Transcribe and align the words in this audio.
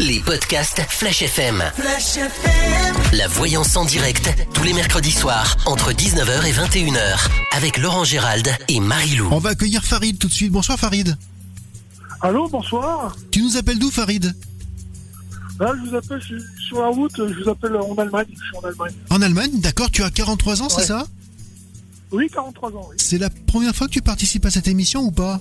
Les 0.00 0.18
podcasts 0.18 0.80
Flash 0.88 1.22
FM. 1.22 1.62
Flash 1.76 2.16
FM. 2.16 2.94
La 3.12 3.28
voyance 3.28 3.76
en 3.76 3.84
direct, 3.84 4.28
tous 4.52 4.64
les 4.64 4.72
mercredis 4.72 5.12
soirs, 5.12 5.56
entre 5.66 5.92
19h 5.92 6.44
et 6.46 6.52
21h, 6.52 7.28
avec 7.52 7.78
Laurent 7.78 8.02
Gérald 8.02 8.48
et 8.68 8.80
Marie-Lou. 8.80 9.28
On 9.30 9.38
va 9.38 9.50
accueillir 9.50 9.84
Farid 9.84 10.18
tout 10.18 10.26
de 10.26 10.32
suite. 10.32 10.50
Bonsoir 10.50 10.78
Farid. 10.78 11.16
Allô, 12.20 12.48
bonsoir. 12.48 13.16
Tu 13.30 13.42
nous 13.42 13.56
appelles 13.56 13.78
d'où 13.78 13.90
Farid? 13.90 14.34
Là, 15.60 15.72
je 15.76 15.88
vous 15.88 15.96
appelle, 15.96 16.20
je 16.20 16.26
suis 16.26 16.66
sur 16.68 16.80
la 16.80 16.88
route, 16.88 17.12
je 17.16 17.44
vous 17.44 17.48
appelle 17.48 17.76
en 17.76 17.94
Allemagne. 17.94 18.26
Je 18.30 18.34
suis 18.34 18.56
en 18.56 18.68
Allemagne. 18.68 18.94
En 19.10 19.22
Allemagne, 19.22 19.60
d'accord, 19.60 19.90
tu 19.92 20.02
as 20.02 20.10
43 20.10 20.62
ans, 20.62 20.68
c'est 20.68 20.86
ça? 20.86 21.06
Oui, 22.10 22.28
43 22.32 22.70
ans, 22.70 22.88
oui. 22.90 22.96
C'est 22.98 23.18
la 23.18 23.30
première 23.30 23.74
fois 23.74 23.86
que 23.86 23.92
tu 23.92 24.02
participes 24.02 24.44
à 24.46 24.50
cette 24.50 24.66
émission 24.66 25.02
ou 25.02 25.12
pas? 25.12 25.40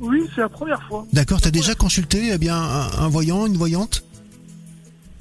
Oui, 0.00 0.22
c'est 0.34 0.40
la 0.42 0.48
première 0.48 0.82
fois. 0.88 1.06
D'accord, 1.12 1.40
t'as 1.40 1.50
déjà 1.50 1.74
consulté 1.74 2.30
eh 2.32 2.38
bien, 2.38 2.56
un, 2.56 2.90
un 2.98 3.08
voyant, 3.08 3.46
une 3.46 3.56
voyante? 3.56 4.04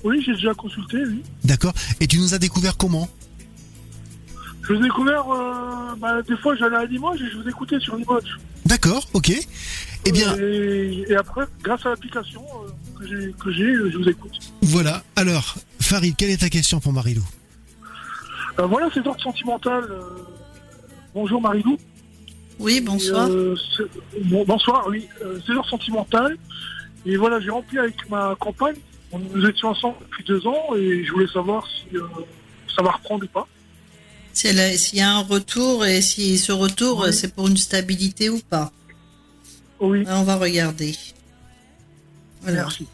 Oui, 0.04 0.22
j'ai 0.26 0.34
déjà 0.34 0.54
consulté, 0.54 0.98
oui. 1.06 1.24
D'accord. 1.44 1.74
Et 2.00 2.08
tu 2.08 2.20
nous 2.20 2.34
as 2.34 2.38
découvert 2.40 2.78
comment? 2.78 3.10
Je 4.64 4.74
vous 4.74 4.80
ai 4.80 4.84
découvert, 4.84 5.30
euh, 5.32 5.96
bah, 5.98 6.22
des 6.24 6.36
fois 6.38 6.56
j'allais 6.56 6.76
à 6.76 6.86
Limoges 6.86 7.22
et 7.22 7.30
je 7.30 7.38
vous 7.38 7.48
écoutais 7.48 7.80
sur 7.80 7.96
Limoges. 7.96 8.38
D'accord, 8.66 9.08
ok. 9.14 9.32
Eh 10.08 10.12
bien, 10.12 10.36
Et, 10.38 11.06
et 11.08 11.16
après, 11.16 11.44
grâce 11.64 11.86
à 11.86 11.90
l'application 11.90 12.42
euh, 12.64 13.00
que 13.00 13.08
j'ai, 13.08 13.34
que 13.34 13.52
j'ai, 13.52 13.64
euh, 13.76 13.90
je 13.92 13.98
vous 13.98 14.10
écoute. 14.10 14.38
voilà. 14.64 15.04
Alors, 15.16 15.56
Farid, 15.80 16.16
quelle 16.16 16.32
est 16.32 16.38
ta 16.42 16.50
question 16.50 16.80
pour 16.80 16.94
Marilou? 16.94 17.24
Euh, 18.60 18.66
voilà, 18.66 18.90
c'est 18.94 19.04
d'ordre 19.04 19.22
sentimental. 19.22 19.84
bonjour 21.14 21.42
Marilou. 21.42 21.78
Oui, 22.60 22.82
bonsoir. 22.82 23.28
Euh, 23.30 23.56
bonsoir, 24.46 24.86
oui. 24.90 25.08
Euh, 25.24 25.40
c'est 25.46 25.54
d'ordre 25.54 25.70
sentimental. 25.70 26.38
Et 27.06 27.18
voilà, 27.18 27.40
j'ai 27.40 27.50
rempli 27.50 27.78
avec 27.78 28.10
ma 28.10 28.36
compagne. 28.40 28.76
Nous 29.34 29.46
étions 29.46 29.70
ensemble 29.70 29.98
depuis 30.02 30.24
deux 30.24 30.46
ans 30.48 30.76
et 30.76 31.04
je 31.06 31.12
voulais 31.12 31.28
savoir 31.28 31.68
si 31.68 31.96
euh, 31.96 32.02
ça 32.76 32.82
va 32.82 32.92
reprendre 32.92 33.24
ou 33.24 33.28
pas. 33.28 33.48
S'il 34.34 34.98
y 34.98 35.02
a 35.02 35.12
un 35.12 35.22
retour 35.22 35.86
et 35.86 36.02
si 36.02 36.38
ce 36.38 36.52
retour, 36.52 37.02
Oui. 37.06 37.14
c'est 37.14 37.34
pour 37.34 37.48
une 37.48 37.56
stabilité 37.58 38.30
ou 38.30 38.40
pas. 38.40 38.72
Oui, 39.80 40.04
On 40.10 40.24
va 40.24 40.36
regarder. 40.36 40.94
Voilà. 42.42 42.62
merci. 42.62 42.88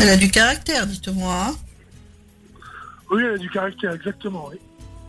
Elle 0.00 0.08
a 0.08 0.16
du 0.16 0.30
caractère, 0.30 0.86
dites-moi. 0.86 1.34
hein. 1.48 1.56
Oui, 3.10 3.22
elle 3.24 3.34
a 3.34 3.38
du 3.38 3.50
caractère, 3.50 3.92
exactement. 3.94 4.48
Oui. 4.50 4.58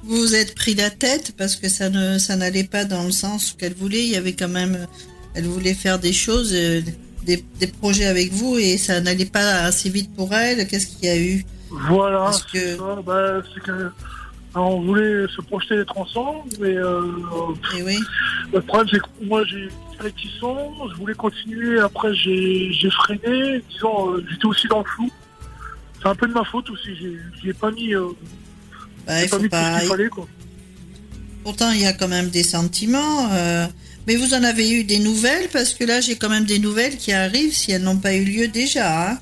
Vous 0.03 0.17
vous 0.17 0.35
êtes 0.35 0.55
pris 0.55 0.73
la 0.73 0.89
tête 0.89 1.33
parce 1.37 1.55
que 1.55 1.69
ça 1.69 1.89
ne, 1.89 2.17
ça 2.17 2.35
n'allait 2.35 2.63
pas 2.63 2.85
dans 2.85 3.03
le 3.03 3.11
sens 3.11 3.55
qu'elle 3.57 3.75
voulait. 3.75 4.03
Il 4.03 4.09
y 4.09 4.15
avait 4.15 4.33
quand 4.33 4.47
même, 4.49 4.87
elle 5.35 5.45
voulait 5.45 5.75
faire 5.75 5.99
des 5.99 6.11
choses, 6.13 6.51
euh, 6.53 6.81
des, 7.23 7.43
des 7.59 7.67
projets 7.67 8.05
avec 8.07 8.31
vous 8.33 8.57
et 8.57 8.77
ça 8.77 8.99
n'allait 8.99 9.25
pas 9.25 9.61
assez 9.63 9.89
vite 9.89 10.13
pour 10.15 10.33
elle. 10.33 10.67
Qu'est-ce 10.67 10.87
qu'il 10.87 11.05
y 11.05 11.09
a 11.09 11.17
eu? 11.17 11.45
Voilà, 11.69 12.31
c'est 12.33 12.59
que-. 12.59 13.01
Bah, 13.03 13.41
c'est 13.53 13.61
que, 13.61 13.91
on 14.55 14.81
voulait 14.81 15.25
se 15.35 15.41
projeter 15.41 15.77
d'être 15.77 15.97
ensemble, 15.97 16.49
mais 16.59 16.75
euh, 16.75 17.01
Eh 17.77 17.83
oui. 17.83 17.97
le 18.53 18.61
problème 18.61 18.87
c'est 18.91 18.99
que 18.99 19.25
moi 19.25 19.43
j'ai 19.45 19.69
réticent, 19.99 20.41
je 20.91 20.95
voulais 20.97 21.13
continuer, 21.13 21.79
après 21.79 22.13
j'ai 22.15 22.89
freiné, 22.91 23.63
disons, 23.69 24.11
euh, 24.13 24.25
j'étais 24.29 24.45
aussi 24.45 24.67
dans 24.67 24.79
le 24.79 24.85
flou. 24.85 25.09
C'est 26.01 26.07
un 26.09 26.15
peu 26.15 26.27
de 26.27 26.33
ma 26.33 26.43
faute 26.43 26.69
aussi, 26.69 26.89
j'ai 27.43 27.53
pas 27.53 27.71
mis, 27.71 27.93
euh, 27.93 28.07
Bah, 29.07 29.23
il 29.23 29.29
pas 29.29 29.37
mis 29.39 29.49
tout 29.49 29.55
ce 29.55 29.79
qu'il 29.79 29.87
fallait. 29.89 30.09
Quoi. 30.09 30.27
Pourtant, 31.43 31.71
il 31.71 31.81
y 31.81 31.85
a 31.87 31.93
quand 31.93 32.07
même 32.07 32.29
des 32.29 32.43
sentiments. 32.43 33.31
euh, 33.31 33.65
Mais 34.07 34.15
vous 34.15 34.33
en 34.33 34.43
avez 34.43 34.71
eu 34.71 34.83
des 34.83 34.99
nouvelles? 34.99 35.47
Parce 35.53 35.73
que 35.73 35.83
là, 35.83 35.99
j'ai 36.01 36.15
quand 36.15 36.29
même 36.29 36.45
des 36.45 36.59
nouvelles 36.59 36.97
qui 36.97 37.11
arrivent 37.13 37.53
si 37.53 37.71
elles 37.71 37.81
n'ont 37.83 37.97
pas 37.97 38.13
eu 38.15 38.23
lieu 38.25 38.47
déjà. 38.47 39.11
hein. 39.11 39.17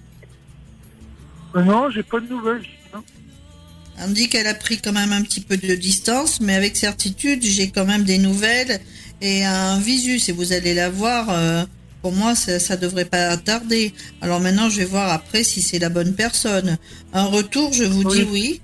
Mais 1.55 1.63
non, 1.63 1.89
j'ai 1.89 2.03
pas 2.03 2.19
de 2.19 2.27
nouvelles. 2.27 2.61
On 4.01 4.07
me 4.07 4.13
dit 4.13 4.29
qu'elle 4.29 4.47
a 4.47 4.53
pris 4.53 4.77
quand 4.79 4.93
même 4.93 5.11
un 5.11 5.21
petit 5.21 5.41
peu 5.41 5.57
de 5.57 5.75
distance, 5.75 6.39
mais 6.41 6.55
avec 6.55 6.77
certitude, 6.77 7.43
j'ai 7.43 7.69
quand 7.69 7.85
même 7.85 8.03
des 8.03 8.17
nouvelles 8.17 8.79
et 9.21 9.43
un 9.43 9.79
visu. 9.79 10.19
Si 10.19 10.31
vous 10.31 10.53
allez 10.53 10.73
la 10.73 10.89
voir, 10.89 11.27
euh, 11.29 11.65
pour 12.01 12.13
moi, 12.13 12.33
ça, 12.35 12.59
ça 12.59 12.77
devrait 12.77 13.05
pas 13.05 13.35
tarder. 13.35 13.93
Alors 14.21 14.39
maintenant, 14.39 14.69
je 14.69 14.77
vais 14.77 14.85
voir 14.85 15.11
après 15.11 15.43
si 15.43 15.61
c'est 15.61 15.79
la 15.79 15.89
bonne 15.89 16.13
personne. 16.13 16.77
Un 17.13 17.25
retour, 17.25 17.73
je 17.73 17.83
vous 17.83 18.03
dis 18.15 18.23
oui. 18.31 18.61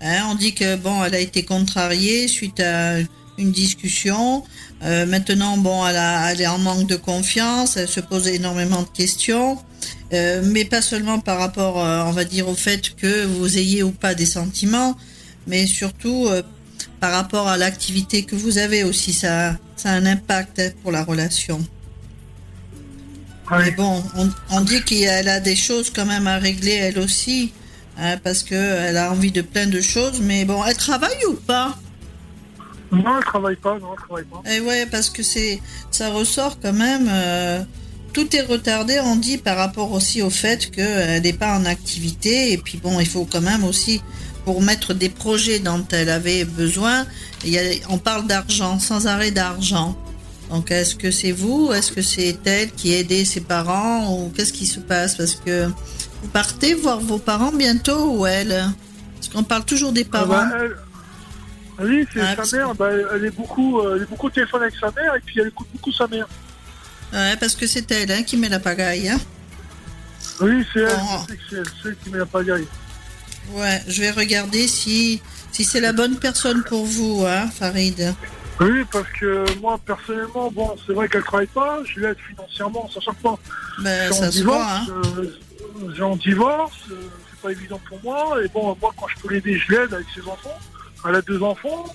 Hein, 0.00 0.24
on 0.30 0.34
dit 0.34 0.52
que 0.52 0.74
bon, 0.76 1.04
elle 1.04 1.14
a 1.14 1.20
été 1.20 1.44
contrariée 1.44 2.26
suite 2.26 2.58
à 2.58 2.96
une 3.38 3.52
discussion. 3.52 4.42
Euh, 4.82 5.06
maintenant, 5.06 5.56
bon, 5.58 5.86
elle, 5.86 5.96
a- 5.96 6.32
elle 6.32 6.40
est 6.40 6.46
en 6.48 6.58
manque 6.58 6.88
de 6.88 6.96
confiance. 6.96 7.76
Elle 7.76 7.86
se 7.88 8.00
pose 8.00 8.26
énormément 8.26 8.82
de 8.82 8.88
questions. 8.88 9.58
Euh, 10.12 10.42
mais 10.44 10.64
pas 10.64 10.82
seulement 10.82 11.20
par 11.20 11.38
rapport, 11.38 11.82
euh, 11.82 12.02
on 12.04 12.10
va 12.10 12.24
dire, 12.24 12.48
au 12.48 12.54
fait 12.54 12.94
que 12.96 13.24
vous 13.24 13.56
ayez 13.56 13.82
ou 13.82 13.92
pas 13.92 14.14
des 14.14 14.26
sentiments, 14.26 14.94
mais 15.46 15.66
surtout 15.66 16.26
euh, 16.28 16.42
par 17.00 17.12
rapport 17.12 17.48
à 17.48 17.56
l'activité 17.56 18.24
que 18.24 18.36
vous 18.36 18.58
avez 18.58 18.84
aussi. 18.84 19.14
Ça, 19.14 19.56
ça 19.76 19.90
a 19.90 19.92
un 19.94 20.04
impact 20.04 20.58
hein, 20.58 20.70
pour 20.82 20.92
la 20.92 21.02
relation. 21.02 21.64
Mais 23.50 23.70
bon, 23.70 24.02
on, 24.16 24.30
on 24.50 24.60
dit 24.62 24.82
qu'elle 24.82 25.28
a 25.28 25.40
des 25.40 25.56
choses 25.56 25.90
quand 25.90 26.06
même 26.06 26.26
à 26.26 26.38
régler 26.38 26.72
elle 26.72 26.98
aussi, 26.98 27.52
hein, 27.98 28.16
parce 28.22 28.42
que 28.42 28.54
elle 28.54 28.96
a 28.96 29.10
envie 29.10 29.32
de 29.32 29.42
plein 29.42 29.66
de 29.66 29.80
choses. 29.80 30.20
Mais 30.20 30.44
bon, 30.44 30.64
elle 30.64 30.76
travaille 30.76 31.24
ou 31.28 31.34
pas? 31.34 31.76
Non, 32.90 33.16
elle 33.18 33.24
travaille 33.24 33.56
pas, 33.56 33.78
non, 33.78 33.88
elle 33.92 34.04
travaille 34.04 34.24
pas. 34.24 34.42
Eh 34.50 34.60
ouais, 34.60 34.86
parce 34.86 35.10
que 35.10 35.22
c'est, 35.22 35.60
ça 35.90 36.10
ressort 36.10 36.58
quand 36.60 36.74
même. 36.74 37.10
Euh, 38.18 38.24
tout 38.24 38.36
est 38.36 38.42
retardé, 38.42 39.00
on 39.00 39.16
dit, 39.16 39.38
par 39.38 39.56
rapport 39.56 39.92
aussi 39.92 40.22
au 40.22 40.30
fait 40.30 40.70
qu'elle 40.70 41.22
n'est 41.22 41.32
pas 41.32 41.56
en 41.56 41.64
activité. 41.64 42.52
Et 42.52 42.58
puis 42.58 42.78
bon, 42.78 43.00
il 43.00 43.06
faut 43.08 43.24
quand 43.30 43.40
même 43.40 43.64
aussi, 43.64 44.00
pour 44.44 44.62
mettre 44.62 44.94
des 44.94 45.08
projets 45.08 45.58
dont 45.58 45.84
elle 45.92 46.10
avait 46.10 46.44
besoin, 46.44 47.06
il 47.44 47.50
y 47.50 47.58
a, 47.58 47.62
on 47.88 47.98
parle 47.98 48.26
d'argent, 48.26 48.78
sans 48.78 49.06
arrêt 49.06 49.30
d'argent. 49.30 49.96
Donc 50.50 50.70
est-ce 50.70 50.94
que 50.94 51.10
c'est 51.10 51.32
vous? 51.32 51.72
Est-ce 51.72 51.92
que 51.92 52.02
c'est 52.02 52.36
elle 52.46 52.70
qui 52.72 52.94
a 52.94 52.98
aidé 52.98 53.24
ses 53.24 53.40
parents? 53.40 54.14
Ou 54.14 54.30
qu'est-ce 54.30 54.52
qui 54.52 54.66
se 54.66 54.80
passe? 54.80 55.14
Parce 55.16 55.34
que 55.36 55.66
vous 55.66 56.28
partez 56.32 56.74
voir 56.74 57.00
vos 57.00 57.18
parents 57.18 57.52
bientôt 57.52 58.16
ou 58.18 58.26
elle? 58.26 58.64
Parce 59.16 59.28
qu'on 59.32 59.44
parle 59.44 59.64
toujours 59.64 59.92
des 59.92 60.06
Ah 60.12 60.18
parents. 60.18 60.26
bah, 60.28 60.50
elle- 60.60 60.76
Oui, 61.80 62.06
c'est 62.12 62.20
Ah, 62.20 62.44
sa 62.44 62.56
mère, 62.56 62.74
bah, 62.74 62.90
elle 63.14 63.24
est 63.24 63.30
beaucoup, 63.30 63.80
euh, 63.80 63.96
elle 63.96 64.02
est 64.02 64.06
beaucoup 64.10 64.26
au 64.26 64.30
téléphone 64.30 64.62
avec 64.62 64.74
sa 64.78 64.90
mère 64.90 65.14
et 65.16 65.20
puis 65.24 65.40
elle 65.40 65.48
écoute 65.48 65.66
beaucoup 65.72 65.90
sa 65.90 66.06
mère. 66.06 66.28
Ouais, 67.12 67.36
parce 67.38 67.54
que 67.54 67.66
c'est 67.66 67.90
elle 67.92 68.10
hein, 68.10 68.22
qui 68.22 68.36
met 68.36 68.48
la 68.48 68.58
pagaille. 68.60 69.08
Hein. 69.08 69.20
Oui, 70.40 70.64
c'est 70.72 70.80
elle, 70.80 70.98
Oh. 71.00 71.20
c'est 71.28 71.56
elle, 71.56 71.64
c'est 71.82 71.88
elle 71.90 71.96
qui 71.96 72.10
met 72.10 72.18
la 72.18 72.26
pagaille. 72.26 72.66
Ouais, 73.52 73.82
je 73.88 74.00
vais 74.00 74.10
regarder 74.10 74.66
si, 74.68 75.20
si 75.50 75.64
c'est 75.64 75.80
la 75.80 75.92
bonne 75.92 76.16
personne 76.18 76.62
pour 76.64 76.84
vous, 76.86 77.24
hein, 77.26 77.48
Farid. 77.50 78.14
Oui, 78.60 78.84
parce 78.90 79.08
que 79.18 79.44
moi, 79.60 79.78
personnellement, 79.84 80.50
bon, 80.50 80.74
c'est 80.86 80.92
vrai 80.92 81.08
qu'elle 81.08 81.22
travaille 81.24 81.46
pas, 81.48 81.80
je 81.84 82.00
l'aide 82.00 82.16
financièrement, 82.28 82.88
sachant 82.92 83.12
que 83.12 83.22
moi, 83.24 83.38
Ben, 83.82 84.12
ça 84.12 84.30
se 84.30 84.42
voit, 84.44 84.64
hein. 84.64 84.86
euh, 85.18 85.92
j'ai 85.96 86.02
en 86.02 86.16
divorce, 86.16 86.76
euh, 86.92 86.94
c'est 87.30 87.40
pas 87.40 87.50
évident 87.50 87.80
pour 87.88 87.98
moi, 88.04 88.36
et 88.44 88.48
bon, 88.48 88.76
moi, 88.80 88.92
quand 88.96 89.06
je 89.08 89.20
peux 89.20 89.34
l'aider, 89.34 89.58
je 89.58 89.72
l'aide 89.72 89.92
avec 89.92 90.06
ses 90.14 90.20
enfants. 90.22 90.58
Elle 91.08 91.16
a 91.16 91.22
deux 91.22 91.42
enfants, 91.42 91.86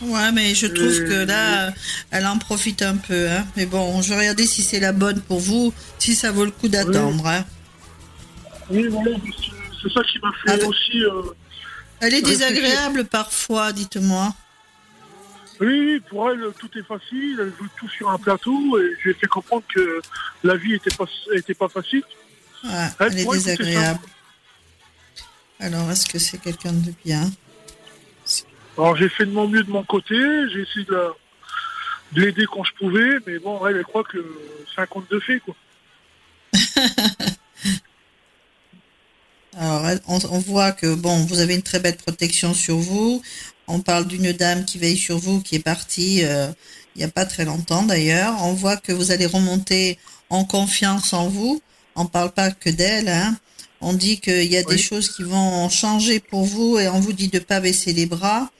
Ouais, 0.00 0.32
mais 0.32 0.54
je 0.54 0.66
trouve 0.66 0.88
Euh, 0.88 1.08
que 1.08 1.26
là, 1.26 1.72
elle 2.10 2.26
en 2.26 2.38
profite 2.38 2.80
un 2.82 2.96
peu, 2.96 3.28
hein. 3.28 3.46
Mais 3.56 3.66
bon, 3.66 4.00
je 4.00 4.08
vais 4.10 4.18
regarder 4.20 4.46
si 4.46 4.62
c'est 4.62 4.80
la 4.80 4.92
bonne 4.92 5.20
pour 5.20 5.40
vous, 5.40 5.74
si 5.98 6.14
ça 6.14 6.32
vaut 6.32 6.44
le 6.46 6.50
coup 6.50 6.68
d'attendre, 6.68 7.26
hein. 7.26 7.44
oui, 8.70 8.86
voilà, 8.88 9.16
c'est- 9.82 9.92
ça 9.92 10.00
qui 10.04 10.18
m'a 10.20 10.32
fait 10.42 10.62
Ah, 10.62 10.66
aussi... 10.66 11.04
euh, 11.04 11.22
Elle 12.00 12.14
est 12.14 12.22
désagréable 12.22 13.04
parfois, 13.04 13.72
dites-moi. 13.72 14.34
Oui, 15.60 16.00
pour 16.08 16.30
elle, 16.30 16.44
tout 16.58 16.70
est 16.78 16.82
facile, 16.86 17.36
elle 17.38 17.48
veut 17.50 17.68
tout 17.78 17.88
sur 17.90 18.08
un 18.08 18.16
plateau, 18.18 18.78
et 18.78 18.92
je 18.98 19.04
lui 19.04 19.10
ai 19.10 19.14
fait 19.14 19.26
comprendre 19.26 19.64
que 19.74 20.00
la 20.44 20.56
vie 20.56 20.74
était 20.74 20.94
pas, 20.96 21.04
était 21.36 21.52
pas 21.52 21.68
facile. 21.68 22.02
Ouais, 22.64 22.70
Elle, 23.00 23.12
elle 23.12 23.18
est 23.18 23.30
désagréable. 23.30 24.00
Alors, 25.58 25.90
est-ce 25.90 26.06
que 26.06 26.18
c'est 26.18 26.38
quelqu'un 26.38 26.72
de 26.72 26.92
bien? 27.04 27.30
Alors 28.78 28.96
j'ai 28.96 29.08
fait 29.08 29.26
de 29.26 29.32
mon 29.32 29.48
mieux 29.48 29.62
de 29.62 29.70
mon 29.70 29.84
côté, 29.84 30.14
j'ai 30.52 30.60
essayé 30.62 30.84
de 30.86 30.92
la- 30.94 31.12
de 32.12 32.22
l'aider 32.22 32.44
quand 32.50 32.64
je 32.64 32.72
pouvais, 32.74 33.18
mais 33.26 33.38
bon, 33.38 33.64
elle, 33.66 33.76
elle 33.76 33.84
croit 33.84 34.04
que 34.04 34.18
c'est 34.74 34.80
un 34.80 34.86
conte 34.86 35.10
de 35.10 35.20
fées, 35.20 35.40
quoi. 35.40 35.54
Alors, 39.56 39.84
on, 40.06 40.18
on 40.30 40.38
voit 40.38 40.72
que 40.72 40.94
bon, 40.94 41.24
vous 41.26 41.40
avez 41.40 41.54
une 41.56 41.62
très 41.62 41.80
belle 41.80 41.96
protection 41.96 42.54
sur 42.54 42.76
vous. 42.78 43.20
On 43.66 43.80
parle 43.80 44.06
d'une 44.06 44.32
dame 44.32 44.64
qui 44.64 44.78
veille 44.78 44.96
sur 44.96 45.18
vous, 45.18 45.40
qui 45.42 45.56
est 45.56 45.64
partie 45.64 46.24
euh, 46.24 46.48
il 46.94 46.98
n'y 46.98 47.04
a 47.04 47.08
pas 47.08 47.26
très 47.26 47.44
longtemps 47.44 47.82
d'ailleurs. 47.82 48.34
On 48.42 48.52
voit 48.52 48.76
que 48.76 48.92
vous 48.92 49.10
allez 49.10 49.26
remonter 49.26 49.98
en 50.28 50.44
confiance 50.44 51.12
en 51.12 51.28
vous. 51.28 51.60
on 51.96 52.06
parle 52.06 52.30
pas 52.32 52.50
que 52.52 52.70
d'elle. 52.70 53.08
Hein. 53.08 53.36
On 53.80 53.92
dit 53.92 54.20
qu'il 54.20 54.44
y 54.50 54.56
a 54.56 54.62
des 54.62 54.78
choses 54.78 55.10
qui 55.14 55.22
vont 55.22 55.68
changer 55.68 56.20
pour 56.20 56.44
vous 56.44 56.78
et 56.78 56.88
on 56.88 57.00
vous 57.00 57.12
dit 57.12 57.28
de 57.28 57.38
pas 57.38 57.60
baisser 57.60 57.92
les 57.92 58.06
bras. 58.06 58.50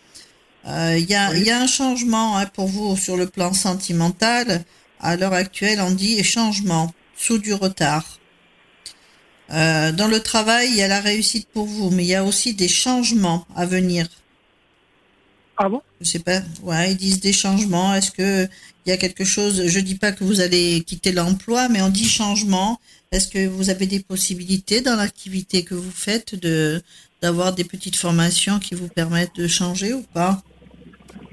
Euh, 0.67 0.97
Il 0.99 1.09
y, 1.09 1.15
a, 1.15 1.31
Oui. 1.31 1.39
il 1.41 1.47
y 1.47 1.51
a 1.51 1.61
un 1.61 1.67
changement 1.67 2.37
hein, 2.37 2.47
pour 2.47 2.67
vous 2.67 2.97
sur 2.97 3.17
le 3.17 3.27
plan 3.27 3.53
sentimental. 3.53 4.65
À 5.01 5.17
l'heure 5.17 5.33
actuelle, 5.33 5.81
on 5.81 5.91
dit 5.91 6.23
changement, 6.23 6.93
sous 7.17 7.39
du 7.39 7.55
retard. 7.55 8.19
Euh, 9.53 9.91
dans 9.93 10.07
le 10.07 10.21
travail, 10.21 10.69
il 10.71 10.77
y 10.77 10.83
a 10.83 10.89
la 10.89 11.01
réussite 11.01 11.49
pour 11.49 11.67
vous, 11.67 11.91
mais 11.91 12.05
il 12.05 12.09
y 12.09 12.15
a 12.15 12.25
aussi 12.25 12.55
des 12.55 12.69
changements 12.69 13.47
à 13.57 13.67
venir. 13.67 14.07
Ah 15.57 15.69
bon 15.69 15.83
Je 16.01 16.09
sais 16.09 16.19
pas. 16.21 16.41
Ouais, 16.63 16.93
ils 16.93 16.97
disent 16.97 17.21
des 17.21 17.33
changements. 17.33 17.95
Est-ce 17.95 18.11
que 18.13 18.49
il 18.87 18.91
y 18.91 18.93
a 18.93 18.97
quelque 18.97 19.25
chose 19.25 19.67
Je 19.67 19.81
dis 19.81 19.97
pas 19.97 20.13
que 20.13 20.25
vous 20.25 20.41
allez 20.41 20.83
quitter 20.87 21.13
l'emploi, 21.13 21.69
mais 21.69 21.83
on 21.83 21.89
dit 21.91 22.09
changement. 22.09 22.81
Est-ce 23.13 23.29
que 23.29 23.47
vous 23.47 23.69
avez 23.71 23.87
des 23.87 24.01
possibilités 24.01 24.81
dans 24.83 24.97
l'activité 24.97 25.65
que 25.65 25.75
vous 25.75 25.91
faites 25.91 26.35
de 26.35 26.83
d'avoir 27.21 27.53
des 27.55 27.65
petites 27.65 27.97
formations 27.97 28.59
qui 28.59 28.75
vous 28.75 28.89
permettent 28.89 29.37
de 29.37 29.47
changer 29.47 29.93
ou 29.93 30.03
pas? 30.03 30.43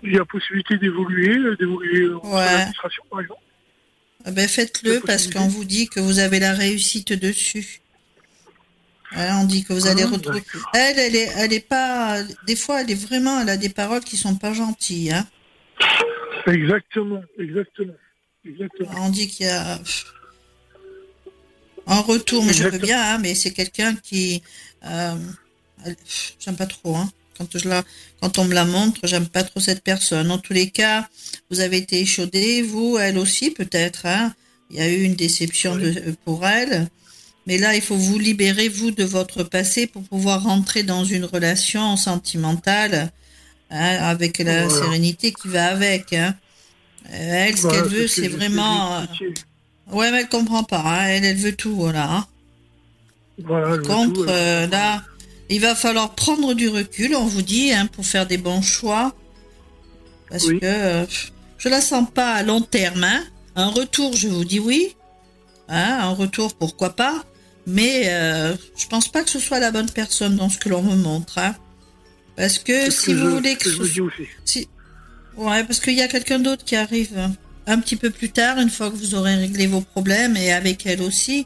Il 0.04 0.14
y 0.14 0.18
a 0.20 0.26
possibilité 0.26 0.78
d'évoluer, 0.78 1.38
euh, 1.38 1.56
d'évoluer 1.58 2.02
euh, 2.04 2.18
en 2.20 2.36
Ouais. 2.36 2.44
administration, 2.44 3.04
par 3.10 3.22
exemple. 3.22 3.42
Eh 4.26 4.32
Ben 4.32 4.48
faites-le 4.48 5.00
parce 5.00 5.28
qu'on 5.28 5.48
vous 5.48 5.64
dit 5.66 5.88
que 5.88 6.00
vous 6.00 6.20
avez 6.20 6.40
la 6.40 6.54
réussite 6.54 7.14
dessus. 7.14 7.82
On 9.16 9.46
dit 9.46 9.64
que 9.64 9.72
vous 9.72 9.88
allez 9.88 10.04
Ah, 10.04 10.08
retrouver. 10.08 10.44
Elle, 10.74 11.00
elle 11.00 11.16
est, 11.16 11.32
elle 11.38 11.54
est 11.54 11.66
pas. 11.66 12.22
Des 12.46 12.58
fois, 12.58 12.82
elle 12.82 12.92
est 12.92 13.02
vraiment. 13.08 13.40
Elle 13.40 13.50
a 13.50 13.56
des 13.58 13.70
paroles 13.70 14.04
qui 14.04 14.18
sont 14.18 14.36
pas 14.36 14.54
gentilles. 14.54 15.14
Hein. 15.14 15.26
Exactement, 16.46 17.22
exactement. 17.40 17.94
Exactement. 18.46 18.90
On 18.98 19.10
dit 19.10 19.28
qu'il 19.30 19.46
y 19.46 19.50
a 19.50 19.80
un 21.88 22.00
retour, 22.02 22.44
mais 22.44 22.54
je 22.54 22.68
veux 22.68 22.78
bien, 22.78 23.02
hein, 23.02 23.18
mais 23.20 23.34
c'est 23.34 23.52
quelqu'un 23.54 23.96
qui. 23.96 24.44
euh, 24.86 25.16
j'aime 26.40 26.56
pas 26.56 26.66
trop. 26.66 26.96
Hein. 26.96 27.10
Quand, 27.38 27.48
je 27.58 27.70
la, 27.70 27.84
quand 28.22 28.40
on 28.40 28.46
me 28.46 28.54
la 28.56 28.66
montre, 28.66 29.00
j'aime 29.04 29.28
pas 29.28 29.44
trop 29.44 29.60
cette 29.60 29.84
personne. 29.84 30.32
En 30.32 30.40
tous 30.40 30.54
les 30.54 30.70
cas, 30.72 31.08
vous 31.52 31.60
avez 31.60 31.78
été 31.78 32.00
échaudé, 32.02 32.64
vous, 32.64 32.98
elle 32.98 33.18
aussi 33.20 33.52
peut-être. 33.52 34.06
Hein. 34.08 34.34
Il 34.72 34.78
y 34.78 34.82
a 34.82 34.90
eu 34.90 35.04
une 35.04 35.16
déception 35.16 35.74
Oui. 35.76 35.94
de, 35.94 36.16
pour 36.26 36.46
elle. 36.48 36.88
Mais 37.46 37.58
là, 37.58 37.76
il 37.76 37.82
faut 37.82 37.96
vous 37.96 38.20
libérer, 38.20 38.68
vous, 38.70 38.92
de 38.92 39.04
votre 39.04 39.44
passé 39.44 39.88
pour 39.88 40.04
pouvoir 40.04 40.44
rentrer 40.44 40.84
dans 40.84 41.06
une 41.06 41.24
relation 41.26 41.96
sentimentale 41.96 43.12
hein, 43.70 43.98
avec 44.02 44.40
la 44.40 44.68
Voilà. 44.68 44.84
sérénité 44.86 45.32
qui 45.32 45.48
va 45.48 45.68
avec. 45.68 46.12
Hein. 46.14 46.36
Elle, 47.10 47.56
ce 47.58 47.68
qu'elle 47.68 47.86
veut, 47.86 48.08
c'est 48.08 48.28
vraiment. 48.28 48.98
euh. 48.98 49.06
Ouais, 49.92 50.12
mais 50.12 50.22
elle 50.22 50.28
comprend 50.28 50.64
pas. 50.64 50.82
hein. 50.84 51.06
Elle, 51.08 51.24
elle 51.24 51.38
veut 51.38 51.56
tout, 51.56 51.76
voilà. 51.76 52.28
Contre, 53.86 54.14
tout, 54.14 54.26
euh, 54.28 54.68
là, 54.68 55.04
il 55.50 55.62
va 55.62 55.76
falloir 55.76 56.14
prendre 56.16 56.54
du 56.54 56.68
recul, 56.70 57.16
on 57.16 57.26
vous 57.26 57.42
dit, 57.42 57.72
hein, 57.72 57.88
pour 57.88 58.06
faire 58.06 58.26
des 58.28 58.38
bons 58.38 58.62
choix. 58.62 59.14
Parce 60.30 60.46
Oui. 60.46 60.60
que 60.60 60.66
euh, 60.66 61.06
je 61.58 61.70
la 61.70 61.82
sens 61.82 62.08
pas 62.14 62.34
à 62.34 62.44
long 62.44 62.62
terme. 62.62 63.04
Hein. 63.04 63.24
Un 63.56 63.68
retour, 63.70 64.14
je 64.16 64.28
vous 64.28 64.46
dis 64.46 64.60
oui. 64.60 64.96
Hein, 65.70 66.00
un 66.02 66.10
retour, 66.12 66.54
pourquoi 66.56 66.96
pas. 66.96 67.24
Mais 67.66 68.04
euh, 68.08 68.56
je 68.78 68.88
pense 68.88 69.08
pas 69.10 69.24
que 69.24 69.30
ce 69.30 69.40
soit 69.40 69.60
la 69.60 69.72
bonne 69.72 69.90
personne 69.90 70.36
dans 70.36 70.50
ce 70.50 70.58
que 70.58 70.70
l'on 70.70 70.82
me 70.82 70.96
montre. 70.96 71.38
Hein. 71.38 71.56
Parce 72.36 72.60
que 72.60 72.90
si 72.92 73.08
que 73.08 73.12
vous 73.14 73.26
je- 73.26 73.36
voulez 73.36 73.56
que 73.56 73.64
que 73.66 73.70
je 73.86 73.92
dis 73.94 74.02
aussi. 74.02 74.24
si... 74.46 74.68
Ouais, 75.38 75.64
parce 75.64 75.80
qu'il 75.80 75.94
y 75.94 76.02
a 76.02 76.08
quelqu'un 76.08 76.40
d'autre 76.40 76.64
qui 76.66 76.76
arrive 76.76 77.12
un 77.68 77.80
petit 77.80 77.96
peu 77.96 78.10
plus 78.10 78.30
tard, 78.30 78.58
une 78.60 78.70
fois 78.70 78.90
que 78.90 78.96
vous 78.96 79.14
aurez 79.16 79.36
réglé 79.36 79.68
vos 79.68 79.82
problèmes, 79.82 80.36
et 80.38 80.52
avec 80.52 80.86
elle 80.86 81.02
aussi. 81.02 81.46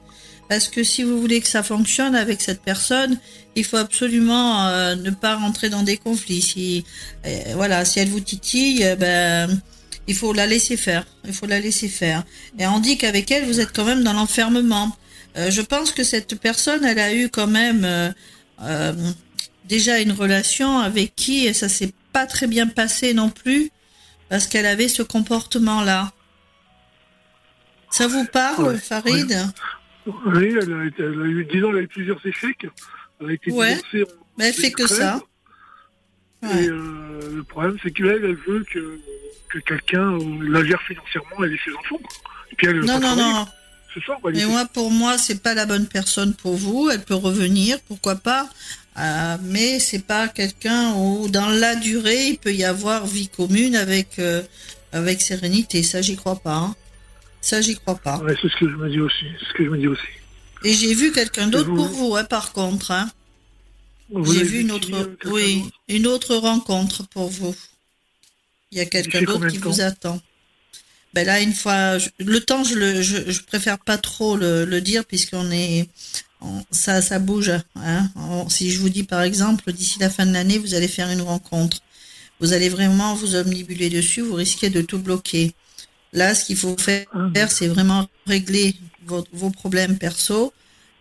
Parce 0.51 0.67
que 0.67 0.83
si 0.83 1.03
vous 1.03 1.17
voulez 1.17 1.39
que 1.39 1.47
ça 1.47 1.63
fonctionne 1.63 2.13
avec 2.13 2.41
cette 2.41 2.61
personne, 2.61 3.17
il 3.55 3.63
faut 3.63 3.77
absolument 3.77 4.67
euh, 4.67 4.95
ne 4.95 5.09
pas 5.09 5.37
rentrer 5.37 5.69
dans 5.69 5.81
des 5.81 5.95
conflits. 5.95 6.41
Si, 6.41 6.83
euh, 7.25 7.53
voilà, 7.55 7.85
si 7.85 8.01
elle 8.01 8.09
vous 8.09 8.19
titille, 8.19 8.83
euh, 8.83 8.97
ben, 8.97 9.61
il 10.07 10.13
faut 10.13 10.33
la 10.33 10.47
laisser 10.47 10.75
faire. 10.75 11.07
Il 11.23 11.31
faut 11.31 11.45
la 11.45 11.61
laisser 11.61 11.87
faire. 11.87 12.25
Et 12.59 12.67
on 12.67 12.79
dit 12.79 12.97
qu'avec 12.97 13.31
elle, 13.31 13.45
vous 13.45 13.61
êtes 13.61 13.71
quand 13.71 13.85
même 13.85 14.03
dans 14.03 14.11
l'enfermement. 14.11 14.93
Je 15.37 15.61
pense 15.61 15.93
que 15.93 16.03
cette 16.03 16.35
personne, 16.35 16.83
elle 16.83 16.99
a 16.99 17.13
eu 17.13 17.29
quand 17.29 17.47
même 17.47 18.13
déjà 19.69 19.99
une 19.99 20.11
relation 20.11 20.79
avec 20.79 21.15
qui 21.15 21.53
ça 21.53 21.69
s'est 21.69 21.93
pas 22.11 22.25
très 22.25 22.47
bien 22.47 22.67
passé 22.67 23.13
non 23.13 23.29
plus 23.29 23.71
parce 24.27 24.47
qu'elle 24.47 24.65
avait 24.65 24.89
ce 24.89 25.01
comportement-là. 25.01 26.11
Ça 27.89 28.07
vous 28.07 28.25
parle, 28.25 28.67
Ouais, 28.67 28.77
Farid? 28.77 29.33
Oui, 30.25 30.55
elle 30.61 30.73
a, 30.73 30.85
été- 30.85 31.03
elle 31.03 31.21
a 31.21 31.25
eu, 31.25 31.45
disons, 31.51 31.69
elle 31.71 31.77
a 31.77 31.81
eu 31.81 31.87
plusieurs 31.87 32.25
échecs. 32.25 32.67
Elle 33.19 33.29
a 33.29 33.33
été 33.33 33.51
Ouais. 33.51 33.75
divorcée 33.75 34.03
en 34.03 34.23
Mais 34.37 34.47
elle 34.47 34.53
fait 34.53 34.71
que 34.71 34.83
2013. 34.87 34.97
ça. 34.97 35.21
Ouais. 36.43 36.63
Et 36.63 36.69
euh, 36.69 37.35
le 37.35 37.43
problème, 37.43 37.77
c'est 37.83 37.91
qu'elle, 37.91 38.07
elle 38.07 38.35
veut 38.47 38.63
que, 38.73 38.99
que 39.49 39.59
quelqu'un 39.59 40.13
euh, 40.13 40.19
la 40.49 40.63
gère 40.65 40.81
financièrement, 40.81 41.43
elle 41.43 41.53
et 41.53 41.59
ses 41.63 41.71
enfants. 41.73 41.99
Et 42.51 42.55
puis 42.55 42.67
elle 42.67 42.79
Non, 42.79 42.99
non, 42.99 43.15
non. 43.15 43.45
Ça, 44.05 44.13
en 44.23 44.29
Mais 44.29 44.45
moi, 44.45 44.65
pour 44.65 44.89
moi, 44.89 45.17
c'est 45.17 45.43
pas 45.43 45.53
la 45.53 45.65
bonne 45.65 45.85
personne 45.87 46.33
pour 46.33 46.55
vous. 46.55 46.89
Elle 46.89 47.03
peut 47.03 47.13
revenir, 47.13 47.77
pourquoi 47.89 48.15
pas. 48.15 48.49
Euh, 48.97 49.37
mais 49.43 49.79
c'est 49.79 50.05
pas 50.05 50.29
quelqu'un 50.29 50.93
où, 50.95 51.27
dans 51.27 51.49
la 51.49 51.75
durée, 51.75 52.27
il 52.27 52.37
peut 52.37 52.53
y 52.53 52.63
avoir 52.63 53.05
vie 53.05 53.27
commune 53.27 53.75
avec 53.75 54.17
euh, 54.19 54.41
avec 54.93 55.21
sérénité. 55.21 55.83
Ça, 55.83 56.01
j'y 56.01 56.15
crois 56.15 56.37
pas. 56.37 56.55
hein. 56.55 56.75
Ça, 57.41 57.59
j'y 57.61 57.75
crois 57.75 57.95
pas. 57.95 58.17
Ouais, 58.19 58.35
c'est 58.41 58.49
ce 58.49 58.55
que 58.57 58.69
je 58.69 58.75
me 58.75 58.89
dis 58.89 58.99
aussi. 58.99 59.25
C'est 59.39 59.45
ce 59.47 59.53
que 59.53 59.65
je 59.65 59.69
me 59.69 59.77
dis 59.77 59.87
aussi. 59.87 60.01
Et 60.63 60.73
j'ai 60.73 60.93
vu 60.93 61.11
quelqu'un 61.11 61.47
d'autre 61.47 61.69
vous- 61.69 61.75
pour 61.75 61.87
vous, 61.87 62.15
hein, 62.15 62.23
par 62.23 62.51
contre. 62.53 62.91
Hein. 62.91 63.09
J'ai 64.33 64.43
vu 64.43 64.59
une 64.61 64.71
autre, 64.71 64.89
euh, 64.93 65.15
oui, 65.31 65.63
une 65.87 66.05
autre 66.05 66.35
rencontre 66.35 67.07
pour 67.07 67.29
vous. 67.29 67.55
Il 68.71 68.77
y 68.77 68.81
a 68.81 68.85
quelqu'un 68.85 69.19
d'autre 69.25 69.39
qui 69.51 69.57
vous 69.57 69.81
attend. 69.81 70.21
Ben 71.13 71.25
là, 71.25 71.41
une 71.41 71.53
fois, 71.53 71.97
je- 71.97 72.09
le 72.19 72.39
temps, 72.41 72.63
je 72.63 72.75
le, 72.75 73.01
je, 73.01 73.31
je 73.31 73.41
préfère 73.41 73.79
pas 73.79 73.97
trop 73.97 74.37
le, 74.37 74.65
le 74.65 74.81
dire 74.81 75.03
puisqu'on 75.05 75.49
est, 75.51 75.89
on- 76.41 76.63
ça, 76.71 77.01
ça 77.01 77.19
bouge. 77.19 77.51
Hein. 77.75 78.09
On- 78.15 78.47
si 78.49 78.71
je 78.71 78.79
vous 78.79 78.89
dis 78.89 79.03
par 79.03 79.21
exemple, 79.21 79.71
d'ici 79.73 79.97
la 79.99 80.09
fin 80.09 80.25
de 80.25 80.31
l'année, 80.33 80.57
vous 80.57 80.73
allez 80.73 80.87
faire 80.87 81.09
une 81.09 81.21
rencontre, 81.21 81.79
vous 82.39 82.53
allez 82.53 82.69
vraiment 82.69 83.13
vous 83.15 83.35
omnibuler 83.35 83.89
dessus, 83.89 84.21
vous 84.21 84.35
risquez 84.35 84.69
de 84.69 84.81
tout 84.81 84.99
bloquer. 84.99 85.53
Là, 86.13 86.35
ce 86.35 86.45
qu'il 86.45 86.57
faut 86.57 86.77
faire, 86.77 87.05
Ah, 87.13 87.47
c'est 87.47 87.67
vraiment 87.67 88.07
régler 88.27 88.75
vos, 89.05 89.23
vos 89.31 89.49
problèmes 89.49 89.97
perso 89.97 90.53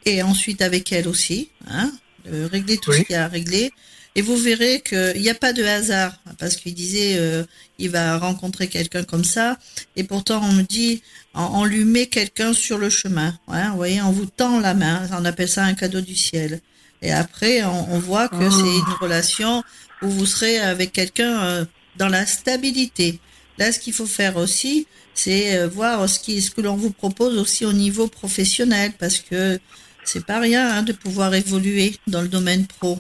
et 0.06 0.22
ensuite 0.22 0.62
avec 0.62 0.92
elle 0.92 1.08
aussi, 1.08 1.50
hein, 1.68 1.90
de 2.24 2.44
régler 2.44 2.78
tout 2.78 2.90
Oui. 2.90 2.98
ce 2.98 3.02
qu'il 3.04 3.14
y 3.14 3.16
a 3.16 3.24
à 3.24 3.28
régler. 3.28 3.70
Et 4.16 4.22
vous 4.22 4.36
verrez 4.36 4.80
qu'il 4.80 5.20
n'y 5.22 5.30
a 5.30 5.34
pas 5.34 5.52
de 5.52 5.62
hasard, 5.62 6.12
parce 6.38 6.56
qu'il 6.56 6.74
disait 6.74 7.16
euh, 7.18 7.44
il 7.78 7.90
va 7.90 8.18
rencontrer 8.18 8.66
quelqu'un 8.68 9.04
comme 9.04 9.22
ça, 9.24 9.56
et 9.94 10.02
pourtant 10.02 10.40
on 10.42 10.52
me 10.52 10.62
dit 10.62 11.00
on, 11.34 11.42
on 11.60 11.64
lui 11.64 11.84
met 11.84 12.06
quelqu'un 12.06 12.52
sur 12.52 12.76
le 12.78 12.90
chemin. 12.90 13.38
Ouais, 13.46 13.68
vous 13.68 13.76
voyez, 13.76 14.02
on 14.02 14.10
vous 14.10 14.26
tend 14.26 14.58
la 14.58 14.74
main, 14.74 15.08
on 15.12 15.24
appelle 15.24 15.48
ça 15.48 15.64
un 15.64 15.74
cadeau 15.74 16.00
du 16.00 16.16
ciel. 16.16 16.60
Et 17.02 17.12
après, 17.12 17.62
on, 17.64 17.92
on 17.94 17.98
voit 18.00 18.28
que 18.28 18.34
Ah. 18.46 18.50
c'est 18.50 18.76
une 18.78 18.94
relation 19.00 19.62
où 20.02 20.08
vous 20.08 20.26
serez 20.26 20.58
avec 20.58 20.92
quelqu'un 20.92 21.42
euh, 21.44 21.64
dans 21.96 22.08
la 22.08 22.26
stabilité. 22.26 23.20
Là, 23.60 23.70
ce 23.72 23.78
qu'il 23.78 23.92
faut 23.92 24.06
faire 24.06 24.38
aussi, 24.38 24.86
c'est 25.12 25.58
euh, 25.58 25.68
voir 25.68 26.08
ce, 26.08 26.18
qui, 26.18 26.40
ce 26.40 26.50
que 26.50 26.62
l'on 26.62 26.76
vous 26.76 26.90
propose 26.92 27.36
aussi 27.38 27.66
au 27.66 27.74
niveau 27.74 28.08
professionnel, 28.08 28.92
parce 28.98 29.18
que 29.18 29.60
c'est 30.02 30.24
pas 30.24 30.40
rien 30.40 30.66
hein, 30.66 30.82
de 30.82 30.94
pouvoir 30.94 31.34
évoluer 31.34 31.94
dans 32.06 32.22
le 32.22 32.28
domaine 32.28 32.66
pro. 32.66 32.98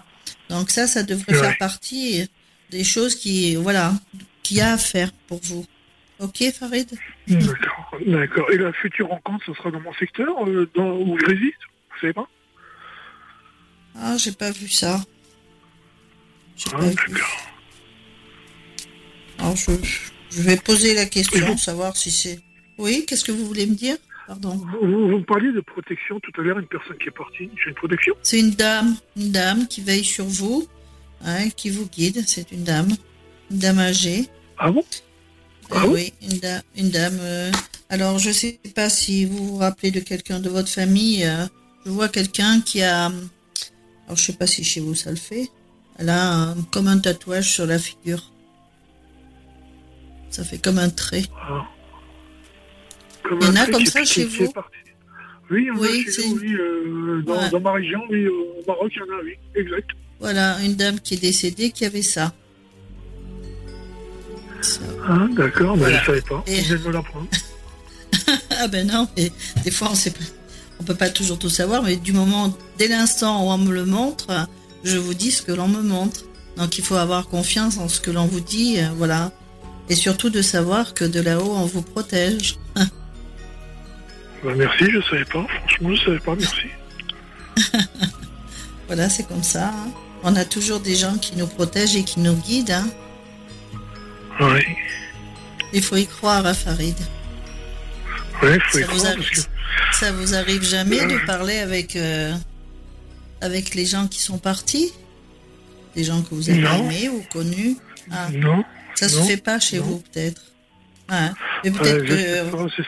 Donc 0.50 0.70
ça, 0.70 0.86
ça 0.86 1.02
devrait 1.02 1.32
Ouais. 1.32 1.40
faire 1.40 1.56
partie 1.56 2.28
des 2.70 2.84
choses 2.84 3.14
qui, 3.14 3.56
voilà, 3.56 3.94
qu'il 4.42 4.58
y 4.58 4.60
a 4.60 4.74
à 4.74 4.78
faire 4.78 5.10
pour 5.28 5.40
vous. 5.42 5.64
Ok, 6.18 6.44
Farid? 6.52 6.90
D'accord, 7.26 7.96
d'accord. 8.06 8.50
Et 8.50 8.58
la 8.58 8.74
future 8.74 9.08
rencontre, 9.08 9.42
ce 9.46 9.54
sera 9.54 9.70
dans 9.70 9.80
mon 9.80 9.94
secteur, 9.94 10.46
euh, 10.46 10.70
dans, 10.74 10.90
où 10.92 11.18
je 11.18 11.24
réside? 11.24 11.54
Vous 11.90 12.00
savez 12.02 12.12
pas? 12.12 12.28
Ah, 13.96 14.18
j'ai 14.18 14.32
pas 14.32 14.50
vu 14.50 14.68
ça. 14.68 15.00
Ah, 16.74 16.80
d'accord. 16.80 17.50
Alors, 19.38 19.56
je, 19.56 19.70
je 20.30 20.42
vais 20.42 20.56
poser 20.56 20.94
la 20.94 21.06
question, 21.06 21.46
vous- 21.46 21.58
savoir 21.58 21.96
si 21.96 22.10
c'est. 22.10 22.40
Oui, 22.78 23.04
qu'est-ce 23.06 23.24
que 23.24 23.32
vous 23.32 23.46
voulez 23.46 23.66
me 23.66 23.74
dire 23.74 23.96
Pardon. 24.26 24.50
Vous, 24.54 24.86
vous- 24.86 25.08
vous 25.08 25.18
me 25.18 25.24
parliez 25.24 25.52
de 25.52 25.60
protection 25.60 26.20
tout 26.20 26.30
à 26.40 26.44
l'heure, 26.44 26.58
une 26.58 26.66
personne 26.68 26.96
qui 26.98 27.08
est 27.08 27.16
partie. 27.16 27.50
J'ai 27.62 27.70
une 27.70 27.74
protection 27.74 28.14
C'est 28.22 28.38
une 28.38 28.52
dame, 28.52 28.96
une 29.16 29.32
dame 29.32 29.66
qui 29.66 29.80
veille 29.80 30.04
sur 30.04 30.24
vous, 30.24 30.66
hein, 31.24 31.48
qui 31.50 31.68
vous 31.70 31.86
guide. 31.86 32.22
C'est 32.26 32.52
une 32.52 32.62
dame, 32.62 32.88
une 33.50 33.58
dame 33.58 33.78
âgée. 33.80 34.26
Ah 34.58 34.70
bon? 34.70 34.80
Euh, 34.80 35.74
Ah 35.76 35.86
bon? 35.86 35.92
oui, 35.94 36.12
une, 36.22 36.38
da- 36.38 36.62
une 36.76 36.90
dame. 36.90 37.18
euh, 37.20 37.50
alors, 37.88 38.18
je 38.20 38.30
sais 38.30 38.60
pas 38.74 38.88
si 38.88 39.24
vous 39.24 39.44
vous 39.48 39.56
rappelez 39.56 39.90
de 39.90 40.00
quelqu'un 40.00 40.38
de 40.38 40.48
votre 40.48 40.68
famille. 40.68 41.24
euh, 41.24 41.46
je 41.84 41.90
vois 41.90 42.08
quelqu'un 42.08 42.60
qui 42.60 42.82
a. 42.82 43.06
Alors, 43.06 44.16
je 44.16 44.22
sais 44.22 44.32
pas 44.34 44.46
si 44.46 44.62
chez 44.62 44.80
vous 44.80 44.94
ça 44.94 45.10
le 45.10 45.16
fait. 45.16 45.48
Elle 45.98 46.08
a 46.08 46.32
un- 46.34 46.62
comme 46.70 46.86
un 46.88 46.98
tatouage 46.98 47.50
sur 47.52 47.66
la 47.66 47.78
figure. 47.80 48.30
Ça 50.30 50.44
fait 50.44 50.58
comme 50.58 50.78
un 50.78 50.90
trait. 50.90 51.24
Ah. 51.36 51.66
Comme 53.24 53.38
Il 53.42 53.46
y 53.46 53.50
en 53.50 53.56
a 53.56 53.66
comme 53.66 53.84
ça 53.86 54.04
chez 54.04 54.24
vous. 54.24 54.52
Oui, 55.50 55.62
il 55.62 55.66
y 55.66 55.70
en 55.70 55.74
a 55.76 55.78
Oui, 55.80 56.02
chez 56.04 56.10
c'est- 56.12 56.28
nous, 56.28 56.38
oui, 56.38 56.54
euh, 56.54 57.22
dans, 57.26 57.36
Ouais. 57.38 57.50
dans 57.50 57.60
ma 57.60 57.72
région, 57.72 58.00
oui, 58.08 58.26
au 58.28 58.62
Maroc, 58.66 58.92
il 58.94 58.98
y 58.98 59.02
en 59.02 59.18
a, 59.18 59.22
oui, 59.24 59.32
exact. 59.56 59.90
Voilà, 60.20 60.58
une 60.62 60.76
dame 60.76 61.00
qui 61.00 61.14
est 61.14 61.20
décédée 61.20 61.70
qui 61.72 61.84
avait 61.84 62.02
ça. 62.02 62.32
Ça. 64.62 64.80
Ah, 65.08 65.26
d'accord, 65.32 65.76
mais 65.76 65.84
Voilà. 65.84 66.00
je 66.00 66.06
savais 66.06 66.20
pas. 66.22 66.44
Et- 66.46 66.60
Vous 66.60 66.68
venez 66.68 66.78
de 66.82 66.86
me 66.88 66.92
l'apprendre. 66.92 67.28
Ah 68.62 68.68
ben 68.68 68.86
non, 68.86 69.08
mais 69.16 69.32
des 69.64 69.70
fois 69.70 69.88
on 69.90 69.94
sait 69.94 70.10
pas, 70.10 70.18
on 70.78 70.84
peut 70.84 70.94
pas 70.94 71.08
toujours 71.08 71.38
tout 71.38 71.48
savoir, 71.48 71.82
mais 71.82 71.96
du 71.96 72.12
moment, 72.12 72.54
dès 72.78 72.86
l'instant 72.88 73.44
où 73.44 73.50
on 73.50 73.58
me 73.58 73.72
le 73.72 73.86
montre, 73.86 74.46
je 74.84 74.98
vous 74.98 75.14
dis 75.14 75.30
ce 75.30 75.40
que 75.42 75.50
l'on 75.52 75.66
me 75.66 75.80
montre. 75.82 76.24
Donc 76.56 76.76
il 76.78 76.84
faut 76.84 76.96
avoir 76.96 77.26
confiance 77.28 77.78
en 77.78 77.88
ce 77.88 78.00
que 78.00 78.10
l'on 78.10 78.26
vous 78.26 78.40
dit, 78.40 78.78
euh, 78.78 78.88
voilà. 78.96 79.32
Et 79.90 79.94
surtout 79.96 80.30
de 80.30 80.40
savoir 80.40 80.94
que 80.94 81.04
de 81.04 81.20
là-haut 81.20 81.52
on 81.54 81.66
vous 81.66 81.82
protège. 81.82 82.56
Bah, 84.42 84.52
merci, 84.56 84.84
je 84.90 85.02
savais 85.02 85.26
pas. 85.26 85.44
Franchement, 85.58 85.94
je 85.94 86.02
savais 86.02 86.18
pas, 86.20 86.34
merci. 86.34 86.66
Voilà, 88.86 89.10
c'est 89.10 89.24
comme 89.28 89.42
ça. 89.42 89.66
hein. 89.68 89.90
On 90.22 90.34
a 90.34 90.46
toujours 90.46 90.80
des 90.80 90.94
gens 90.96 91.16
qui 91.18 91.36
nous 91.36 91.46
protègent 91.46 91.94
et 91.96 92.04
qui 92.04 92.20
nous 92.20 92.34
guident. 92.36 92.70
hein. 92.70 92.88
Oui, 94.40 94.64
Il 95.74 95.82
faut 95.82 95.96
y 95.96 96.06
croire, 96.06 96.46
à 96.46 96.54
Farid. 96.54 96.96
ouais, 98.42 98.58
faut 98.70 98.78
y 98.78 98.82
Ça 98.82 98.86
vous, 98.88 98.96
croire 98.96 99.12
arrive, 99.12 99.28
parce 99.28 99.40
que. 99.46 99.50
ça 99.92 100.12
vous 100.12 100.34
arrive 100.34 100.62
jamais 100.64 101.04
de 101.06 101.18
parler 101.26 101.58
avec, 101.58 101.94
euh, 101.96 102.32
avec 103.42 103.74
les 103.74 103.84
gens 103.84 104.08
qui 104.08 104.20
sont 104.22 104.38
partis? 104.38 104.90
Des 105.94 106.04
gens 106.04 106.22
que 106.22 106.34
vous 106.34 106.48
avez 106.48 106.60
Non. 106.60 106.76
aimés 106.90 107.10
ou 107.10 107.22
connus? 107.30 107.76
Ah, 108.10 108.28
Non, 108.32 108.64
ça 109.00 109.08
se 109.08 109.18
non, 109.18 109.24
fait 109.24 109.36
pas 109.36 109.58
chez 109.58 109.78
non. 109.78 109.84
vous, 109.84 109.98
peut-être. 109.98 110.42
Ouais. 111.08 111.30
Mais 111.64 111.70
euh, 111.70 111.72
peut-être 111.72 112.76
que. 112.76 112.82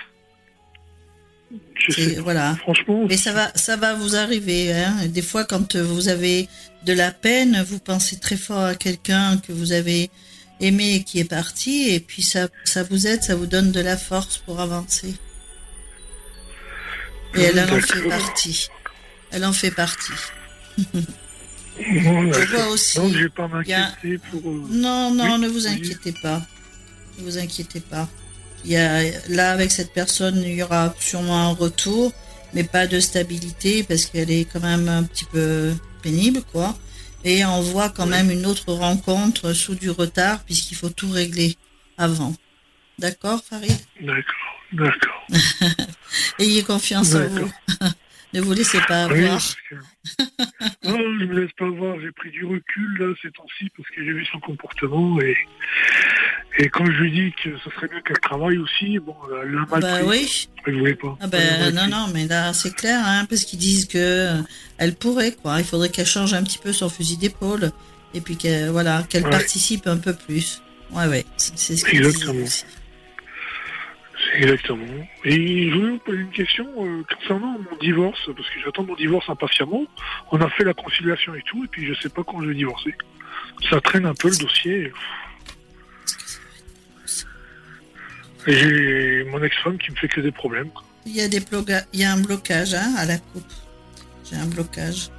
Je 1.74 1.92
sais. 1.92 2.20
Voilà. 2.20 2.56
Franchement, 2.56 3.06
Mais 3.08 3.16
ça 3.16 3.32
va, 3.32 3.50
ça 3.54 3.76
va 3.76 3.94
vous 3.94 4.14
arriver. 4.14 4.72
Hein. 4.72 5.06
Des 5.06 5.22
fois, 5.22 5.44
quand 5.44 5.76
vous 5.76 6.08
avez 6.08 6.48
de 6.84 6.92
la 6.92 7.10
peine, 7.10 7.62
vous 7.68 7.78
pensez 7.78 8.18
très 8.18 8.36
fort 8.36 8.64
à 8.64 8.74
quelqu'un 8.74 9.38
que 9.38 9.52
vous 9.52 9.72
avez 9.72 10.10
aimé 10.60 10.94
et 10.94 11.02
qui 11.02 11.18
est 11.18 11.24
parti, 11.24 11.90
et 11.90 12.00
puis 12.00 12.22
ça, 12.22 12.48
ça 12.64 12.84
vous 12.84 13.06
aide, 13.06 13.22
ça 13.22 13.34
vous 13.34 13.46
donne 13.46 13.72
de 13.72 13.80
la 13.80 13.96
force 13.96 14.38
pour 14.38 14.60
avancer. 14.60 15.14
Et 17.34 17.40
elle, 17.40 17.58
en 17.60 17.80
fait 17.80 18.08
partie. 18.08 18.68
Elle 19.30 19.44
en 19.44 19.52
fait 19.52 19.70
partie. 19.70 20.12
Je 21.80 22.46
vois 22.54 22.68
aussi. 22.68 22.98
Donc, 22.98 23.12
je 23.12 23.18
vais 23.24 23.28
pas 23.28 23.48
Il 23.64 23.68
y 23.68 23.72
a- 23.72 23.88
m'inquiéter 23.88 24.18
pour. 24.30 24.40
euh, 24.50 24.62
Non, 24.70 25.14
non, 25.14 25.34
Oui, 25.34 25.40
ne 25.40 25.48
vous 25.48 25.66
oui. 25.66 25.72
inquiétez 25.74 26.12
pas. 26.22 26.42
Ne 27.18 27.24
vous 27.24 27.38
inquiétez 27.38 27.80
pas. 27.80 28.08
Il 28.64 28.70
y 28.72 28.76
a, 28.76 29.02
là, 29.28 29.50
avec 29.52 29.70
cette 29.72 29.92
personne, 29.92 30.42
il 30.42 30.54
y 30.54 30.62
aura 30.62 30.94
sûrement 31.00 31.48
un 31.50 31.52
retour, 31.54 32.12
mais 32.54 32.62
pas 32.64 32.86
de 32.86 33.00
stabilité 33.00 33.82
parce 33.82 34.06
qu'elle 34.06 34.30
est 34.30 34.44
quand 34.44 34.60
même 34.60 34.88
un 34.88 35.02
petit 35.02 35.24
peu 35.24 35.72
pénible, 36.02 36.42
quoi. 36.52 36.76
Et 37.24 37.44
on 37.44 37.60
voit 37.62 37.88
quand 37.88 38.06
même 38.06 38.30
une 38.30 38.46
autre 38.46 38.72
rencontre 38.72 39.52
sous 39.52 39.74
du 39.74 39.90
retard 39.90 40.40
puisqu'il 40.44 40.74
faut 40.76 40.90
tout 40.90 41.10
régler 41.10 41.56
avant. 41.98 42.34
D'accord, 42.98 43.40
Farid? 43.48 43.72
D'accord, 44.00 44.24
d'accord. 44.72 45.26
Ayez 46.38 46.62
confiance 46.62 47.14
en 47.14 47.26
vous. 47.28 47.52
ne 48.34 48.40
vous 48.40 48.52
laissez 48.54 48.78
pas 48.88 49.06
Oui, 49.08 49.20
avoir. 49.24 49.32
parce 49.32 49.56
que. 49.68 49.74
non, 50.88 50.98
je 51.20 51.24
me 51.26 51.40
laisse 51.40 51.52
pas 51.58 51.68
voir. 51.68 51.96
J'ai 52.00 52.10
pris 52.12 52.30
du 52.30 52.44
recul 52.44 52.96
là 52.98 53.12
ces 53.22 53.30
temps-ci 53.30 53.68
parce 53.76 53.88
que 53.90 54.04
j'ai 54.04 54.12
vu 54.12 54.24
son 54.30 54.40
comportement 54.40 55.20
et 55.20 55.36
et 56.58 56.68
quand 56.68 56.84
je 56.84 56.90
lui 57.02 57.10
dis 57.12 57.32
que 57.42 57.56
ce 57.64 57.70
serait 57.70 57.88
bien 57.88 58.00
qu'elle 58.02 58.18
travaille 58.20 58.58
aussi, 58.58 58.98
bon, 58.98 59.16
elle 59.42 59.52
l'a 59.52 59.60
mal 59.70 59.80
Bah 59.80 59.98
pris. 60.00 60.06
oui. 60.06 60.48
Elle 60.66 60.78
voulait 60.78 60.94
pas. 60.94 61.16
Ah 61.20 61.26
ben 61.26 61.74
non 61.74 61.80
pris. 61.82 61.90
non 61.90 62.06
mais 62.12 62.26
là 62.26 62.52
c'est 62.52 62.74
clair 62.74 63.00
hein, 63.04 63.24
parce 63.28 63.44
qu'ils 63.44 63.58
disent 63.58 63.86
que 63.86 63.98
euh, 63.98 64.42
elle 64.78 64.94
pourrait 64.94 65.32
quoi. 65.32 65.58
Il 65.60 65.64
faudrait 65.64 65.88
qu'elle 65.88 66.06
change 66.06 66.34
un 66.34 66.42
petit 66.42 66.58
peu 66.58 66.72
son 66.72 66.88
fusil 66.90 67.16
d'épaule 67.16 67.70
et 68.14 68.20
puis 68.20 68.36
qu'elle 68.36 68.68
voilà 68.70 69.02
qu'elle 69.08 69.24
Ouais. 69.24 69.30
participe 69.30 69.86
un 69.86 69.96
peu 69.96 70.14
plus. 70.14 70.60
Ouais 70.90 71.06
ouais 71.06 71.24
c'est 71.38 71.76
ce 71.76 71.84
qu'ils 71.86 72.02
disent 72.02 72.28
aussi. 72.28 72.64
Exactement. 74.34 74.86
Et 75.24 75.70
je 75.70 75.74
voulais 75.74 75.90
vous 75.92 75.98
poser 75.98 76.18
une 76.18 76.30
question 76.30 76.66
euh, 76.78 77.02
concernant 77.18 77.58
mon 77.58 77.76
divorce, 77.80 78.20
parce 78.34 78.48
que 78.48 78.60
j'attends 78.64 78.84
mon 78.84 78.94
divorce 78.94 79.28
impatiemment. 79.28 79.84
On 80.30 80.40
a 80.40 80.48
fait 80.50 80.64
la 80.64 80.74
conciliation 80.74 81.34
et 81.34 81.42
tout, 81.42 81.64
et 81.64 81.68
puis 81.68 81.86
je 81.86 82.00
sais 82.00 82.08
pas 82.08 82.22
quand 82.24 82.40
je 82.42 82.48
vais 82.48 82.54
divorcer. 82.54 82.94
Ça 83.68 83.80
traîne 83.80 84.06
un 84.06 84.14
peu 84.14 84.30
le 84.30 84.36
dossier. 84.36 84.92
Et 88.46 88.52
j'ai 88.54 89.24
mon 89.30 89.42
ex-femme 89.42 89.78
qui 89.78 89.90
me 89.90 89.96
fait 89.96 90.08
que 90.08 90.20
des 90.20 90.32
problèmes. 90.32 90.70
Il 91.06 91.14
y 91.14 91.20
a 91.20 91.28
des 91.28 91.40
bloca- 91.40 91.84
il 91.92 92.00
y 92.00 92.04
a 92.04 92.12
un 92.12 92.20
blocage 92.20 92.74
hein, 92.74 92.94
à 92.96 93.04
la 93.04 93.18
coupe. 93.18 93.52
J'ai 94.28 94.36
un 94.36 94.46
blocage. 94.46 95.10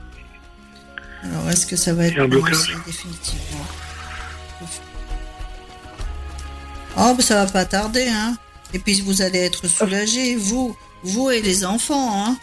Alors 1.24 1.50
est-ce 1.50 1.66
que 1.66 1.76
ça 1.76 1.94
va 1.94 2.06
être 2.08 2.20
un 2.20 2.28
blocage. 2.28 2.76
définitivement 2.86 3.66
Oh 6.98 7.14
ben 7.16 7.22
ça 7.22 7.46
va 7.46 7.52
pas 7.52 7.66
tarder 7.66 8.08
hein. 8.10 8.36
Et 8.74 8.80
puis 8.80 9.02
vous 9.02 9.22
allez 9.22 9.40
être 9.40 9.68
soulagés 9.68 10.36
vous 10.36 10.76
vous 11.04 11.30
et 11.32 11.42
les 11.42 11.66
enfants 11.66 12.26
hein. 12.28 12.38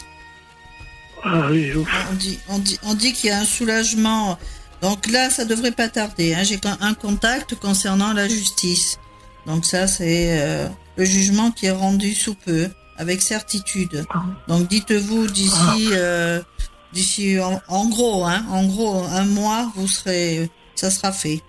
Ah 1.23 1.47
oui, 1.51 1.71
ouf. 1.75 1.87
On 2.09 2.13
dit, 2.15 2.39
on 2.49 2.57
dit, 2.57 2.79
on 2.83 2.93
dit 2.95 3.13
qu'il 3.13 3.29
y 3.29 3.33
a 3.33 3.39
un 3.39 3.45
soulagement. 3.45 4.39
Donc 4.81 5.05
là, 5.07 5.29
ça 5.29 5.45
devrait 5.45 5.71
pas 5.71 5.87
tarder. 5.87 6.33
hein. 6.33 6.41
J'ai 6.43 6.59
un 6.79 6.93
contact 6.95 7.53
concernant 7.55 8.11
la 8.13 8.27
justice. 8.27 8.97
Donc 9.45 9.65
ça, 9.65 9.85
c'est 9.85 10.39
euh, 10.41 10.67
le 10.95 11.05
jugement 11.05 11.51
qui 11.51 11.67
est 11.67 11.71
rendu 11.71 12.15
sous 12.15 12.33
peu, 12.33 12.69
avec 12.97 13.21
certitude. 13.21 14.03
Donc 14.47 14.67
dites-vous 14.67 15.27
d'ici, 15.27 15.89
euh, 15.91 16.41
d'ici, 16.91 17.39
en, 17.39 17.61
en 17.67 17.87
gros, 17.89 18.25
hein, 18.25 18.43
en 18.49 18.65
gros, 18.65 19.03
un 19.03 19.25
mois, 19.25 19.71
vous 19.75 19.87
serez, 19.87 20.49
ça 20.73 20.89
sera 20.89 21.11
fait. 21.11 21.41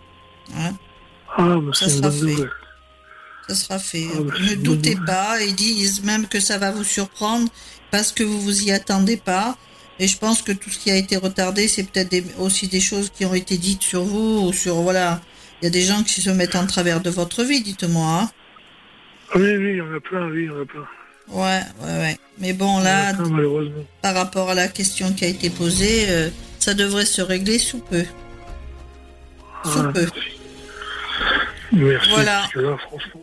hein. 0.54 0.72
Ah, 1.38 1.56
mais 1.62 1.72
Ça 1.72 1.88
sera 1.88 2.10
fait. 2.10 2.20
nouvelle. 2.20 2.50
Ça 3.49 3.54
sera 3.54 3.78
fait. 3.78 4.06
Ah, 4.14 4.20
bah, 4.20 4.34
ne 4.40 4.54
doutez 4.56 4.94
bon. 4.94 5.04
pas. 5.04 5.42
Ils 5.42 5.54
disent 5.54 6.02
même 6.04 6.26
que 6.26 6.40
ça 6.40 6.58
va 6.58 6.70
vous 6.70 6.84
surprendre 6.84 7.49
parce 7.90 8.12
que 8.12 8.22
vous 8.22 8.40
vous 8.40 8.62
y 8.62 8.70
attendez 8.72 9.16
pas. 9.16 9.56
Et 9.99 10.08
je 10.08 10.16
pense 10.16 10.42
que 10.42 10.52
tout 10.52 10.70
ce 10.70 10.78
qui 10.78 10.90
a 10.90 10.96
été 10.96 11.16
retardé, 11.16 11.68
c'est 11.68 11.82
peut-être 11.84 12.11
des- 12.11 12.25
aussi 12.38 12.66
des 12.68 12.80
choses 12.80 13.11
qui 13.11 13.25
ont 13.25 13.34
été 13.34 13.56
dites 13.58 13.82
sur 13.82 14.02
vous 14.04 14.46
ou 14.49 14.52
sur 14.52 14.76
voilà. 14.76 15.20
Il 15.61 15.66
y 15.66 15.68
a 15.68 15.70
des 15.70 15.82
gens 15.82 16.02
qui 16.02 16.20
se 16.22 16.30
mettent 16.30 16.56
en 16.56 16.66
travers 16.66 17.00
de 17.00 17.11
votre 17.11 17.42
vie, 17.44 17.61
dites-moi. 17.62 18.22
hein. 18.22 18.30
Oui, 19.34 19.56
oui, 19.56 19.70
il 19.72 19.76
y 19.76 19.80
en 19.80 19.94
a 19.94 20.00
plein, 20.00 20.26
oui, 20.28 20.42
il 20.42 20.46
y 20.46 20.50
en 20.50 20.61
a 20.61 20.64
plein. 20.64 20.87
Ouais, 21.28 21.61
ouais, 21.82 21.99
ouais. 22.00 22.18
Mais 22.38 22.52
bon, 22.52 22.80
là, 22.80 23.14
plein, 23.14 23.28
malheureusement. 23.28 23.84
par 24.02 24.14
rapport 24.14 24.50
à 24.50 24.54
la 24.54 24.68
question 24.68 25.12
qui 25.12 25.25
a 25.25 25.28
été 25.28 25.50
posée, 25.50 26.06
euh, 26.08 26.30
ça 26.58 26.75
devrait 26.75 27.06
se 27.06 27.22
régler 27.22 27.58
sous 27.58 27.78
peu. 27.78 28.04
Sous 29.64 29.78
Ah, 29.78 29.90
peu. 29.94 30.00
merci. 30.00 30.20
Merci, 31.72 32.11
Voilà. 32.11 32.40
parce 32.40 32.52
que 32.52 32.58
là, 32.61 32.76
franchement, 32.88 33.20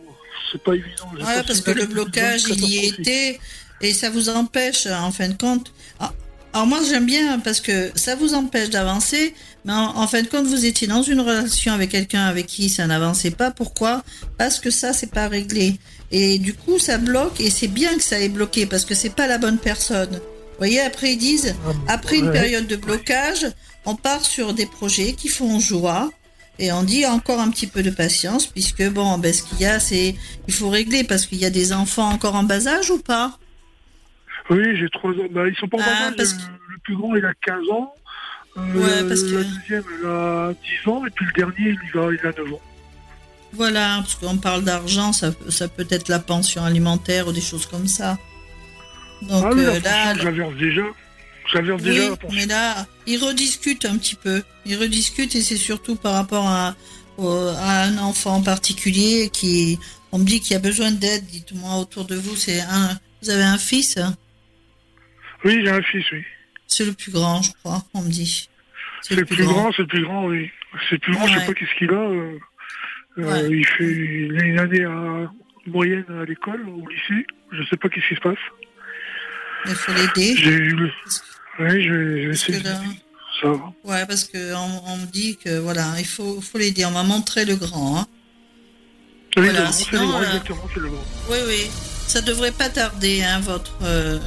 c'est 0.52 0.62
pas 0.62 0.74
évident. 0.74 1.10
Ouais, 1.14 1.42
parce 1.46 1.60
que 1.60 1.70
le 1.70 1.86
blocage, 1.86 2.44
il 2.48 2.64
y 2.64 2.86
était 2.86 3.38
et 3.80 3.92
ça 3.94 4.10
vous 4.10 4.28
empêche, 4.28 4.86
en 4.86 5.10
fin 5.10 5.28
de 5.28 5.34
compte. 5.34 5.72
Ah, 5.98 6.12
Alors 6.52 6.66
moi, 6.66 6.80
j'aime 6.88 7.06
bien 7.06 7.38
parce 7.40 7.60
que 7.60 7.90
ça 7.94 8.14
vous 8.14 8.34
empêche 8.34 8.70
d'avancer, 8.70 9.34
mais 9.64 9.72
en, 9.72 9.96
en 9.96 10.06
fin 10.06 10.22
de 10.22 10.28
compte, 10.28 10.46
vous 10.46 10.66
étiez 10.66 10.86
dans 10.86 11.02
une 11.02 11.20
relation 11.20 11.72
avec 11.72 11.90
quelqu'un 11.90 12.26
avec 12.26 12.46
qui 12.46 12.68
ça 12.68 12.86
n'avançait 12.86 13.30
pas. 13.30 13.50
Pourquoi? 13.50 14.02
Parce 14.38 14.58
que 14.60 14.70
ça, 14.70 14.92
c'est 14.92 15.10
pas 15.10 15.28
réglé. 15.28 15.78
Et 16.10 16.38
du 16.38 16.54
coup, 16.54 16.78
ça 16.78 16.98
bloque 16.98 17.40
et 17.40 17.50
c'est 17.50 17.68
bien 17.68 17.96
que 17.96 18.02
ça 18.02 18.18
ait 18.20 18.28
bloqué 18.28 18.66
parce 18.66 18.84
que 18.84 18.94
c'est 18.94 19.14
pas 19.14 19.26
la 19.26 19.38
bonne 19.38 19.58
personne. 19.58 20.10
Vous 20.14 20.66
voyez, 20.66 20.80
après 20.80 21.12
ils 21.12 21.18
disent, 21.18 21.54
Ah, 21.88 21.94
après 21.94 22.18
une 22.18 22.32
période 22.32 22.66
de 22.66 22.76
blocage, 22.76 23.46
on 23.86 23.94
part 23.94 24.26
sur 24.26 24.52
des 24.52 24.66
projets 24.66 25.14
qui 25.14 25.28
font 25.28 25.58
joie. 25.58 26.10
Et 26.62 26.70
on 26.72 26.82
dit 26.82 27.06
encore 27.06 27.40
un 27.40 27.50
petit 27.50 27.66
peu 27.66 27.82
de 27.82 27.88
patience, 27.90 28.46
puisque 28.46 28.86
bon, 28.90 29.16
ben, 29.18 29.32
ce 29.32 29.42
qu'il 29.42 29.60
y 29.60 29.64
a, 29.66 29.80
c'est, 29.80 30.14
il 30.46 30.52
faut 30.54 30.68
régler, 30.68 31.04
parce 31.04 31.24
qu'il 31.24 31.38
y 31.38 31.46
a 31.46 31.50
des 31.50 31.72
enfants 31.72 32.10
encore 32.10 32.34
en 32.36 32.42
bas 32.42 32.66
âge 32.68 32.90
ou 32.90 32.98
pas? 32.98 33.38
Oui, 34.50 34.76
j'ai 34.76 34.88
trois 34.90 35.10
ans. 35.12 35.26
Bah, 35.30 35.48
ils 35.48 35.56
sont 35.56 35.68
pas 35.68 35.78
en 35.78 35.80
Ah, 35.82 35.86
bas 35.86 36.06
âge. 36.08 36.16
parce 36.18 36.32
Le, 36.34 36.38
le 36.74 36.78
plus 36.84 36.96
grand, 36.96 37.16
il 37.16 37.24
a 37.24 37.32
15 37.46 37.70
ans. 37.72 37.94
Euh, 38.58 38.60
Ouais, 38.74 39.08
parce 39.08 39.22
que- 39.22 39.36
La 39.36 39.44
deuxième, 39.44 39.84
elle 40.02 40.06
a 40.08 40.52
10 40.84 40.90
ans. 40.90 41.06
Et 41.06 41.10
puis 41.10 41.24
le 41.24 41.32
dernier, 41.32 41.78
il, 41.82 41.98
va, 41.98 42.08
il 42.12 42.20
a 42.26 42.32
9 42.36 42.52
ans. 42.52 42.60
Voilà, 43.54 43.96
parce 44.02 44.14
qu'on 44.16 44.36
parle 44.36 44.62
d'argent, 44.62 45.12
ça, 45.14 45.30
ça 45.48 45.66
peut 45.66 45.86
être 45.90 46.08
la 46.08 46.18
pension 46.18 46.62
alimentaire 46.62 47.26
ou 47.26 47.32
des 47.32 47.40
choses 47.40 47.64
comme 47.66 47.86
ça. 47.88 48.18
Donc 49.22 49.44
ah 49.46 49.50
oui, 49.54 49.64
euh, 49.64 49.80
là, 49.80 50.14
déjà. 50.14 50.30
Je 51.52 51.58
déjà, 51.82 52.10
oui, 52.10 52.16
mais 52.32 52.46
là, 52.46 52.86
ils 53.06 53.18
rediscutent 53.18 53.84
un 53.84 53.96
petit 53.98 54.14
peu. 54.14 54.42
Ils 54.66 54.76
rediscutent 54.76 55.34
et 55.34 55.42
c'est 55.42 55.56
surtout 55.56 55.96
par 55.96 56.12
rapport 56.14 56.46
à, 56.48 56.74
à 57.18 57.82
un 57.84 57.98
enfant 57.98 58.36
en 58.36 58.42
particulier 58.42 59.30
qui, 59.32 59.78
on 60.12 60.18
me 60.18 60.24
dit 60.24 60.40
qu'il 60.40 60.56
a 60.56 60.60
besoin 60.60 60.90
d'aide. 60.92 61.24
Dites-moi 61.26 61.76
autour 61.76 62.04
de 62.04 62.14
vous, 62.16 62.36
c'est 62.36 62.60
un, 62.60 62.98
vous 63.22 63.30
avez 63.30 63.42
un 63.42 63.58
fils? 63.58 63.98
Oui, 65.44 65.60
j'ai 65.64 65.70
un 65.70 65.82
fils, 65.82 66.04
oui. 66.12 66.22
C'est 66.66 66.84
le 66.84 66.92
plus 66.92 67.10
grand, 67.10 67.42
je 67.42 67.50
crois, 67.64 67.82
on 67.94 68.02
me 68.02 68.10
dit. 68.10 68.48
C'est 69.02 69.14
le 69.16 69.24
plus 69.24 69.44
grand, 69.44 69.72
c'est 69.72 69.82
le 69.82 69.88
plus 69.88 70.02
grand, 70.04 70.26
oui. 70.26 70.50
C'est 70.88 70.92
le 70.96 70.98
plus 70.98 71.12
grand, 71.14 71.26
je 71.26 71.32
Ouais. 71.34 71.40
sais 71.40 71.46
pas 71.46 71.54
qu'est-ce 71.54 71.74
qu'il 71.78 71.90
a. 71.90 71.94
euh, 71.94 72.38
euh, 73.18 73.22
Ouais. 73.24 73.48
Il 73.50 73.66
fait 73.66 73.84
il 73.90 74.38
a 74.40 74.44
une 74.44 74.58
année 74.60 74.84
à, 74.84 75.30
moyenne 75.66 76.04
à 76.20 76.24
l'école, 76.24 76.60
au 76.68 76.86
lycée. 76.88 77.26
Je 77.52 77.62
sais 77.68 77.76
pas 77.76 77.88
qu'est-ce 77.88 78.06
qui 78.08 78.14
se 78.14 78.20
passe. 78.20 78.38
Il 79.66 79.74
faut 79.74 79.92
l'aider. 79.92 80.36
J'ai 80.36 80.50
eu 80.50 80.70
le. 80.76 80.90
Oui, 81.60 81.82
je 81.84 81.92
vais, 81.92 82.22
je 82.22 82.28
vais 82.28 82.34
essayer. 82.34 82.58
que 82.60 82.64
là- 82.64 82.80
Ça 83.40 83.48
va. 83.48 83.72
Ouais, 83.84 84.06
parce 84.06 84.24
que 84.24 84.54
on, 84.54 84.96
me 84.96 85.06
dit 85.06 85.36
que 85.36 85.58
voilà, 85.58 85.94
il 85.98 86.04
faut, 86.06 86.40
faut 86.40 86.58
l'aider. 86.58 86.84
On 86.84 86.90
m'a 86.90 87.02
montré 87.04 87.44
le 87.44 87.56
grand. 87.56 87.98
Hein. 87.98 88.06
Oui, 89.36 89.44
Voilà, 89.48 89.70
c'est 89.72 89.90
le 89.92 89.98
grand, 89.98 90.20
euh, 90.20 90.24
exactement, 90.24 90.62
c'est 90.74 90.80
le 90.80 90.88
grand. 90.88 91.04
Oui, 91.30 91.38
oui. 91.46 91.70
Ça 92.06 92.20
devrait 92.20 92.50
pas 92.52 92.68
tarder, 92.68 93.22
hein, 93.22 93.40
votre 93.40 93.72
euh, 93.84 94.18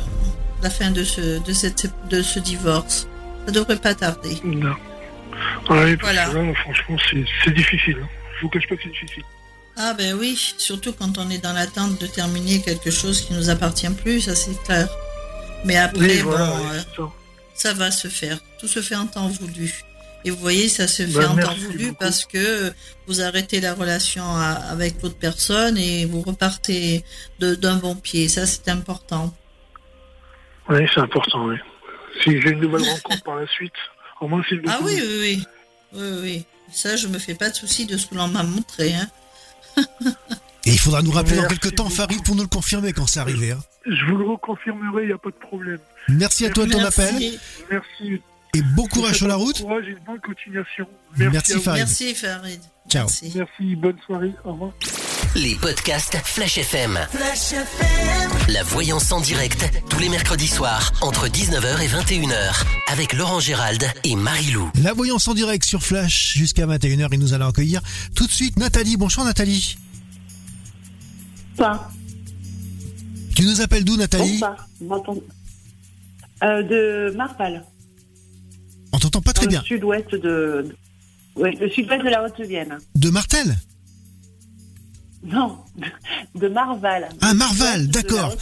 la 0.61 0.69
fin 0.69 0.91
de 0.91 1.03
ce 1.03 1.43
de 1.43 1.53
cette 1.53 1.91
de 2.09 2.21
ce 2.21 2.39
divorce. 2.39 3.07
Ça 3.45 3.51
devrait 3.51 3.75
pas 3.77 3.93
tarder. 3.93 4.37
Non. 4.45 4.69
Ouais, 5.69 5.97
parce 5.97 6.13
Voilà. 6.13 6.25
que 6.29 6.37
là, 6.37 6.53
franchement, 6.63 6.97
c'est 7.43 7.53
difficile. 7.53 7.97
Hein. 8.01 8.07
Je 8.37 8.41
vous 8.43 8.49
cache 8.49 8.67
pas 8.69 8.75
que 8.77 8.83
c'est 8.83 8.89
difficile. 8.89 9.23
Ah 9.75 9.93
ben 9.97 10.15
oui, 10.19 10.39
surtout 10.57 10.93
quand 10.93 11.17
on 11.17 11.29
est 11.29 11.39
dans 11.39 11.53
l'attente 11.53 11.99
de 11.99 12.07
terminer 12.07 12.61
quelque 12.61 12.91
chose 12.91 13.21
qui 13.21 13.33
nous 13.33 13.49
appartient 13.49 13.89
plus, 13.89 14.21
ça 14.21 14.35
c'est 14.35 14.57
clair. 14.63 14.87
Mais 15.65 15.75
après, 15.77 15.99
Oui, 16.17 16.21
bon, 16.23 16.29
voilà, 16.29 16.83
ça. 17.53 17.73
va 17.73 17.91
se 17.91 18.07
faire. 18.07 18.39
Tout 18.59 18.67
se 18.67 18.81
fait 18.81 18.95
en 18.95 19.07
temps 19.07 19.27
voulu. 19.29 19.83
Et 20.25 20.29
vous 20.31 20.37
voyez, 20.37 20.69
ça 20.69 20.87
se 20.87 21.05
fait 21.05 21.11
Bah, 21.19 21.29
en 21.31 21.35
temps 21.35 21.53
voulu 21.55 21.85
beaucoup. 21.87 21.95
parce 21.99 22.25
que 22.25 22.71
vous 23.07 23.21
arrêtez 23.21 23.59
la 23.59 23.73
relation 23.73 24.23
à- 24.23 24.53
avec 24.71 25.01
l'autre 25.01 25.17
personne 25.17 25.77
et 25.77 26.05
vous 26.05 26.21
repartez 26.21 27.03
d'un 27.39 27.75
bon 27.75 27.95
pied. 27.95 28.29
Ça, 28.29 28.45
c'est 28.45 28.69
important. 28.69 29.33
Oui, 30.69 30.79
c'est 30.93 31.01
important, 31.01 31.45
oui. 31.47 31.57
Si 32.23 32.39
j'ai 32.41 32.51
une 32.51 32.61
nouvelle 32.61 32.83
rencontre 32.89 33.23
par 33.23 33.35
la 33.35 33.47
suite, 33.47 33.73
au 34.21 34.27
moins 34.29 34.41
c'est 34.47 34.55
une 34.55 34.69
Ah 34.69 34.79
oui, 34.81 34.93
oui, 34.97 35.17
oui. 35.19 35.43
Oui, 35.93 36.19
oui. 36.21 36.45
Ça, 36.71 36.95
je 36.95 37.07
me 37.07 37.19
fais 37.19 37.35
pas 37.35 37.49
de 37.49 37.55
soucis 37.55 37.85
de 37.85 37.97
ce 37.97 38.07
que 38.07 38.15
l'on 38.15 38.27
m'a 38.29 38.43
montré. 38.43 38.93
Hein. 38.95 39.09
Et 40.65 40.71
il 40.71 40.79
faudra 40.79 41.01
nous 41.01 41.11
rappeler 41.11 41.35
dans 41.37 41.47
quelques 41.47 41.75
temps, 41.75 41.83
beaucoup. 41.85 41.95
Farid, 41.95 42.23
pour 42.23 42.35
nous 42.35 42.43
le 42.43 42.47
confirmer 42.47 42.93
quand 42.93 43.05
c'est 43.07 43.19
arrivé. 43.19 43.51
hein. 43.51 43.59
Je 43.85 44.05
vous 44.05 44.17
le 44.17 44.25
reconfirmerai, 44.25 45.03
il 45.03 45.07
n'y 45.07 45.13
a 45.13 45.17
pas 45.17 45.29
de 45.29 45.35
problème. 45.35 45.79
Merci 46.07 46.45
à 46.45 46.49
toi 46.51 46.65
de 46.65 46.71
ton 46.71 46.77
Merci. 46.81 47.01
appel 47.01 47.39
Merci. 47.69 48.21
et 48.55 48.61
bon 48.61 48.87
courage 48.87 49.17
sur 49.17 49.27
la 49.27 49.35
bon 49.37 49.43
route. 49.45 49.61
Courage 49.61 49.83
et 49.87 49.91
une 49.91 49.99
bonne 50.05 50.19
continuation. 50.21 50.87
Merci. 51.17 51.59
Farid. 51.59 51.79
Merci, 51.81 52.15
Farid. 52.15 52.59
Ciao. 52.89 53.01
Merci. 53.07 53.31
Merci, 53.35 53.75
bonne 53.75 53.97
soirée. 54.05 54.31
Au 54.45 54.53
revoir. 54.53 54.71
Les 55.35 55.55
podcasts 55.55 56.15
Flash 56.23 56.57
FM. 56.59 56.97
La 58.49 58.63
voyance 58.63 59.11
en 59.11 59.19
direct, 59.19 59.69
tous 59.89 59.99
les 59.99 60.07
mercredis 60.09 60.47
soirs, 60.47 60.93
entre 61.01 61.27
19h 61.27 61.81
et 61.81 61.87
21h, 61.87 62.63
avec 62.87 63.13
Laurent 63.13 63.39
Gérald 63.39 63.83
et 64.03 64.15
Marie-Lou. 64.15 64.69
La 64.81 64.93
voyance 64.93 65.27
en 65.27 65.33
direct 65.33 65.65
sur 65.65 65.81
Flash 65.83 66.33
jusqu'à 66.37 66.65
21h 66.67 67.13
et 67.13 67.17
nous 67.17 67.33
allons 67.33 67.47
accueillir 67.49 67.81
tout 68.15 68.27
de 68.27 68.31
suite 68.31 68.57
Nathalie. 68.57 68.95
Bonjour 68.95 69.25
Nathalie. 69.25 69.77
Bonsoir. 71.57 71.91
Tu 73.35 73.45
nous 73.45 73.61
appelles 73.61 73.83
d'où 73.83 73.97
Nathalie 73.97 74.39
Euh, 76.43 76.61
de 76.63 77.15
Marpal, 77.15 77.63
On 78.91 78.99
t'entend 78.99 79.21
pas 79.21 79.31
très 79.33 79.47
bien. 79.47 79.61
le 79.61 79.65
sud-ouest 79.65 80.13
de, 80.13 80.75
oui, 81.37 81.55
le 81.59 81.69
sud-ouest 81.69 82.03
de 82.03 82.09
la 82.09 82.23
Haute-Vienne. 82.25 82.77
De 82.95 83.09
Martel 83.09 83.55
Non, 85.23 85.57
de 86.35 86.47
Marval. 86.49 87.07
Ah, 87.21 87.33
Marval, 87.33 87.87
d'accord. 87.87 88.35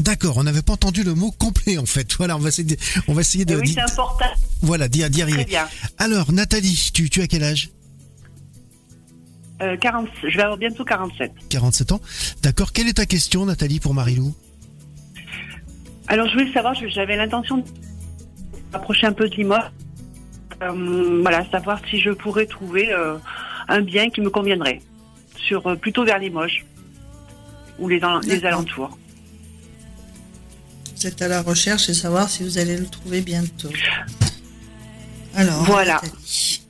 D'accord, 0.00 0.36
on 0.38 0.42
n'avait 0.42 0.62
pas 0.62 0.72
entendu 0.72 1.04
le 1.04 1.14
mot 1.14 1.30
complet 1.30 1.78
en 1.78 1.86
fait. 1.86 2.12
Voilà, 2.18 2.36
on 2.36 2.40
va 2.40 2.48
essayer 2.48 2.64
de, 2.64 2.76
on 3.06 3.14
va 3.14 3.20
essayer 3.20 3.44
de 3.44 3.54
Eh 3.54 3.60
oui, 3.60 3.72
c'est 3.72 3.80
important. 3.80 4.26
voilà, 4.62 4.88
d'y 4.88 4.98
d'y 4.98 5.10
Très 5.10 5.22
arriver. 5.22 5.44
bien. 5.44 5.68
Alors 5.98 6.32
Nathalie, 6.32 6.90
tu, 6.92 7.08
tu 7.08 7.20
as 7.22 7.28
quel 7.28 7.44
âge 7.44 7.70
Euh, 9.62 9.76
40, 9.76 10.08
je 10.22 10.36
vais 10.36 10.42
avoir 10.42 10.58
bientôt 10.58 10.84
47. 10.84 11.32
47 11.48 11.92
ans. 11.92 12.00
D'accord, 12.42 12.72
quelle 12.72 12.88
est 12.88 12.94
ta 12.94 13.06
question 13.06 13.46
Nathalie 13.46 13.78
pour 13.80 13.94
Marilou 13.94 14.34
Alors, 16.08 16.26
je 16.28 16.32
voulais 16.34 16.52
savoir, 16.52 16.74
je- 16.74 16.88
j'avais 16.88 17.16
l'intention 17.16 17.58
de 17.58 17.64
m'approcher 18.72 19.06
un 19.06 19.12
peu 19.12 19.28
de 19.28 19.34
Limoges. 19.36 19.70
Euh, 20.62 21.20
voilà, 21.22 21.48
savoir 21.50 21.80
si 21.88 22.00
je 22.00 22.10
pourrais 22.10 22.46
trouver 22.46 22.92
euh, 22.92 23.16
un 23.68 23.80
bien 23.80 24.10
qui 24.10 24.20
me 24.20 24.30
conviendrait. 24.30 24.80
Sur, 25.36 25.66
euh, 25.66 25.76
plutôt 25.76 26.04
vers 26.04 26.18
Limoges. 26.18 26.64
Ou 27.78 27.88
les, 27.88 28.00
les 28.26 28.44
alentours. 28.44 28.96
Vous 30.96 31.06
êtes 31.06 31.20
à 31.22 31.28
la 31.28 31.42
recherche 31.42 31.88
et 31.88 31.94
savoir 31.94 32.28
si 32.30 32.42
vous 32.44 32.58
allez 32.58 32.76
le 32.76 32.86
trouver 32.86 33.20
bientôt. 33.20 33.68
Alors, 35.36 35.64
Voilà. 35.64 36.00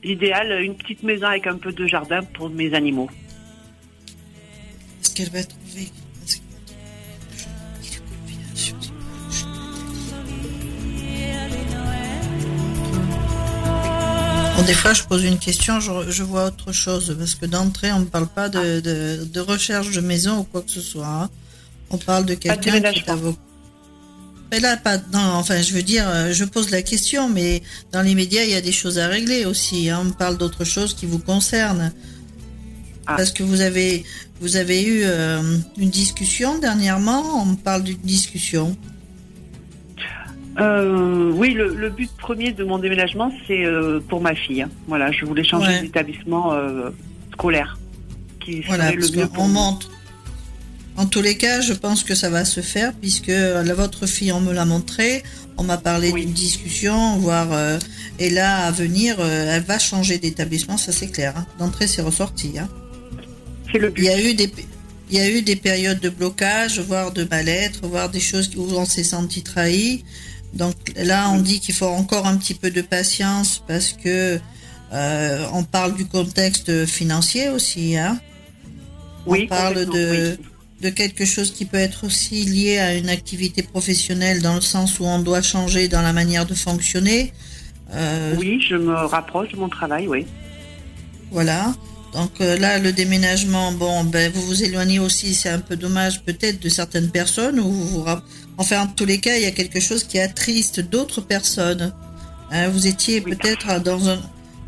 L'idéal, 0.03 0.61
une 0.61 0.75
petite 0.75 1.03
maison 1.03 1.27
avec 1.27 1.47
un 1.47 1.57
peu 1.57 1.71
de 1.71 1.87
jardin 1.87 2.21
pour 2.23 2.49
mes 2.49 2.73
animaux. 2.73 3.09
Est-ce 5.01 5.13
qu'elle 5.15 5.29
va 5.31 5.43
trouver 5.43 5.89
Bon, 14.57 14.63
des 14.63 14.73
fois, 14.73 14.93
je 14.93 15.03
pose 15.03 15.23
une 15.25 15.37
question, 15.37 15.79
je, 15.79 15.91
je 16.09 16.23
vois 16.23 16.45
autre 16.45 16.71
chose, 16.71 17.13
parce 17.19 17.35
que 17.35 17.45
d'entrée, 17.45 17.91
on 17.91 17.99
ne 17.99 18.05
parle 18.05 18.27
pas 18.27 18.47
de, 18.47 18.79
de- 18.79 19.25
de 19.25 19.39
recherche 19.41 19.91
de 19.91 19.99
maison 20.01 20.39
ou 20.39 20.43
quoi 20.43 20.61
que 20.61 20.71
ce 20.71 20.81
soit. 20.81 21.05
hein. 21.07 21.29
On 21.89 21.97
parle 21.97 22.25
de 22.25 22.33
quelqu'un 22.35 22.61
qui 22.93 22.99
est 22.99 23.09
avocat. 23.09 23.39
Mais 24.55 24.61
là, 24.61 24.77
pas, 24.77 24.95
non, 25.11 25.19
enfin, 25.33 25.61
je 25.61 25.73
veux 25.73 25.81
dire, 25.83 26.05
euh, 26.07 26.31
je 26.31 26.45
pose 26.45 26.69
la 26.69 26.81
question, 26.81 27.27
mais 27.27 27.61
dans 27.91 28.01
les 28.01 28.15
médias, 28.15 28.43
il 28.43 28.51
y 28.51 28.55
a 28.55 28.61
des 28.61 28.71
choses 28.71 28.97
à 28.99 29.07
régler 29.09 29.43
aussi. 29.43 29.89
hein. 29.89 30.01
On 30.07 30.11
parle 30.11 30.37
d'autre 30.37 30.63
chose 30.63 30.93
qui 30.93 31.05
vous 31.05 31.19
concerne. 31.19 31.91
Ah. 33.05 33.15
Parce 33.17 33.31
que 33.33 33.43
vous 33.43 33.59
avez, 33.59 34.05
vous 34.39 34.55
avez 34.55 34.81
eu 34.81 35.01
euh, 35.03 35.41
une 35.77 35.89
discussion 35.89 36.57
dernièrement, 36.57 37.41
on 37.41 37.47
me 37.47 37.55
parle 37.57 37.83
d'une 37.83 37.97
discussion. 37.97 38.77
Euh, 40.57 41.31
oui, 41.33 41.53
le, 41.53 41.75
le 41.75 41.89
but 41.89 42.09
premier 42.17 42.53
de 42.53 42.63
mon 42.63 42.79
déménagement, 42.79 43.33
c'est 43.47 43.65
euh, 43.65 43.99
pour 44.07 44.21
ma 44.21 44.35
fille. 44.35 44.61
hein. 44.61 44.69
Voilà, 44.87 45.11
je 45.11 45.25
voulais 45.25 45.43
changer 45.43 45.67
Ouais. 45.67 45.81
d'établissement 45.81 46.53
scolaire, 47.33 47.77
qui 48.39 48.61
Voilà, 48.61 48.93
parce 48.93 49.11
le 49.11 49.17
mieux 49.17 49.27
monte. 49.49 49.91
En 50.97 51.05
tous 51.07 51.21
les 51.21 51.35
cas, 51.37 51.59
je 51.61 51.73
pense 51.73 52.03
que 52.03 52.15
ça 52.15 52.29
va 52.29 52.45
se 52.45 52.61
faire 52.61 52.93
puisque 52.93 53.27
la, 53.27 53.73
votre 53.73 54.05
fille, 54.07 54.31
on 54.31 54.39
me 54.39 54.53
l'a 54.53 54.63
montré, 54.65 55.23
on 55.57 55.63
m'a 55.63 55.77
parlé 55.77 56.11
Oui. 56.11 56.21
d'une 56.25 56.33
discussion, 56.33 57.17
voire 57.17 57.51
euh, 57.51 57.77
et 58.17 58.29
là 58.29 58.65
à 58.65 58.71
venir, 58.71 59.17
euh, 59.19 59.55
elle 59.55 59.63
va 59.63 59.77
changer 59.77 60.17
d'établissement, 60.19 60.77
ça 60.77 60.91
c'est 60.93 61.07
clair. 61.09 61.33
hein. 61.37 61.45
D'entrée, 61.59 61.87
c'est 61.87 62.01
ressorti. 62.01 62.57
Hein. 62.57 62.69
C'est 63.71 63.79
le 63.79 63.93
Il 63.97 64.03
y 64.05 64.09
a 64.09 64.21
eu 64.21 64.33
des 64.35 64.51
il 65.11 65.17
y 65.17 65.21
a 65.21 65.29
eu 65.29 65.43
des 65.43 65.55
périodes 65.55 65.99
de 65.99 66.09
blocage, 66.09 66.79
voire 66.79 67.11
de 67.11 67.25
mal-être, 67.25 67.85
voire 67.87 68.09
des 68.09 68.19
choses 68.19 68.49
où 68.55 68.63
on 68.75 68.85
s'est 68.85 69.03
senti 69.03 69.43
trahi. 69.43 70.03
Donc 70.53 70.75
là, 70.95 71.29
on 71.29 71.39
dit 71.41 71.59
qu'il 71.59 71.75
faut 71.75 71.85
encore 71.85 72.25
un 72.25 72.37
petit 72.37 72.55
peu 72.55 72.71
de 72.71 72.81
patience 72.81 73.61
parce 73.67 73.91
que 73.93 74.39
euh, 74.93 75.45
on 75.53 75.63
parle 75.63 75.95
du 75.95 76.05
contexte 76.05 76.85
financier 76.87 77.49
aussi. 77.49 77.95
Hein. 77.97 78.19
Oui, 79.27 79.41
on 79.43 79.47
parle 79.47 79.85
de, 79.85 80.37
oui. 80.39 80.45
De 80.81 80.89
quelque 80.89 81.25
chose 81.25 81.51
qui 81.53 81.65
peut 81.65 81.77
être 81.77 82.05
aussi 82.05 82.43
lié 82.43 82.77
à 82.79 82.93
une 82.95 83.09
activité 83.09 83.63
professionnelle 83.63 84.41
dans 84.41 84.55
le 84.55 84.61
sens 84.61 84.99
où 84.99 85.05
on 85.05 85.19
doit 85.19 85.41
changer 85.41 85.87
dans 85.87 86.01
la 86.01 86.13
manière 86.13 86.45
de 86.45 86.53
fonctionner. 86.53 87.31
Euh, 87.93 88.35
Oui, 88.37 88.59
je 88.67 88.75
me 88.75 88.93
rapproche 88.93 89.49
de 89.51 89.57
mon 89.57 89.69
travail, 89.69 90.07
oui. 90.07 90.25
Voilà. 91.31 91.73
Donc 92.13 92.31
euh, 92.41 92.57
là, 92.57 92.79
le 92.79 92.91
déménagement, 92.93 93.71
bon, 93.71 94.03
ben 94.05 94.31
vous 94.31 94.41
vous 94.41 94.63
éloignez 94.63 94.99
aussi, 94.99 95.33
c'est 95.33 95.49
un 95.49 95.59
peu 95.59 95.75
dommage 95.75 96.21
peut-être 96.23 96.61
de 96.61 96.69
certaines 96.69 97.09
personnes. 97.09 97.59
Ou 97.59 97.69
vous 97.71 97.87
vous 98.03 98.05
Enfin, 98.57 98.81
en 98.83 98.87
tous 98.87 99.05
les 99.05 99.17
cas, 99.19 99.35
il 99.35 99.43
y 99.43 99.47
a 99.47 99.51
quelque 99.51 99.79
chose 99.81 100.03
qui 100.05 100.17
attriste 100.19 100.79
d'autres 100.79 101.19
personnes. 101.21 101.93
Hein, 102.51 102.69
vous 102.69 102.87
étiez 102.87 103.21
Oui. 103.25 103.35
peut-être 103.35 103.81
dans 103.83 104.07
un 104.07 104.17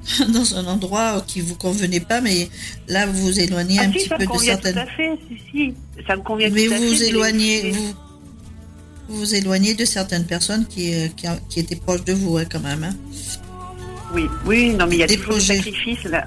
dans 0.33 0.55
un 0.55 0.65
endroit 0.67 1.23
qui 1.27 1.41
vous 1.41 1.55
convenait 1.55 1.99
pas, 1.99 2.21
mais 2.21 2.49
là, 2.87 3.05
vous 3.07 3.21
vous 3.23 3.39
éloignez 3.39 3.77
Ah 3.79 3.83
un 3.83 3.91
si, 3.91 3.99
petit 3.99 4.07
ça 4.09 4.17
peu 4.17 4.25
de 4.25 4.37
certaines. 4.39 4.73
tout 4.75 4.79
à 4.79 4.85
fait, 4.87 5.09
si, 5.27 5.37
si. 5.51 5.73
Ça 6.07 6.15
me 6.15 6.21
convient 6.21 6.49
Mais 6.49 6.65
tout 6.67 6.73
à 6.73 6.77
vous 6.77 6.95
fait. 6.95 7.07
éloignez, 7.09 7.71
vous 7.71 7.93
vous 9.09 9.17
vous 9.19 9.35
éloignez 9.35 9.73
de 9.73 9.85
certaines 9.85 10.25
personnes 10.25 10.65
qui, 10.67 10.93
euh, 10.93 11.07
qui, 11.15 11.27
qui 11.49 11.59
étaient 11.61 11.75
proches 11.77 12.03
de 12.03 12.13
vous, 12.13 12.37
hein, 12.37 12.45
quand 12.49 12.59
même. 12.59 12.83
hein. 12.83 12.95
Oui, 14.13 14.25
oui, 14.45 14.69
non, 14.73 14.85
mais 14.87 14.95
il 14.95 14.99
y 14.99 15.03
a 15.03 15.07
Des 15.07 15.15
toujours 15.17 15.35
des 15.35 15.39
projets. 15.39 15.55
sacrifices, 15.57 16.03
là. 16.05 16.25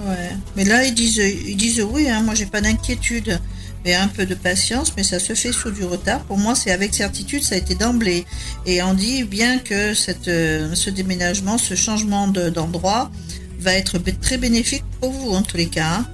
Ouais. 0.00 0.30
Mais 0.56 0.64
là, 0.64 0.84
ils 0.84 0.94
disent, 0.94 1.16
ils 1.18 1.56
disent 1.56 1.80
oui, 1.82 2.08
hein, 2.08 2.22
moi 2.22 2.34
j'ai 2.34 2.46
pas 2.46 2.60
d'inquiétude. 2.60 3.38
Mais 3.84 3.94
un 3.94 4.08
peu 4.08 4.26
de 4.26 4.34
patience, 4.34 4.92
mais 4.96 5.02
ça 5.02 5.18
se 5.18 5.34
fait 5.34 5.52
sur 5.52 5.72
du 5.72 5.84
retard. 5.84 6.20
Pour 6.20 6.38
moi, 6.38 6.54
c'est 6.54 6.70
avec 6.70 6.94
certitude, 6.94 7.42
ça 7.42 7.56
a 7.56 7.58
été 7.58 7.74
d'emblée. 7.74 8.24
Et 8.66 8.80
on 8.82 8.94
dit 8.94 9.24
bien 9.24 9.58
que 9.58 9.92
cette, 9.94 10.28
euh, 10.28 10.74
ce 10.74 10.88
déménagement, 10.90 11.58
ce 11.58 11.74
changement 11.74 12.28
de- 12.28 12.48
d'endroit 12.48 13.10
va 13.58 13.74
être 13.74 13.98
très 14.20 14.38
bénéfique 14.38 14.84
pour 15.00 15.10
vous, 15.10 15.30
en 15.32 15.42
tous 15.42 15.56
les 15.56 15.66
cas. 15.66 15.98
hein. 16.00 16.06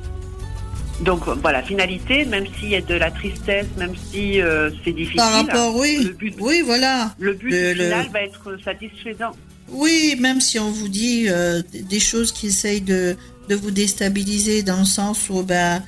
Donc 1.05 1.29
voilà, 1.43 1.63
finalité, 1.63 2.25
même 2.25 2.45
s'il 2.59 2.71
y 2.71 2.75
a 2.75 2.81
de 2.81 2.95
la 2.95 3.11
tristesse, 3.13 3.67
même 3.77 3.93
si 4.11 4.41
euh, 4.41 4.71
c'est 4.85 4.93
difficile, 4.93 5.17
Par 5.19 5.33
rapport, 5.33 5.77
oui. 5.77 6.01
le 6.03 6.11
but- 6.13 6.35
Oui, 6.41 6.63
voilà. 6.65 7.15
le 7.21 7.35
but 7.35 7.51
le- 7.51 7.73
le- 7.75 7.85
final 7.85 8.09
va 8.13 8.23
être 8.23 8.59
satisfaisant. 8.65 9.31
Oui, 9.71 10.17
même 10.19 10.41
si 10.41 10.59
on 10.59 10.71
vous 10.73 10.89
dit 10.89 11.27
euh, 11.29 11.63
des 11.89 12.01
choses 12.01 12.33
qui 12.33 12.49
essayent 12.49 12.81
de, 12.81 13.17
de 13.49 13.55
vous 13.55 13.71
déstabiliser 13.71 14.63
dans 14.63 14.79
le 14.81 14.85
sens 14.87 15.29
où, 15.31 15.43
ben, 15.45 15.83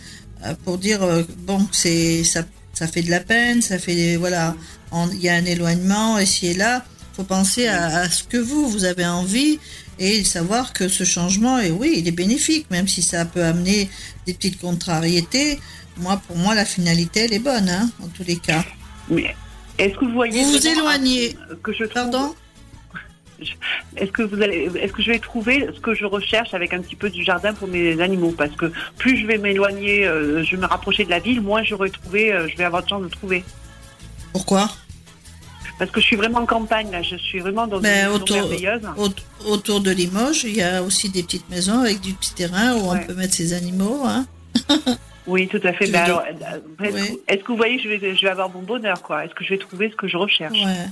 pour 0.65 0.79
dire, 0.79 1.03
euh, 1.03 1.23
bon, 1.39 1.67
c'est 1.73 2.25
ça, 2.25 2.43
ça 2.73 2.87
fait 2.87 3.03
de 3.03 3.11
la 3.11 3.21
peine, 3.21 3.61
ça 3.63 3.79
fait, 3.79 4.17
voilà, 4.17 4.55
il 5.13 5.21
y 5.21 5.29
a 5.29 5.35
un 5.35 5.45
éloignement 5.45 6.19
ici 6.19 6.49
et 6.49 6.55
là. 6.55 6.85
faut 7.15 7.25
penser 7.25 7.67
à, 7.67 7.87
à 8.01 8.09
ce 8.09 8.25
que 8.25 8.37
vous, 8.39 8.69
vous 8.69 8.85
avez 8.85 9.05
envie 9.07 9.59
et 9.99 10.25
savoir 10.25 10.73
que 10.73 10.89
ce 10.89 11.05
changement, 11.05 11.59
est, 11.59 11.71
oui, 11.71 11.95
il 11.99 12.09
est 12.09 12.13
bénéfique, 12.13 12.67
même 12.71 12.89
si 12.89 13.03
ça 13.03 13.25
peut 13.27 13.45
amener 13.45 13.91
des 14.27 14.33
petites 14.35 14.59
contrariétés. 14.61 15.61
Moi, 15.99 16.21
pour 16.27 16.37
moi, 16.37 16.55
la 16.55 16.65
finalité, 16.65 17.21
elle 17.25 17.35
est 17.35 17.39
bonne, 17.39 17.69
hein, 17.69 17.91
en 18.03 18.07
tous 18.09 18.25
les 18.27 18.37
cas. 18.37 18.65
Mais 19.11 19.35
est-ce 19.77 19.95
que 19.99 20.07
vous 20.07 20.13
voyez 20.13 20.43
Vous 20.43 20.53
vous 20.53 20.67
éloignez. 20.67 21.37
que 21.63 21.73
je 21.73 21.85
trouve- 21.85 21.93
Pardon? 21.95 22.35
Est-ce 23.97 24.11
que 24.13 24.23
vous 24.23 24.41
allez, 24.43 24.71
est-ce 24.81 24.93
que 24.93 25.03
je 25.03 25.11
vais 25.11 25.19
trouver 25.19 25.67
ce 25.75 25.81
que 25.81 25.95
je 25.95 26.05
recherche 26.05 26.55
avec 26.55 26.73
un 26.75 26.81
petit 26.81 26.97
peu 26.97 27.11
du 27.11 27.25
jardin 27.25 27.53
pour 27.55 27.69
mes 27.69 28.01
animaux? 28.01 28.33
Parce 28.37 28.55
que 28.57 28.73
plus 28.99 29.17
je 29.19 29.27
vais 29.27 29.39
m'éloigner, 29.39 30.07
euh, 30.07 30.43
je 30.45 30.53
vais 30.57 30.63
me 30.63 30.67
rapprocher 30.67 31.05
de 31.05 31.11
la 31.11 31.19
ville, 31.19 31.41
moins 31.41 31.63
j'aurai 31.63 31.91
trouvé, 31.91 32.33
euh, 32.33 32.49
je 32.49 32.57
vais 32.57 32.65
avoir 32.65 32.83
de 32.83 32.89
chance 32.89 33.03
de 33.03 33.09
trouver. 33.09 33.45
Pourquoi? 34.33 34.69
Parce 35.79 35.91
que 35.91 36.01
je 36.01 36.07
suis 36.07 36.17
vraiment 36.17 36.41
en 36.41 36.47
campagne 36.47 36.91
là, 36.91 37.01
je 37.03 37.17
suis 37.17 37.41
vraiment 37.41 37.67
dans 37.67 37.81
Ben, 37.81 38.09
une 38.09 38.15
autour- 38.17 38.37
merveilleuse. 38.37 38.83
Aut- 38.99 39.15
Autour 39.47 39.81
de 39.81 39.91
Limoges, 39.91 40.45
il 40.45 40.55
y 40.57 40.63
a 40.63 40.83
aussi 40.83 41.09
des 41.09 41.23
petites 41.23 41.49
maisons 41.49 41.81
avec 41.81 42.01
du 42.03 42.13
petit 42.13 42.35
terrain 42.35 42.75
où 42.75 42.91
Ouais. 42.91 42.99
on 43.03 43.07
peut 43.07 43.15
mettre 43.15 43.35
ses 43.35 43.53
animaux. 43.55 44.03
Hein. 44.07 44.27
Oui, 45.27 45.47
tout 45.47 45.61
à 45.63 45.73
fait. 45.73 45.87
Ben 45.87 46.01
alors, 46.03 46.23
euh, 46.23 46.85
est-ce, 46.85 46.95
Oui. 46.95 47.39
que, 47.39 47.47
vous 47.49 47.57
voyez 47.57 47.79
je 47.79 47.89
vais, 47.89 48.17
je 48.17 48.21
vais 48.23 48.31
avoir 48.31 48.51
mon 48.51 48.63
bonheur 48.63 49.01
quoi? 49.03 49.25
Est-ce 49.25 49.35
que 49.35 49.45
je 49.45 49.51
vais 49.51 49.59
trouver 49.59 49.89
ce 49.91 49.95
que 49.95 50.09
je 50.09 50.17
recherche? 50.17 50.59
Ouais. 50.59 50.87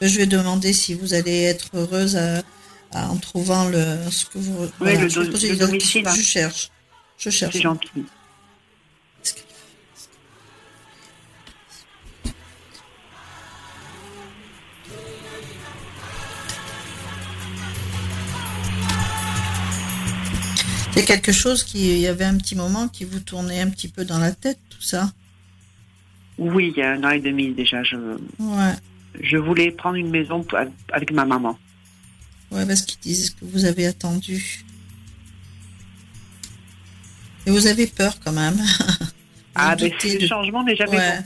Je 0.00 0.16
vais 0.18 0.26
demander 0.26 0.72
si 0.72 0.94
vous 0.94 1.14
allez 1.14 1.42
être 1.42 1.70
heureuse 1.74 2.16
à- 2.16 2.42
à- 2.92 3.08
en 3.10 3.16
trouvant 3.16 3.68
le, 3.68 3.98
ce 4.10 4.24
que 4.26 4.38
vous. 4.38 4.68
le 4.80 5.08
je 5.08 5.14
do- 5.20 5.22
le 5.48 5.56
domicile, 5.56 6.06
hein. 6.06 6.14
Je 6.16 6.22
cherche. 6.22 6.70
Je 7.18 7.30
cherche. 7.30 7.54
C'est 7.54 7.62
gentil. 7.62 7.88
C'est 20.94 21.04
quelque 21.04 21.32
chose 21.32 21.62
qui, 21.62 21.90
il 21.92 21.98
y 21.98 22.06
avait 22.08 22.24
un 22.24 22.36
petit 22.36 22.56
moment 22.56 22.88
qui 22.88 23.04
vous 23.04 23.20
tournait 23.20 23.60
un 23.60 23.70
petit 23.70 23.88
peu 23.88 24.04
dans 24.04 24.18
la 24.18 24.32
tête, 24.32 24.58
tout 24.70 24.82
ça? 24.82 25.10
Oui, 26.38 26.72
il 26.74 26.78
y 26.78 26.82
a 26.82 26.92
un 26.92 27.04
an 27.04 27.10
et 27.10 27.20
demi 27.20 27.52
déjà. 27.52 27.82
Je, 27.82 27.96
Ouais. 27.96 28.72
Je 29.22 29.36
voulais 29.36 29.70
prendre 29.70 29.96
une 29.96 30.10
maison 30.10 30.44
avec 30.92 31.12
ma 31.12 31.24
maman. 31.24 31.58
Ouais, 32.50 32.64
parce 32.66 32.82
qu'ils 32.82 33.00
disent 33.00 33.30
que 33.30 33.44
vous 33.44 33.64
avez 33.64 33.86
attendu. 33.86 34.64
Et 37.46 37.50
vous 37.50 37.66
avez 37.66 37.86
peur 37.86 38.18
quand 38.24 38.32
même. 38.32 38.58
Ah, 39.60 39.74
de- 39.74 39.86
le 40.20 40.26
changement 40.28 40.62
n'est 40.62 40.76
jamais 40.76 40.96
Ouais. 40.98 41.18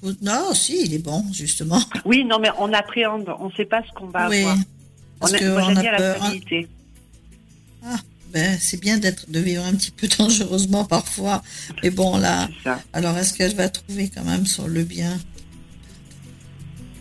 bon. 0.00 0.16
Non, 0.22 0.54
si, 0.54 0.84
il 0.86 0.94
est 0.94 0.98
bon, 1.04 1.22
justement. 1.34 1.82
Oui, 2.06 2.24
non, 2.24 2.38
mais 2.38 2.48
on 2.58 2.72
appréhende, 2.72 3.28
on 3.38 3.48
ne 3.48 3.52
sait 3.52 3.66
pas 3.66 3.82
ce 3.86 3.92
qu'on 3.92 4.06
va 4.06 4.26
oui. 4.30 4.38
avoir. 4.40 4.56
Parce 5.20 5.32
on 5.32 5.34
a, 5.34 5.38
que 5.38 5.44
moi, 5.52 5.62
on 5.68 5.76
a 5.76 5.82
la 5.82 5.96
peur. 5.98 6.16
hein. 6.16 6.26
stabilité. 6.28 6.68
Ben, 8.32 8.56
c'est 8.58 8.80
bien 8.80 8.96
d'être, 8.96 9.30
de 9.30 9.38
vivre 9.38 9.64
un 9.66 9.74
petit 9.74 9.90
peu 9.90 10.08
dangereusement 10.18 10.86
parfois. 10.86 11.42
Mais 11.82 11.90
bon, 11.90 12.16
là, 12.16 12.48
alors 12.94 13.18
est-ce 13.18 13.34
qu'elle 13.34 13.54
va 13.54 13.68
trouver 13.68 14.08
quand 14.08 14.24
même 14.24 14.46
sur 14.46 14.66
le 14.66 14.82
bien? 14.84 15.18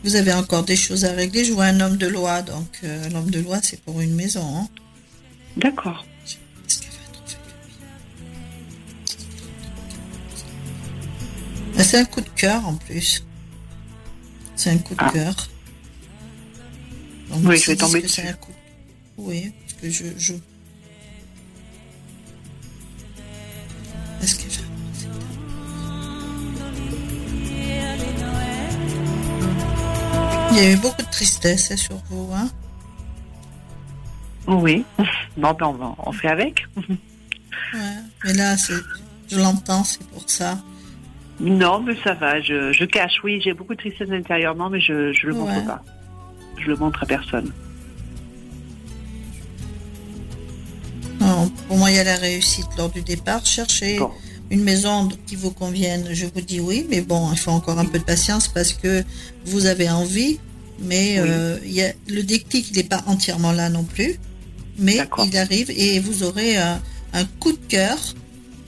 Vous 0.05 0.15
avez 0.15 0.31
encore 0.33 0.63
des 0.63 0.75
choses 0.75 1.03
à 1.03 1.11
régler. 1.13 1.43
Je 1.43 1.51
vois 1.53 1.65
un 1.65 1.79
homme 1.81 1.97
de 1.97 2.05
loi, 2.05 2.43
donc 2.43 2.67
euh, 2.83 3.09
l'homme 3.09 3.31
de 3.31 3.39
loi, 3.39 3.59
c'est 3.63 3.81
pour 3.81 3.99
une 4.01 4.13
maison. 4.13 4.45
Hein. 4.55 4.67
D'accord. 5.57 6.05
C'est 11.77 11.97
un 11.99 12.05
coup 12.05 12.21
de 12.21 12.29
cœur 12.29 12.65
en 12.67 12.75
plus. 12.75 13.23
C'est 14.55 14.69
un 14.71 14.77
coup 14.77 14.93
de 14.95 14.99
Ah. 15.01 15.11
cœur. 15.13 15.35
Donc, 17.29 17.39
Oui, 17.45 17.57
je 17.57 17.67
vais 17.71 17.75
tomber 17.75 18.01
dessus. 18.01 18.21
un 18.21 18.33
coup. 18.33 18.51
Oui, 19.17 19.51
parce 19.61 19.73
que 19.81 19.89
je. 19.89 20.03
je... 20.17 20.33
Il 30.55 30.63
y 30.63 30.67
a 30.67 30.71
eu 30.71 30.77
beaucoup 30.77 31.01
de 31.01 31.11
tristesse 31.11 31.71
hein, 31.71 31.75
sur 31.77 31.97
vous, 32.09 32.29
hein 32.33 32.47
Oui. 34.47 34.85
Bon, 35.37 35.53
ben, 35.53 35.65
on, 35.67 35.73
va- 35.73 35.95
on 36.05 36.11
fait 36.13 36.29
avec. 36.29 36.65
Ouais. 37.73 37.79
Mais 38.23 38.33
là, 38.33 38.55
je 38.55 39.37
l'entends, 39.37 39.83
c'est 39.83 40.03
pour 40.07 40.23
ça. 40.29 40.57
Non, 41.41 41.81
mais 41.81 41.95
ça 42.03 42.13
va. 42.13 42.39
Je, 42.41 42.71
je 42.71 42.85
cache, 42.85 43.19
oui, 43.23 43.41
j'ai 43.43 43.53
beaucoup 43.53 43.73
de 43.73 43.79
tristesse 43.79 44.09
intérieurement, 44.11 44.69
mais 44.69 44.79
je 44.79 44.93
ne 44.93 45.11
le 45.27 45.33
Ouais. 45.33 45.39
montre 45.55 45.65
pas. 45.65 45.83
Je 46.57 46.67
le 46.67 46.75
montre 46.77 47.03
à 47.03 47.05
personne. 47.05 47.51
Non, 51.19 51.49
pour 51.67 51.77
moi, 51.77 51.91
il 51.91 51.97
y 51.97 51.99
a 51.99 52.03
la 52.03 52.15
réussite 52.17 52.67
lors 52.77 52.89
du 52.89 53.01
départ. 53.01 53.45
Cherchez 53.45 53.97
Bon. 53.99 54.11
Une 54.51 54.63
maison 54.63 55.09
qui 55.27 55.35
vous 55.35 55.51
convienne, 55.51 56.07
je 56.11 56.25
vous 56.25 56.41
dis 56.41 56.59
oui, 56.59 56.85
mais 56.89 57.01
bon, 57.01 57.31
il 57.31 57.37
faut 57.37 57.51
encore 57.51 57.79
un 57.79 57.85
peu 57.85 57.99
de 57.99 58.03
patience 58.03 58.47
parce 58.47 58.73
que 58.73 59.03
vous 59.45 59.65
avez 59.65 59.89
envie, 59.89 60.39
mais 60.79 61.19
Oui. 61.19 61.27
euh, 61.27 61.57
y 61.65 61.81
a, 61.81 61.93
le 62.07 62.21
déclic, 62.23 62.75
n'est 62.75 62.83
pas 62.83 63.03
entièrement 63.07 63.51
là 63.51 63.69
non 63.69 63.83
plus, 63.83 64.15
mais 64.77 64.99
il 65.25 65.37
arrive 65.37 65.71
et 65.71 65.99
vous 65.99 66.23
aurez 66.23 66.57
un, 66.57 66.81
un 67.13 67.25
coup 67.39 67.51
de 67.53 67.59
cœur. 67.67 67.97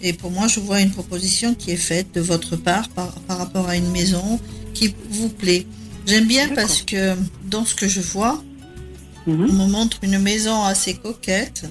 Et 0.02 0.14
pour 0.14 0.32
moi, 0.32 0.48
je 0.48 0.60
vois 0.60 0.80
une 0.82 0.92
proposition 0.92 1.54
qui 1.56 1.72
est 1.72 1.76
faite 1.76 2.14
de 2.14 2.22
votre 2.22 2.56
part 2.56 2.90
par, 2.90 3.14
par 3.22 3.38
rapport 3.40 3.68
à 3.68 3.76
une 3.76 3.90
maison 3.92 4.40
qui 4.74 4.94
vous 5.10 5.30
plaît. 5.30 5.66
J'aime 6.06 6.26
bien 6.28 6.50
parce 6.50 6.82
que 6.84 7.16
dans 7.46 7.66
ce 7.66 7.76
que 7.76 7.88
je 7.88 8.02
vois, 8.02 8.42
Mhm. 9.26 9.48
on 9.50 9.54
me 9.54 9.72
montre 9.72 9.98
une 10.04 10.20
maison 10.20 10.64
assez 10.64 10.94
coquette. 10.94 11.66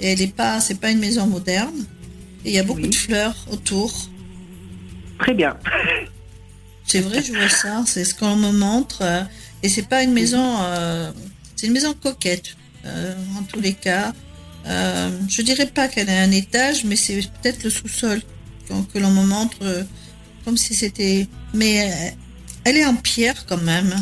Et 0.00 0.12
elle 0.12 0.20
est 0.20 0.34
pas, 0.34 0.60
c'est 0.60 0.80
pas 0.80 0.90
une 0.90 0.98
maison 0.98 1.26
moderne. 1.28 1.84
Et 2.44 2.50
il 2.50 2.54
y 2.54 2.58
a 2.58 2.62
beaucoup 2.64 2.80
Oui. 2.82 2.88
de 2.88 2.94
fleurs 2.94 3.36
autour. 3.50 3.92
Très 5.18 5.34
bien. 5.34 5.56
C'est 6.84 7.00
vrai, 7.00 7.22
je 7.22 7.32
vois 7.32 7.48
ça. 7.48 7.82
C'est 7.86 8.04
ce 8.04 8.14
qu'on 8.14 8.36
me 8.36 8.50
montre. 8.52 9.02
Et 9.62 9.68
c'est 9.68 9.88
pas 9.88 10.02
une 10.02 10.12
maison, 10.12 10.56
euh, 10.62 11.12
c'est 11.56 11.66
une 11.68 11.72
maison 11.72 11.94
coquette. 11.94 12.56
euh, 12.84 13.14
en 13.38 13.42
tous 13.44 13.60
les 13.60 13.74
cas, 13.74 14.12
Euh, 14.64 15.10
je 15.28 15.42
dirais 15.42 15.66
pas 15.66 15.88
qu'elle 15.88 16.08
a 16.08 16.20
un 16.22 16.30
étage, 16.30 16.84
mais 16.84 16.94
c'est 16.94 17.16
peut-être 17.40 17.64
le 17.64 17.70
sous-sol 17.70 18.22
que 18.92 18.98
l'on 19.00 19.10
me 19.10 19.24
montre 19.26 19.56
euh, 19.62 19.82
comme 20.44 20.56
si 20.56 20.72
c'était. 20.76 21.26
Mais 21.52 21.90
elle 22.64 22.76
est 22.76 22.84
en 22.84 22.94
pierre 22.94 23.44
quand 23.46 23.60
même. 23.60 23.92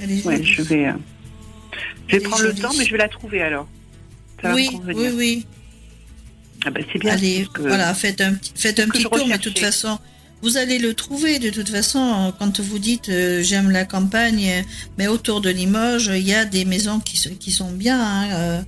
Elle 0.00 0.10
est 0.12 0.26
Ouais, 0.26 0.36
jolie. 0.36 0.52
je 0.52 0.62
vais, 0.62 0.92
je 2.08 2.16
vais 2.16 2.22
prendre 2.22 2.42
le 2.44 2.54
temps, 2.54 2.72
mais 2.76 2.84
je 2.84 2.92
vais 2.92 2.98
la 2.98 3.08
trouver 3.08 3.40
alors. 3.42 3.66
Ça 4.42 4.54
oui, 4.54 4.68
oui, 4.84 5.08
oui. 5.14 5.46
Ah 6.64 6.70
ben, 6.70 6.84
c'est 6.92 6.98
bien. 6.98 7.12
Allez, 7.12 7.46
voilà, 7.58 7.92
faites 7.94 8.20
un, 8.20 8.34
petit- 8.34 8.52
faites 8.54 8.80
un 8.80 8.86
que 8.86 8.92
petit 8.92 9.02
je 9.02 9.08
tour, 9.08 9.26
mais 9.28 9.36
de 9.38 9.42
toute 9.42 9.58
façon, 9.58 9.98
vous 10.42 10.56
allez 10.56 10.78
le 10.78 10.94
trouver. 10.94 11.38
De 11.38 11.50
toute 11.50 11.68
façon, 11.68 12.32
quand 12.38 12.60
vous 12.60 12.78
dites 12.78 13.08
euh, 13.08 13.42
j'aime 13.42 13.70
la 13.70 13.84
campagne, 13.84 14.64
mais 14.98 15.06
autour 15.06 15.40
de 15.40 15.50
Limoges, 15.50 16.10
il 16.14 16.26
y 16.26 16.34
a 16.34 16.44
des 16.44 16.64
maisons 16.64 17.00
qui, 17.00 17.16
sont- 17.16 17.34
qui 17.38 17.50
sont 17.50 17.70
bien. 17.70 18.00
hein, 18.00 18.28
euh, 18.32 18.62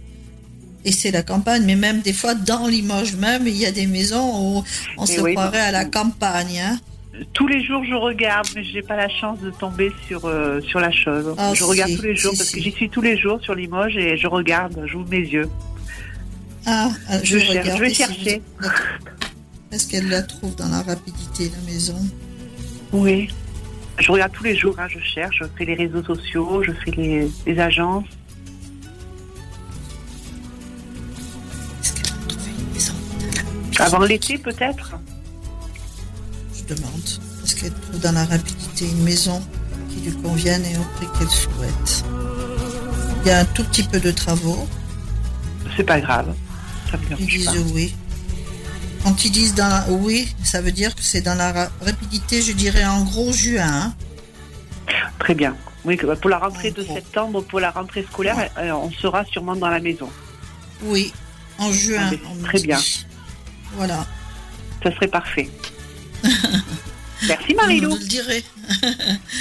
et 0.84 0.92
c'est 0.92 1.10
la 1.10 1.22
campagne, 1.22 1.64
mais 1.64 1.74
même 1.74 2.00
des 2.00 2.12
fois 2.12 2.34
dans 2.34 2.68
Limoges 2.68 3.16
même, 3.16 3.46
il 3.48 3.56
y 3.56 3.66
a 3.66 3.72
des 3.72 3.86
maisons 3.86 4.30
où 4.58 4.64
on 4.98 5.04
Et 5.04 5.16
se 5.16 5.20
oui, 5.20 5.32
croirait 5.34 5.58
à 5.60 5.72
la 5.72 5.84
campagne. 5.84 6.60
hein. 6.60 6.78
Tous 7.32 7.48
les 7.48 7.64
jours, 7.64 7.82
je 7.88 7.94
regarde, 7.94 8.46
mais 8.54 8.62
j'ai 8.62 8.82
pas 8.82 8.94
la 8.94 9.08
chance 9.08 9.40
de 9.40 9.50
tomber 9.50 9.90
sur 10.06 10.26
euh, 10.26 10.60
sur 10.60 10.80
la 10.80 10.92
chose. 10.92 11.34
Ah, 11.38 11.54
je 11.54 11.64
regarde 11.64 11.96
tous 11.96 12.02
les 12.02 12.14
jours 12.14 12.32
si, 12.32 12.38
parce 12.38 12.50
si. 12.50 12.56
que 12.56 12.62
j'y 12.62 12.72
suis 12.72 12.90
tous 12.90 13.00
les 13.00 13.16
jours 13.16 13.40
sur 13.42 13.54
Limoges 13.54 13.96
et 13.96 14.16
je 14.18 14.26
regarde, 14.26 14.80
j'ouvre 14.86 15.08
mes 15.08 15.18
yeux. 15.20 15.48
Ah, 16.66 16.90
euh, 17.12 17.20
Je 17.22 17.38
cherche, 17.38 17.50
regarde 17.50 17.78
je 17.78 17.82
vais 17.84 17.94
chercher. 17.94 18.42
Est-ce 19.70 19.86
qu'elle 19.86 20.08
la 20.08 20.22
trouve 20.22 20.56
dans 20.56 20.68
la 20.68 20.82
rapidité, 20.82 21.50
la 21.50 21.72
maison 21.72 21.98
Oui. 22.92 23.28
Je 23.98 24.12
regarde 24.12 24.32
tous 24.32 24.44
les 24.44 24.56
jours, 24.56 24.74
hein, 24.78 24.88
je 24.88 24.98
cherche, 24.98 25.38
je 25.40 25.44
fais 25.56 25.64
les 25.64 25.74
réseaux 25.74 26.02
sociaux, 26.02 26.62
je 26.62 26.72
fais 26.72 26.90
les, 26.90 27.30
les 27.46 27.58
agences. 27.58 28.04
Est-ce 31.82 31.92
qu'elle 31.94 32.12
va 32.12 32.26
trouver 32.28 32.50
une 32.58 32.72
maison 32.74 32.94
Avant 33.78 34.00
l'été, 34.00 34.36
peut-être? 34.36 34.96
Je 36.52 36.74
demande. 36.74 37.02
Est-ce 37.44 37.54
qu'elle 37.56 37.72
trouve 37.72 38.00
dans 38.00 38.12
la 38.12 38.24
rapidité 38.24 38.86
une 38.88 39.04
maison 39.04 39.40
qui 39.88 40.00
lui 40.00 40.16
convienne 40.20 40.64
et 40.64 40.76
au 40.76 40.82
prix 40.96 41.06
qu'elle 41.16 41.28
souhaite 41.28 42.04
Il 43.22 43.28
y 43.28 43.30
a 43.30 43.38
un 43.38 43.44
tout 43.44 43.64
petit 43.64 43.84
peu 43.84 44.00
de 44.00 44.10
travaux. 44.10 44.66
C'est 45.76 45.84
pas 45.84 46.00
grave. 46.00 46.34
Ça 46.90 46.96
me 46.96 47.02
Ils 47.02 47.08
dérange 47.26 47.26
disent 47.26 47.46
pas. 47.46 47.52
oui. 47.74 47.94
Quand 49.04 49.24
ils 49.24 49.30
disent 49.30 49.54
dans 49.54 49.68
la... 49.68 49.86
oui, 49.88 50.28
ça 50.42 50.60
veut 50.60 50.72
dire 50.72 50.94
que 50.94 51.02
c'est 51.02 51.20
dans 51.20 51.34
la 51.34 51.52
ra- 51.52 51.70
rapidité, 51.80 52.42
je 52.42 52.52
dirais 52.52 52.84
en 52.84 53.04
gros 53.04 53.32
juin. 53.32 53.62
hein. 53.68 53.94
Très 55.18 55.34
bien. 55.34 55.56
Oui, 55.84 55.96
que- 55.96 56.14
pour 56.14 56.30
la 56.30 56.38
rentrée 56.38 56.70
de 56.72 56.82
septembre, 56.82 57.42
pour 57.42 57.60
la 57.60 57.70
rentrée 57.70 58.04
scolaire, 58.10 58.50
euh, 58.58 58.72
on 58.72 58.90
sera 58.90 59.24
sûrement 59.24 59.54
dans 59.56 59.68
la 59.68 59.78
maison. 59.80 60.08
Oui, 60.82 61.12
en 61.58 61.70
juin. 61.72 62.10
Ah, 62.12 62.44
très 62.44 62.60
bien. 62.60 62.78
Voilà. 63.76 64.04
Ça 64.82 64.90
serait 64.92 65.08
parfait. 65.08 65.48
Merci 67.28 67.54
Marilou. 67.54 67.90
Vous 67.90 67.96
le 67.98 68.04
direz. 68.04 68.44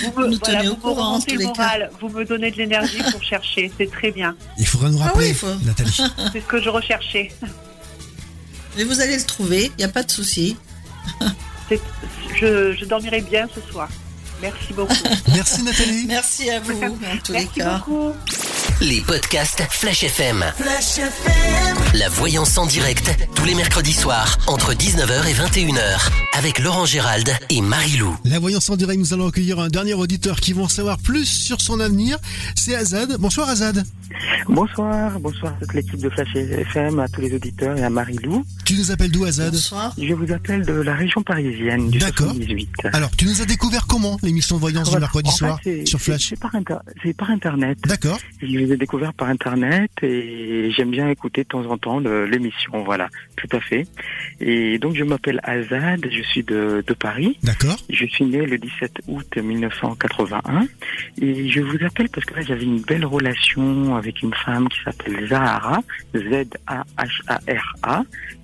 Vous 0.03 0.19
me, 0.21 0.27
nous 0.27 0.39
voilà, 0.39 0.59
tenez 0.59 0.67
au 0.67 0.71
vous 0.71 0.77
me 0.77 0.81
courant, 0.81 1.01
en 1.01 1.07
remontez 1.13 1.25
tous 1.31 1.33
le 1.33 1.39
les 1.39 1.45
cas. 1.45 1.51
moral, 1.51 1.91
vous 2.01 2.09
me 2.09 2.25
donnez 2.25 2.51
de 2.51 2.57
l'énergie 2.57 2.97
pour 3.11 3.23
chercher, 3.23 3.71
c'est 3.77 3.89
très 3.91 4.11
bien. 4.11 4.35
Il 4.57 4.65
faudra 4.67 4.89
nous 4.89 4.99
Ah 5.01 5.05
rappeler, 5.07 5.25
oui, 5.25 5.29
il 5.31 5.35
faut. 5.35 5.65
Nathalie. 5.65 5.91
C'est 6.33 6.41
ce 6.41 6.45
que 6.45 6.61
je 6.61 6.69
recherchais. 6.69 7.31
Mais 8.77 8.83
vous 8.83 8.99
allez 9.01 9.15
le 9.17 9.23
trouver, 9.23 9.65
il 9.65 9.77
n'y 9.77 9.83
a 9.85 9.89
pas 9.89 10.03
de 10.03 10.11
souci. 10.11 10.57
Je, 12.39 12.73
je 12.73 12.85
dormirai 12.85 13.21
bien 13.21 13.47
ce 13.53 13.61
soir. 13.71 13.89
Merci 14.41 14.73
beaucoup. 14.73 14.93
Merci 15.33 15.63
Nathalie. 15.63 16.05
Merci 16.07 16.49
à 16.49 16.59
vous, 16.59 16.73
en 16.83 16.89
tous 17.23 17.31
les 17.31 17.39
Merci 17.39 17.53
cas. 17.59 17.77
beaucoup. 17.77 18.11
Les 18.81 18.99
podcasts 18.99 19.63
Flash 19.69 20.03
FM. 20.03 20.43
La 21.93 22.09
voyance 22.09 22.57
en 22.57 22.65
direct, 22.65 23.09
tous 23.33 23.45
les 23.45 23.55
mercredis 23.55 23.93
soirs, 23.93 24.37
entre 24.47 24.73
19h 24.73 25.27
et 25.27 25.33
21h, 25.33 26.09
avec 26.33 26.59
Laurent 26.59 26.85
Gérald 26.85 27.29
et 27.49 27.61
Marie-Lou. 27.61 28.17
La 28.25 28.37
voyance 28.37 28.69
en 28.69 28.75
direct, 28.75 28.99
nous 28.99 29.13
allons 29.13 29.27
accueillir 29.27 29.59
un 29.59 29.69
dernier 29.69 29.93
auditeur 29.93 30.41
qui 30.41 30.51
va 30.51 30.63
en 30.63 30.67
savoir 30.67 30.97
plus 30.97 31.25
sur 31.25 31.61
son 31.61 31.79
avenir. 31.79 32.17
C'est 32.55 32.75
Azad. 32.75 33.15
Bonsoir 33.17 33.47
Azad. 33.47 33.85
Bonsoir, 34.47 35.19
bonsoir 35.19 35.53
à 35.53 35.59
toute 35.65 35.73
l'équipe 35.73 35.99
de 35.99 36.09
Flash 36.09 36.35
FM, 36.35 36.99
à 36.99 37.07
tous 37.07 37.21
les 37.21 37.33
auditeurs 37.33 37.77
et 37.77 37.83
à 37.83 37.89
Marie-Lou. 37.89 38.43
Tu 38.65 38.75
nous 38.75 38.91
appelles 38.91 39.11
d'où 39.11 39.25
Azad 39.25 39.51
Bonsoir. 39.51 39.93
Je 39.97 40.13
vous 40.13 40.31
appelle 40.31 40.65
de 40.65 40.73
la 40.73 40.93
région 40.95 41.21
parisienne, 41.23 41.89
du 41.89 41.97
D'accord. 41.97 42.27
78. 42.27 42.69
Alors, 42.93 43.09
tu 43.11 43.25
nous 43.25 43.41
as 43.41 43.45
découvert 43.45 43.87
comment 43.87 44.17
l'émission 44.23 44.57
voyance 44.57 44.85
du 44.85 44.91
Voilà. 44.91 45.05
mercredi 45.05 45.29
En 45.29 45.31
fait, 45.31 45.37
soir 45.37 45.59
c'est- 45.63 45.85
sur 45.85 45.99
Flash 45.99 46.29
C'est 46.29 46.39
par, 46.39 46.53
inter- 46.55 46.77
c'est 47.03 47.15
par 47.15 47.29
Internet. 47.31 47.77
D'accord. 47.85 48.19
Je 48.41 48.45
les 48.47 48.71
ai 48.71 48.77
découverts 48.77 49.13
par 49.13 49.29
Internet 49.29 49.91
et 50.03 50.71
j'aime 50.75 50.91
bien 50.91 51.09
écouter 51.09 51.43
de 51.43 51.47
temps 51.49 51.65
en 51.65 51.77
temps 51.77 51.99
l'émission, 51.99 52.83
voilà, 52.83 53.09
tout 53.37 53.47
à 53.55 53.59
fait. 53.59 53.87
Et 54.39 54.77
donc 54.79 54.95
je 54.95 55.03
m'appelle 55.03 55.39
Azad, 55.43 56.05
je 56.11 56.21
suis 56.21 56.43
de, 56.43 56.83
de 56.85 56.93
Paris. 56.93 57.37
D'accord. 57.43 57.77
Je 57.89 58.05
suis 58.05 58.25
né 58.25 58.45
le 58.45 58.57
17 58.57 59.01
août 59.07 59.37
1981 59.37 60.67
et 61.21 61.49
je 61.49 61.61
vous 61.61 61.77
appelle 61.85 62.09
parce 62.09 62.25
que 62.25 62.35
là 62.35 62.41
j'avais 62.41 62.63
une 62.63 62.81
belle 62.81 63.05
relation 63.05 63.94
avec 63.97 64.21
une 64.21 64.33
femme 64.33 64.67
qui 64.69 64.77
s'appelle 64.83 65.27
Zahara, 65.27 65.79
Z-A-H-A-R-A, 66.15 68.03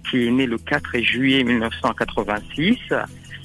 qui 0.10 0.28
est 0.28 0.32
née 0.32 0.46
le 0.46 0.58
4 0.58 0.98
juillet 1.00 1.44
1986. 1.44 2.78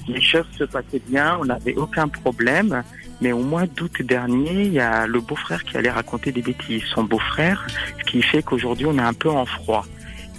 Les 0.07 0.21
choses 0.21 0.45
se 0.57 0.63
passaient 0.63 1.01
bien, 1.07 1.37
on 1.41 1.45
n'avait 1.45 1.75
aucun 1.75 2.07
problème. 2.07 2.83
Mais 3.19 3.31
au 3.31 3.41
mois 3.41 3.65
d'août 3.65 4.01
dernier, 4.01 4.63
il 4.65 4.73
y 4.73 4.79
a 4.79 5.07
le 5.07 5.19
beau-frère 5.19 5.63
qui 5.63 5.75
allait 5.75 5.89
raconter 5.89 6.31
des 6.31 6.41
bêtises. 6.41 6.83
Son 6.93 7.03
beau-frère, 7.03 7.65
ce 7.99 8.03
qui 8.11 8.21
fait 8.21 8.43
qu'aujourd'hui 8.43 8.85
on 8.85 8.97
est 8.97 9.01
un 9.01 9.13
peu 9.13 9.29
en 9.29 9.45
froid. 9.45 9.85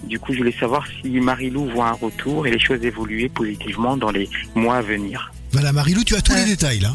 Du 0.05 0.19
coup, 0.21 0.33
je 0.33 0.39
voulais 0.39 0.53
savoir 0.59 0.87
si 0.87 1.09
Marie-Lou 1.21 1.67
voit 1.71 1.89
un 1.89 1.93
retour 1.93 2.47
et 2.47 2.53
les 2.53 2.59
choses 2.61 2.83
évoluer 2.85 3.29
positivement 3.29 3.97
dans 3.97 4.13
les 4.13 4.29
mois 4.55 4.77
à 4.77 4.83
venir. 4.83 5.33
Voilà, 5.51 5.73
Marilou, 5.73 6.05
tu 6.05 6.15
as 6.15 6.23
tous 6.23 6.33
Ouais. 6.33 6.45
les 6.45 6.51
détails 6.53 6.79
là. 6.79 6.93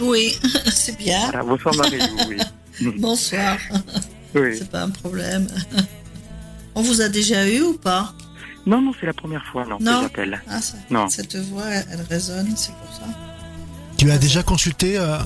Oui, 0.00 0.32
c'est 0.72 0.96
bien. 0.98 1.20
Voilà, 1.30 1.42
bonsoir 1.44 1.74
Marie-Lou, 1.76 2.16
oui. 2.30 2.36
Bonsoir. 2.98 3.56
oui. 4.34 4.56
C'est 4.58 4.70
pas 4.70 4.82
un 4.82 4.90
problème. 4.90 5.46
On 6.74 6.82
vous 6.82 7.00
a 7.00 7.08
déjà 7.08 7.48
eu 7.48 7.60
ou 7.62 7.74
pas? 7.78 8.14
Non, 8.64 8.80
non, 8.80 8.92
c'est 8.98 9.06
la 9.06 9.12
première 9.12 9.44
fois, 9.46 9.64
non, 9.66 9.78
Non. 9.80 9.96
que 9.96 10.02
j'appelle. 10.02 10.42
ah, 10.48 10.60
ça- 10.62 10.76
Non. 10.90 11.08
Cette 11.08 11.36
voix, 11.36 11.64
elle, 11.66 11.84
elle 11.92 12.00
résonne, 12.02 12.54
c'est 12.56 12.72
pour 12.74 12.94
ça. 12.94 13.02
Tu 13.96 14.10
as 14.10 14.18
déjà 14.18 14.42
consulté 14.42 14.98
euh, 14.98 15.18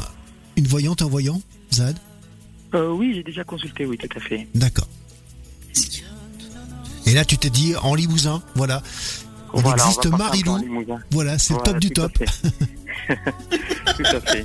une 0.57 0.67
voyante, 0.67 1.03
un 1.03 1.07
voyant, 1.09 1.41
Zad? 1.73 1.97
Euh, 2.75 2.91
oui, 2.91 3.13
j'ai 3.15 3.23
déjà 3.23 3.45
consulté, 3.45 3.87
oui, 3.87 3.97
tout 3.99 4.09
à 4.17 4.21
fait. 4.21 4.49
D'accord. 4.55 4.89
Et 7.07 7.15
là, 7.15 7.25
tu 7.25 7.39
t'es 7.39 7.51
dit 7.51 7.75
en 7.77 7.95
Limousin, 7.95 8.43
voilà. 8.57 8.83
Il 9.55 9.61
Voilà, 9.63 9.85
on 9.85 9.87
existe 9.91 10.05
Limousin. 10.63 10.99
Voilà, 11.13 11.39
c'est 11.39 11.55
le 11.55 11.61
top 11.61 11.79
du 11.79 11.91
top. 11.91 12.13
tout 13.97 14.03
à 14.03 14.21
fait. 14.21 14.45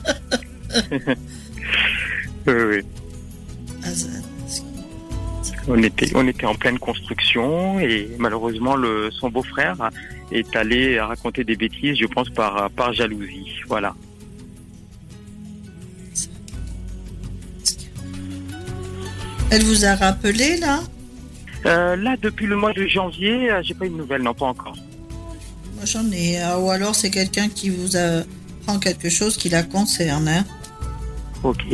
oui, 2.48 2.54
oui. 2.54 2.82
On 5.68 5.82
était, 5.84 6.12
on 6.16 6.28
était 6.28 6.46
en 6.46 6.56
pleine 6.56 6.80
construction 6.80 7.80
et 7.80 8.10
malheureusement 8.18 8.76
le, 8.76 9.10
son 9.12 9.30
beau-frère 9.30 9.90
est 10.32 10.56
allé 10.56 11.00
raconter 11.00 11.44
des 11.44 11.56
bêtises, 11.56 11.98
je 11.98 12.06
pense 12.06 12.30
par, 12.30 12.70
par 12.72 12.94
jalousie. 12.94 13.60
Voilà. 13.68 13.94
Elle 19.52 19.64
vous 19.64 19.86
a 19.86 19.96
rappelé 19.96 20.58
là? 20.58 20.80
Euh, 21.66 21.96
là, 21.96 22.16
depuis 22.20 22.48
le 22.48 22.56
mois 22.56 22.74
de 22.74 22.88
janvier, 22.88 23.52
euh, 23.52 23.62
j'ai 23.62 23.74
pas 23.74 23.86
eu 23.86 23.90
de 23.90 23.96
nouvelles, 23.96 24.24
non 24.24 24.34
pas 24.34 24.46
encore. 24.46 24.76
Moi 25.76 25.86
j'en 25.86 26.10
ai. 26.12 26.40
Ah, 26.40 26.60
Ou 26.60 26.72
alors 26.72 26.96
c'est 26.96 27.12
quelqu'un 27.12 27.50
qui 27.50 27.70
vous 27.70 27.98
a 27.98 28.24
prend 28.66 28.80
quelque 28.80 29.10
chose 29.10 29.38
qui 29.38 29.50
la 29.50 29.64
concerne. 29.64 30.28
Hein. 30.28 30.46
Ok. 31.44 31.66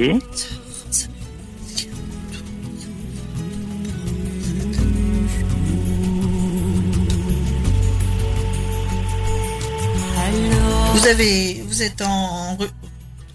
Avez, 11.07 11.61
vous 11.67 11.81
êtes 11.81 12.01
en, 12.01 12.57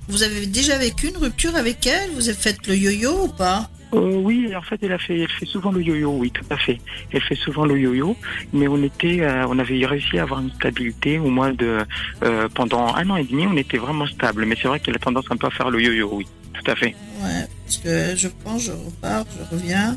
vous 0.08 0.22
avez 0.22 0.46
déjà 0.46 0.78
vécu 0.78 1.08
une 1.08 1.16
rupture 1.16 1.56
avec 1.56 1.86
elle? 1.86 2.10
Vous 2.14 2.28
avez 2.28 2.38
fait 2.38 2.66
le 2.66 2.76
yo-yo 2.76 3.24
ou 3.24 3.28
pas? 3.28 3.68
Euh, 3.94 4.14
oui, 4.16 4.54
en 4.56 4.62
fait, 4.62 4.78
elle 4.82 4.92
a 4.92 4.98
fait, 4.98 5.20
elle 5.20 5.28
fait 5.28 5.44
souvent 5.44 5.70
le 5.70 5.82
yo-yo, 5.82 6.10
oui, 6.12 6.30
tout 6.30 6.44
à 6.48 6.56
fait. 6.56 6.80
Elle 7.12 7.20
fait 7.20 7.34
souvent 7.34 7.66
le 7.66 7.78
yo-yo, 7.78 8.16
mais 8.52 8.66
on 8.66 8.82
était, 8.82 9.20
euh, 9.20 9.46
on 9.48 9.58
avait 9.58 9.84
réussi 9.84 10.18
à 10.18 10.22
avoir 10.22 10.40
une 10.40 10.50
stabilité 10.52 11.18
au 11.18 11.28
moins 11.28 11.52
de, 11.52 11.80
euh, 12.22 12.48
pendant 12.54 12.94
un 12.94 13.10
an 13.10 13.16
et 13.16 13.24
demi, 13.24 13.46
on 13.46 13.56
était 13.56 13.76
vraiment 13.76 14.06
stable. 14.06 14.46
Mais 14.46 14.56
c'est 14.60 14.68
vrai 14.68 14.80
qu'elle 14.80 14.96
a 14.96 14.98
tendance 14.98 15.26
un 15.30 15.36
peu 15.36 15.46
à 15.46 15.50
faire 15.50 15.70
le 15.70 15.82
yo-yo, 15.82 16.08
oui, 16.10 16.26
tout 16.54 16.70
à 16.70 16.74
fait. 16.74 16.94
Ouais, 17.22 17.46
parce 17.64 17.78
que 17.78 18.16
je 18.16 18.28
pense, 18.42 18.62
je 18.62 18.72
repars, 18.72 19.26
je 19.38 19.56
reviens. 19.56 19.96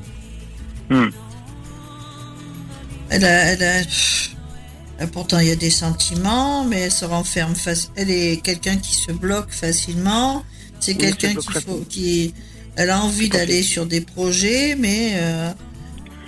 Hmm. 0.89 1.09
Elle 3.09 3.23
a, 3.23 3.53
elle 3.53 3.63
a, 3.63 3.79
pff, 3.79 4.34
pourtant 5.11 5.39
il 5.39 5.47
y 5.47 5.51
a 5.51 5.55
des 5.55 5.69
sentiments, 5.69 6.63
mais 6.65 6.81
elle 6.81 6.91
se 6.91 7.05
renferme 7.05 7.53
faci- 7.53 7.89
Elle 7.95 8.09
est 8.11 8.41
quelqu'un 8.41 8.77
qui 8.77 8.95
se 8.95 9.11
bloque 9.11 9.51
facilement. 9.51 10.43
C'est 10.79 10.91
Oui, 10.93 10.97
quelqu'un 10.99 11.29
qui 11.35 11.47
bloque 11.47 11.63
faut, 11.65 11.85
qui, 11.89 12.33
elle 12.75 12.89
a 12.89 13.01
envie 13.01 13.29
d'aller 13.29 13.61
sur 13.63 13.85
des 13.85 14.01
projets, 14.01 14.75
mais 14.77 15.11
euh, 15.15 15.51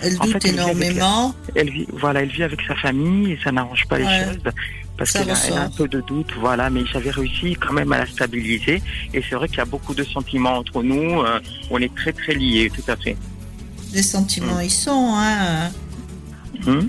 elle 0.02 0.16
En 0.20 0.24
doute 0.24 0.32
fait, 0.34 0.48
elle 0.48 0.54
vit 0.54 0.60
avec 0.60 0.74
énormément. 0.82 1.34
Elle 1.54 1.70
vit, 1.70 1.86
voilà, 1.92 2.22
elle 2.22 2.30
vit 2.30 2.42
avec 2.42 2.60
sa 2.66 2.74
famille 2.76 3.32
et 3.32 3.38
ça 3.42 3.52
n'arrange 3.52 3.84
pas 3.88 3.98
les 3.98 4.04
Ouais. 4.04 4.24
choses 4.24 4.52
parce 4.96 5.12
qu'elle 5.12 5.30
a, 5.30 5.62
un 5.62 5.70
peu 5.70 5.86
de 5.86 6.00
doute, 6.00 6.32
voilà. 6.40 6.70
Mais 6.70 6.84
j'avais 6.92 7.10
réussi 7.10 7.54
quand 7.54 7.72
même 7.72 7.92
à 7.92 7.98
la 7.98 8.06
stabiliser 8.06 8.82
et 9.14 9.22
c'est 9.28 9.36
vrai 9.36 9.48
qu'il 9.48 9.58
y 9.58 9.60
a 9.60 9.64
beaucoup 9.64 9.94
de 9.94 10.02
sentiments 10.04 10.54
entre 10.58 10.82
nous. 10.82 11.20
euh, 11.22 11.38
on 11.70 11.78
est 11.78 11.94
très 11.94 12.12
très 12.12 12.34
liés, 12.34 12.70
tout 12.74 12.90
à 12.90 12.96
fait. 12.96 13.16
Les 13.92 14.02
sentiments, 14.02 14.58
ils 14.60 14.70
sont. 14.70 15.12
Hein. 15.14 15.70
Hmm. 16.66 16.88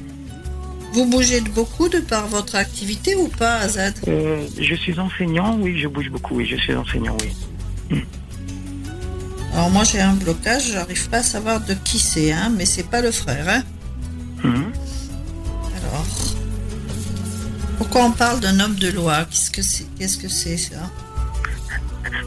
Vous 0.93 1.05
bougez 1.05 1.41
de 1.41 1.49
beaucoup 1.49 1.87
de 1.87 1.99
par 1.99 2.27
votre 2.27 2.55
activité 2.55 3.15
ou 3.15 3.27
pas, 3.27 3.57
Azad 3.57 3.93
Euh, 4.07 4.45
je 4.59 4.75
suis 4.75 4.99
enseignant, 4.99 5.57
oui, 5.59 5.79
je 5.79 5.87
bouge 5.87 6.09
beaucoup, 6.09 6.35
oui, 6.35 6.47
je 6.49 6.55
suis 6.55 6.75
enseignant, 6.75 7.15
oui. 7.21 7.31
Alors 9.53 9.71
moi 9.71 9.83
j'ai 9.83 9.99
un 9.99 10.13
blocage, 10.13 10.71
j'arrive 10.71 11.09
pas 11.09 11.17
à 11.17 11.23
savoir 11.23 11.59
de 11.59 11.73
qui 11.73 11.99
c'est, 11.99 12.31
hein, 12.31 12.51
mais 12.55 12.65
c'est 12.65 12.87
pas 12.87 13.01
le 13.01 13.11
frère. 13.11 13.45
Hein. 13.49 13.63
Mhm. 14.43 14.71
Alors, 15.77 16.05
pourquoi 17.77 18.05
on 18.05 18.11
parle 18.11 18.39
d'un 18.39 18.59
homme 18.59 18.75
de 18.75 18.89
loi? 18.89 19.25
Qu'est-ce 19.25 19.51
que 19.51 19.61
c'est? 19.61 19.85
Qu'est-ce 19.97 20.17
que 20.17 20.29
c'est 20.29 20.57
ça? 20.57 20.89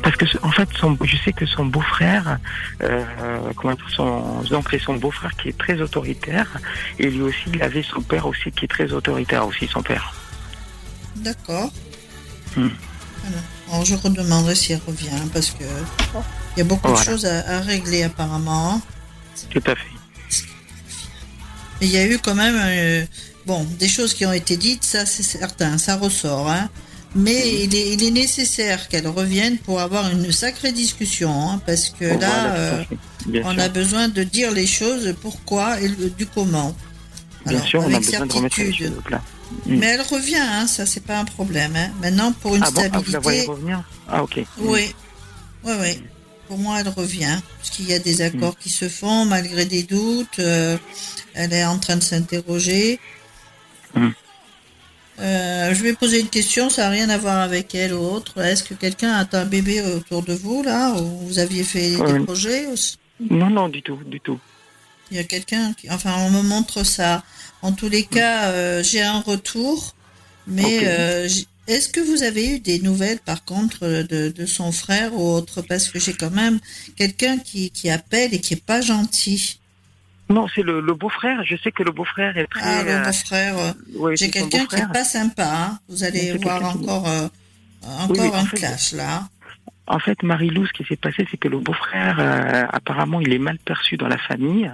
Parce 0.02 0.16
que 0.16 0.24
en 0.42 0.50
fait, 0.50 0.68
son, 0.78 0.96
je 1.04 1.16
sais 1.16 1.32
que 1.32 1.46
son 1.46 1.66
beau-frère, 1.66 2.38
euh, 2.82 3.04
comment 3.56 3.74
dire, 3.74 3.86
son 3.94 4.42
oncle 4.50 4.74
et 4.74 4.78
son 4.78 4.94
beau-frère 4.96 5.30
qui 5.36 5.50
est 5.50 5.58
très 5.58 5.80
autoritaire, 5.80 6.48
et 6.98 7.08
lui 7.08 7.22
aussi, 7.22 7.44
il 7.54 7.62
avait 7.62 7.82
son 7.84 8.00
père 8.02 8.26
aussi 8.26 8.50
qui 8.50 8.64
est 8.64 8.68
très 8.68 8.92
autoritaire 8.92 9.46
aussi, 9.46 9.68
son 9.68 9.82
père. 9.82 10.12
D'accord. 11.16 11.70
Hmm. 12.56 12.68
Voilà. 13.22 13.84
Je 13.84 13.94
redemanderai 13.94 14.54
s'il 14.54 14.80
revient 14.86 15.10
parce 15.32 15.50
que 15.50 15.64
il 16.56 16.58
y 16.58 16.60
a 16.62 16.64
beaucoup 16.64 16.90
de 16.92 16.96
choses 16.96 17.24
à, 17.24 17.58
à 17.58 17.60
régler 17.60 18.02
apparemment. 18.02 18.74
hein. 18.74 18.80
Tout 19.50 19.62
à 19.66 19.74
fait. 19.74 20.44
Il 21.80 21.88
y 21.88 21.96
a 21.96 22.06
eu 22.06 22.18
quand 22.18 22.34
même 22.34 22.56
euh, 22.58 23.04
bon 23.46 23.64
des 23.78 23.88
choses 23.88 24.14
qui 24.14 24.26
ont 24.26 24.32
été 24.32 24.56
dites, 24.56 24.84
ça 24.84 25.06
c'est 25.06 25.22
certain, 25.22 25.78
ça 25.78 25.96
ressort. 25.96 26.50
Hein. 26.50 26.68
Mais 27.14 27.64
il, 27.64 27.74
est, 27.74 27.92
il 27.92 28.02
est 28.04 28.10
nécessaire 28.10 28.88
qu'elle 28.88 29.06
revienne 29.06 29.58
pour 29.58 29.80
avoir 29.80 30.10
une 30.10 30.32
sacrée 30.32 30.72
discussion, 30.72 31.30
hein, 31.50 31.60
parce 31.66 31.90
que 31.90 32.04
là, 32.06 32.54
euh, 32.56 32.84
on 33.44 33.52
sûr. 33.52 33.60
a 33.60 33.68
besoin 33.68 34.08
de 34.08 34.22
dire 34.22 34.50
les 34.50 34.66
choses, 34.66 35.14
pourquoi 35.20 35.78
et 35.80 35.88
le- 35.88 36.08
du 36.10 36.26
comment. 36.26 36.74
Bien 37.46 37.62
sûr, 37.64 37.80
on 37.80 37.84
a 37.84 37.96
avec 37.96 38.06
besoin 38.06 38.26
de 38.26 38.32
remettre 38.32 38.58
les 38.58 38.64
certitude. 38.64 38.88
choses 38.88 38.98
au 38.98 39.02
plat. 39.02 39.22
Mais 39.66 39.86
elle 39.86 40.00
revient, 40.00 40.36
hein, 40.40 40.66
ça 40.66 40.86
c'est 40.86 41.04
pas 41.04 41.18
un 41.18 41.26
problème. 41.26 41.76
Hein. 41.76 41.90
Maintenant, 42.00 42.32
pour 42.32 42.56
une 42.56 42.62
Ah 42.64 42.70
bon, 42.70 42.82
ah, 42.90 42.98
vous 43.00 43.12
la 43.12 43.20
voyez 43.20 43.40
stabilité, 43.42 43.50
revenir? 43.50 43.84
Ah, 44.08 44.22
ok. 44.22 44.36
oui, 44.58 44.94
oui, 45.64 45.72
oui. 45.80 46.02
Pour 46.48 46.56
moi, 46.58 46.80
elle 46.80 46.88
revient, 46.88 47.38
parce 47.58 47.70
qu'il 47.70 47.86
y 47.88 47.92
a 47.92 47.98
des 47.98 48.16
Mm. 48.18 48.36
accords 48.36 48.56
qui 48.58 48.70
se 48.70 48.88
font 48.88 49.26
malgré 49.26 49.66
des 49.66 49.82
doutes. 49.82 50.38
euh, 50.38 50.78
elle 51.34 51.52
est 51.52 51.64
en 51.64 51.78
train 51.78 51.96
de 51.96 52.02
s'interroger. 52.02 52.98
Euh, 55.22 55.72
je 55.72 55.82
vais 55.82 55.92
poser 55.92 56.20
une 56.20 56.28
question, 56.28 56.68
ça 56.68 56.82
n'a 56.82 56.88
rien 56.90 57.08
à 57.08 57.16
voir 57.16 57.38
avec 57.40 57.74
elle 57.74 57.94
ou 57.94 58.00
autre. 58.00 58.40
Est-ce 58.42 58.64
que 58.64 58.74
quelqu'un 58.74 59.12
a 59.12 59.36
un 59.38 59.44
bébé 59.44 59.80
autour 59.80 60.22
de 60.22 60.32
vous, 60.34 60.62
là 60.62 60.94
Ou 60.94 61.26
vous 61.26 61.38
aviez 61.38 61.62
fait 61.62 61.90
des 61.92 62.00
Euh, 62.00 62.24
projets 62.24 62.66
Non, 63.30 63.48
non, 63.48 63.68
du 63.68 63.82
tout, 63.82 63.98
du 64.04 64.20
tout. 64.20 64.38
Il 65.10 65.16
y 65.16 65.20
a 65.20 65.24
quelqu'un 65.24 65.74
qui... 65.74 65.88
Enfin, 65.90 66.14
on 66.18 66.30
me 66.30 66.42
montre 66.42 66.84
ça. 66.84 67.22
En 67.60 67.72
tous 67.72 67.88
les 67.88 68.02
cas, 68.04 68.48
euh, 68.50 68.82
j'ai 68.82 69.02
un 69.02 69.20
retour. 69.20 69.94
Mais 70.48 70.82
est-ce 71.68 71.88
que 71.88 72.00
vous 72.00 72.24
avez 72.24 72.48
eu 72.56 72.58
des 72.58 72.80
nouvelles, 72.80 73.20
par 73.20 73.44
contre, 73.44 73.86
de, 73.86 74.30
de 74.30 74.46
son 74.46 74.72
frère 74.72 75.14
ou 75.14 75.22
autre? 75.22 75.62
Parce 75.62 75.88
que 75.88 76.00
j'ai 76.00 76.14
quand 76.14 76.32
même 76.32 76.58
quelqu'un 76.96 77.38
qui, 77.38 77.70
qui 77.70 77.90
appelle 77.90 78.34
et 78.34 78.40
qui 78.40 78.54
est 78.54 78.64
pas 78.64 78.80
gentil. 78.80 79.60
Non, 80.32 80.46
c'est 80.54 80.62
le, 80.62 80.80
le 80.80 80.94
beau-frère. 80.94 81.42
Je 81.44 81.56
sais 81.56 81.72
que 81.72 81.82
le 81.82 81.90
beau-frère 81.92 82.36
est 82.36 82.46
très. 82.46 82.60
Ah, 82.64 82.82
le 82.84 82.90
euh, 82.90 83.04
beau-frère. 83.04 83.58
euh, 83.58 83.72
ouais, 83.98 84.16
J'ai 84.16 84.30
quelqu'un 84.30 84.48
qui 84.48 84.58
beau-frère. 84.64 84.88
est 84.88 84.92
pas 84.92 85.04
sympa. 85.04 85.44
hein. 85.52 85.78
Vous 85.88 86.04
allez 86.04 86.32
voir 86.38 86.64
encore, 86.76 87.08
euh, 87.08 87.28
encore 87.82 88.10
Oui, 88.18 88.28
en 88.28 88.34
un 88.34 88.44
fait- 88.46 88.56
clash 88.58 88.92
là. 88.92 89.28
En 89.88 89.98
fait, 89.98 90.22
Marie-Lou, 90.22 90.64
ce 90.66 90.72
qui 90.72 90.84
s'est 90.84 90.96
passé, 90.96 91.26
c'est 91.30 91.36
que 91.36 91.48
le 91.48 91.58
beau-frère, 91.58 92.16
euh, 92.20 92.64
apparemment, 92.72 93.20
il 93.20 93.32
est 93.32 93.38
mal 93.38 93.58
perçu 93.58 93.96
dans 93.96 94.06
la 94.06 94.16
famille 94.16 94.70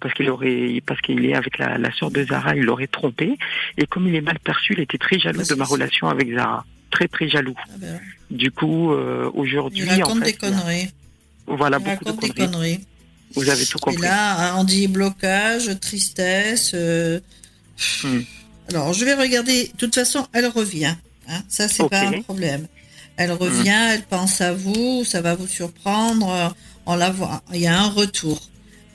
parce 0.00 0.12
qu'il 0.14 0.28
aurait, 0.28 0.82
parce 0.84 1.00
qu'il 1.00 1.24
est 1.24 1.34
avec 1.36 1.58
la, 1.58 1.78
la 1.78 1.92
sœur 1.92 2.10
de 2.10 2.24
Zara, 2.24 2.56
il 2.56 2.64
l'aurait 2.64 2.88
trompé. 2.88 3.38
Et 3.78 3.86
comme 3.86 4.08
il 4.08 4.14
est 4.16 4.20
mal 4.20 4.38
perçu, 4.40 4.72
il 4.74 4.80
était 4.80 4.98
très 4.98 5.18
jaloux 5.20 5.38
Bah, 5.38 5.44
de 5.48 5.54
ma 5.54 5.64
relation 5.64 6.08
avec 6.08 6.34
Zara, 6.34 6.66
très 6.90 7.06
très 7.06 7.28
jaloux. 7.28 7.54
Ah 7.68 7.72
ben, 7.78 8.00
Du 8.32 8.50
coup, 8.50 8.92
euh, 8.92 9.30
aujourd'hui, 9.32 9.84
il 9.86 9.90
raconte 10.02 10.16
en 10.22 10.24
fait, 10.24 10.32
des 10.32 10.38
conneries. 10.38 10.90
voilà 11.46 11.78
il 11.80 11.84
beaucoup 11.84 12.04
de 12.04 12.10
raconte 12.10 12.22
des 12.24 12.30
conneries. 12.46 12.80
Vous 13.34 13.48
avez 13.48 13.64
tout 13.66 13.78
Et 13.78 13.80
compris. 13.80 14.02
là, 14.02 14.56
on 14.58 14.64
dit 14.64 14.86
blocage, 14.88 15.70
tristesse. 15.80 16.72
euh, 16.74 17.20
Hmm. 18.02 18.20
Alors, 18.68 18.92
je 18.92 19.04
vais 19.04 19.14
regarder. 19.14 19.68
De 19.68 19.76
toute 19.78 19.94
façon, 19.94 20.26
elle 20.32 20.46
revient. 20.48 20.94
hein. 21.28 21.42
Ça, 21.48 21.68
c'est 21.68 21.82
Ok. 21.84 21.90
pas 21.90 22.00
un 22.08 22.20
problème. 22.22 22.66
Elle 23.16 23.32
revient, 23.32 23.68
elle 23.92 24.02
pense 24.02 24.40
à 24.40 24.52
vous, 24.52 25.04
ça 25.04 25.20
va 25.20 25.34
vous 25.34 25.46
surprendre. 25.46 26.28
euh, 26.30 26.48
On 26.86 26.96
la 26.96 27.10
voit. 27.10 27.42
Il 27.52 27.60
y 27.60 27.66
a 27.66 27.78
un 27.80 27.88
retour. 27.88 28.40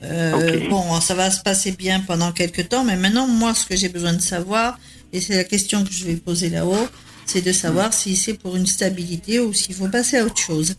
Euh. 0.02 0.68
Bon, 0.68 1.00
ça 1.00 1.14
va 1.14 1.30
se 1.30 1.40
passer 1.40 1.72
bien 1.72 2.00
pendant 2.00 2.32
quelques 2.32 2.68
temps, 2.68 2.84
mais 2.84 2.96
maintenant, 2.96 3.26
moi, 3.26 3.54
ce 3.54 3.64
que 3.64 3.76
j'ai 3.76 3.88
besoin 3.88 4.12
de 4.12 4.20
savoir, 4.20 4.78
et 5.12 5.20
c'est 5.20 5.36
la 5.36 5.44
question 5.44 5.82
que 5.84 5.92
je 5.92 6.04
vais 6.04 6.16
poser 6.16 6.50
là-haut, 6.50 6.88
c'est 7.24 7.40
de 7.40 7.52
savoir 7.52 7.94
si 7.94 8.16
c'est 8.16 8.34
pour 8.34 8.56
une 8.56 8.66
stabilité 8.66 9.40
ou 9.40 9.52
s'il 9.54 9.74
faut 9.74 9.88
passer 9.88 10.18
à 10.18 10.24
autre 10.24 10.36
chose. 10.38 10.74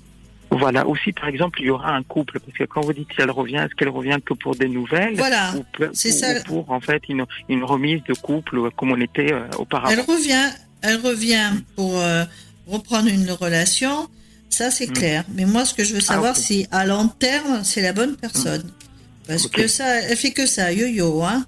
Voilà. 0.52 0.88
Aussi, 0.88 1.12
par 1.12 1.28
exemple, 1.28 1.60
il 1.62 1.66
y 1.68 1.70
aura 1.70 1.94
un 1.96 2.04
couple 2.04 2.40
parce 2.40 2.58
que 2.58 2.64
quand 2.64 2.82
vous 2.82 2.94
dites 2.94 3.10
qu'elle 3.10 3.32
revient, 3.32 3.56
est-ce 3.58 3.76
qu'elle 3.76 3.90
revient 3.90 4.18
que 4.26 4.34
pour 4.34 4.56
des 4.56 4.70
nouvelles 4.70 5.16
Voilà. 5.16 5.54
ou, 5.56 5.64
pe- 5.78 5.90
c'est 5.94 6.10
ou- 6.10 6.18
ça. 6.18 6.40
ou 6.40 6.44
pour 6.44 6.72
en 6.72 6.80
fait 6.80 7.02
une, 7.10 7.26
une 7.50 7.64
remise 7.64 8.02
de 8.08 8.14
couple 8.14 8.58
euh, 8.60 8.70
comme 8.76 8.92
on 8.92 9.02
était 9.02 9.34
euh, 9.34 9.48
auparavant. 9.58 9.92
Elle 9.92 10.02
revient, 10.02 10.50
elle 10.82 10.98
revient 11.02 11.52
pour 11.76 11.98
euh, 12.00 12.24
reprendre 12.68 13.10
une 13.10 13.30
relation, 13.32 14.08
ça 14.50 14.72
c'est 14.72 14.90
Mm. 14.90 14.94
clair. 14.94 15.24
Mais 15.34 15.46
moi, 15.46 15.66
ce 15.66 15.74
que 15.74 15.84
je 15.84 15.94
veux 15.94 16.00
savoir, 16.00 16.32
ok. 16.32 16.38
si 16.42 16.68
à 16.72 16.86
long 16.86 17.08
terme, 17.08 17.64
c'est 17.64 17.82
la 17.82 17.92
bonne 17.94 18.16
personne. 18.16 18.64
Parce 19.28 19.46
Ok. 19.48 19.52
que 19.54 19.68
ça, 19.68 20.02
elle 20.02 20.16
fait 20.18 20.32
que 20.32 20.46
ça, 20.46 20.72
yo-yo, 20.72 21.22
hein. 21.24 21.46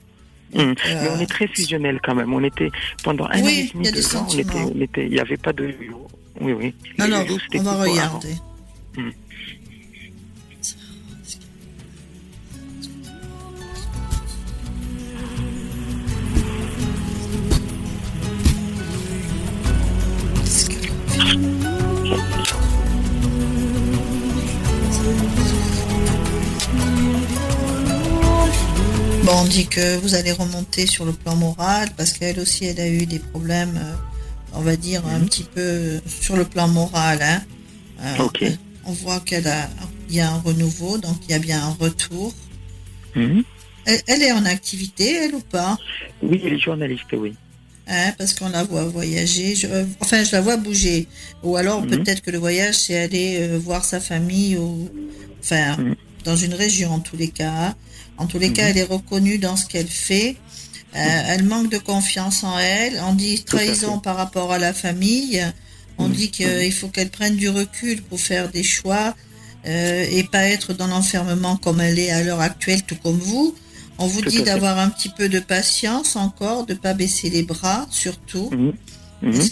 Hum. 0.56 0.68
Donc, 0.70 0.80
Mais 0.86 1.10
on 1.10 1.18
euh, 1.18 1.20
est 1.20 1.28
très 1.30 1.48
fusionnel 1.48 2.00
quand 2.04 2.16
même. 2.16 2.34
On 2.34 2.44
était 2.44 2.72
pendant 3.04 3.26
un 3.26 3.42
Oui, 3.42 3.44
an 3.44 3.48
et 3.48 3.72
demi, 3.74 3.92
deux 3.92 4.16
ans, 4.16 4.28
on 4.30 4.38
était, 4.38 4.56
on 4.56 4.82
était, 4.82 5.06
il 5.06 5.12
n'y 5.12 5.20
avait 5.20 5.38
pas 5.38 5.54
de 5.54 5.66
yo-yo. 5.66 6.08
Oui, 6.42 6.54
oui. 6.54 6.74
Alors, 7.00 7.26
on 7.56 7.62
va 7.62 7.72
avant. 8.04 8.20
Mm. 8.98 9.14
Bon, 29.24 29.34
on 29.42 29.46
dit 29.46 29.68
que 29.68 29.98
vous 29.98 30.16
allez 30.16 30.32
remonter 30.32 30.86
sur 30.86 31.04
le 31.04 31.12
plan 31.12 31.36
moral 31.36 31.90
parce 31.98 32.14
qu'elle 32.14 32.40
aussi, 32.40 32.66
elle 32.66 32.80
a 32.80 32.88
eu 32.88 33.06
des 33.06 33.20
problèmes, 33.20 33.76
euh, 33.78 33.94
on 34.54 34.62
va 34.62 34.76
dire, 34.78 35.06
un 35.06 35.20
Mhm. 35.20 35.26
petit 35.26 35.44
peu 35.44 36.00
sur 36.22 36.38
le 36.38 36.46
plan 36.46 36.68
moral. 36.70 37.20
Hein. 37.22 37.42
Euh, 38.02 38.24
Ok. 38.24 38.44
On 38.88 38.93
voit 38.93 39.19
qu'elle 39.19 39.47
a, 39.47 39.69
il 40.10 40.15
y 40.15 40.21
a 40.21 40.32
un 40.32 40.38
renouveau, 40.39 40.97
donc 40.97 41.17
il 41.28 41.32
y 41.32 41.34
a 41.34 41.39
bien 41.39 41.62
un 41.62 41.71
retour. 41.80 42.34
Hum. 43.17 43.43
Elle, 43.86 44.02
elle 44.08 44.21
est 44.23 44.32
en 44.32 44.45
activité, 44.45 45.13
elle 45.13 45.36
ou 45.36 45.41
pas? 45.41 45.78
Oui, 46.23 46.41
elle 46.43 46.54
est 46.54 46.60
journaliste, 46.60 47.06
oui. 47.13 47.36
hein, 47.88 48.13
Parce 48.17 48.34
qu'on 48.34 48.50
la 48.50 48.63
voit 48.63 48.86
voyager. 48.86 49.56
Je- 49.56 49.67
euh, 49.67 49.86
enfin, 50.00 50.23
je 50.23 50.32
la 50.32 50.41
vois 50.41 50.56
bouger. 50.58 51.08
Ou 51.43 51.58
alors 51.58 51.82
Mhm. 51.82 51.89
peut-être 51.89 52.21
que 52.21 52.32
le 52.32 52.38
voyage, 52.38 52.76
c'est 52.76 52.97
aller 52.97 53.38
euh, 53.41 53.58
voir 53.58 53.84
sa 53.86 54.00
famille 54.00 54.58
ou, 54.58 54.89
enfin, 55.41 55.76
Mhm. 55.78 55.95
dans 56.23 56.36
une 56.38 56.54
région 56.54 56.91
en 56.91 57.00
tous 57.00 57.17
les 57.17 57.30
cas. 57.30 57.76
En 58.17 58.26
tous 58.26 58.39
les 58.39 58.52
cas, 58.54 58.63
Mhm. 58.63 58.69
elle 58.71 58.78
est 58.80 58.84
reconnue 58.97 59.38
dans 59.38 59.56
ce 59.58 59.65
qu'elle 59.67 59.88
fait. 59.88 60.38
Euh, 60.95 61.21
elle 61.28 61.43
manque 61.43 61.69
de 61.71 61.78
confiance 61.78 62.43
en 62.43 62.58
elle. 62.58 63.00
On 63.10 63.13
dit 63.13 63.43
trahison 63.43 64.00
par 64.00 64.15
rapport 64.15 64.52
à 64.54 64.58
la 64.60 64.73
famille. 64.73 65.41
On 65.98 66.08
Mhm. 66.08 66.14
dit 66.14 66.30
qu'il 66.32 66.72
faut 66.74 66.88
qu'elle 66.90 67.10
prenne 67.10 67.36
du 67.36 67.50
recul 67.50 68.02
pour 68.04 68.20
faire 68.20 68.50
des 68.52 68.64
choix 68.64 69.16
euh, 69.66 70.06
et 70.10 70.24
pas 70.24 70.44
être 70.44 70.74
dans 70.74 70.88
l'enfermement 70.88 71.58
comme 71.58 71.82
elle 71.82 72.00
est 72.00 72.12
à 72.12 72.24
l'heure 72.24 72.40
actuelle, 72.42 72.84
tout 72.84 72.96
comme 72.96 73.18
vous. 73.18 73.56
On 73.98 74.06
vous 74.08 74.22
Tout 74.22 74.30
dit 74.30 74.44
d'avoir 74.44 74.78
un 74.78 74.90
petit 74.90 75.10
peu 75.10 75.28
de 75.28 75.40
patience 75.40 76.16
encore, 76.16 76.66
de 76.66 76.76
pas 76.76 76.94
baisser 76.94 77.30
les 77.32 77.42
bras, 77.44 77.88
surtout. 77.90 78.50
Qu'elle 78.50 78.58
revient 79.32 79.52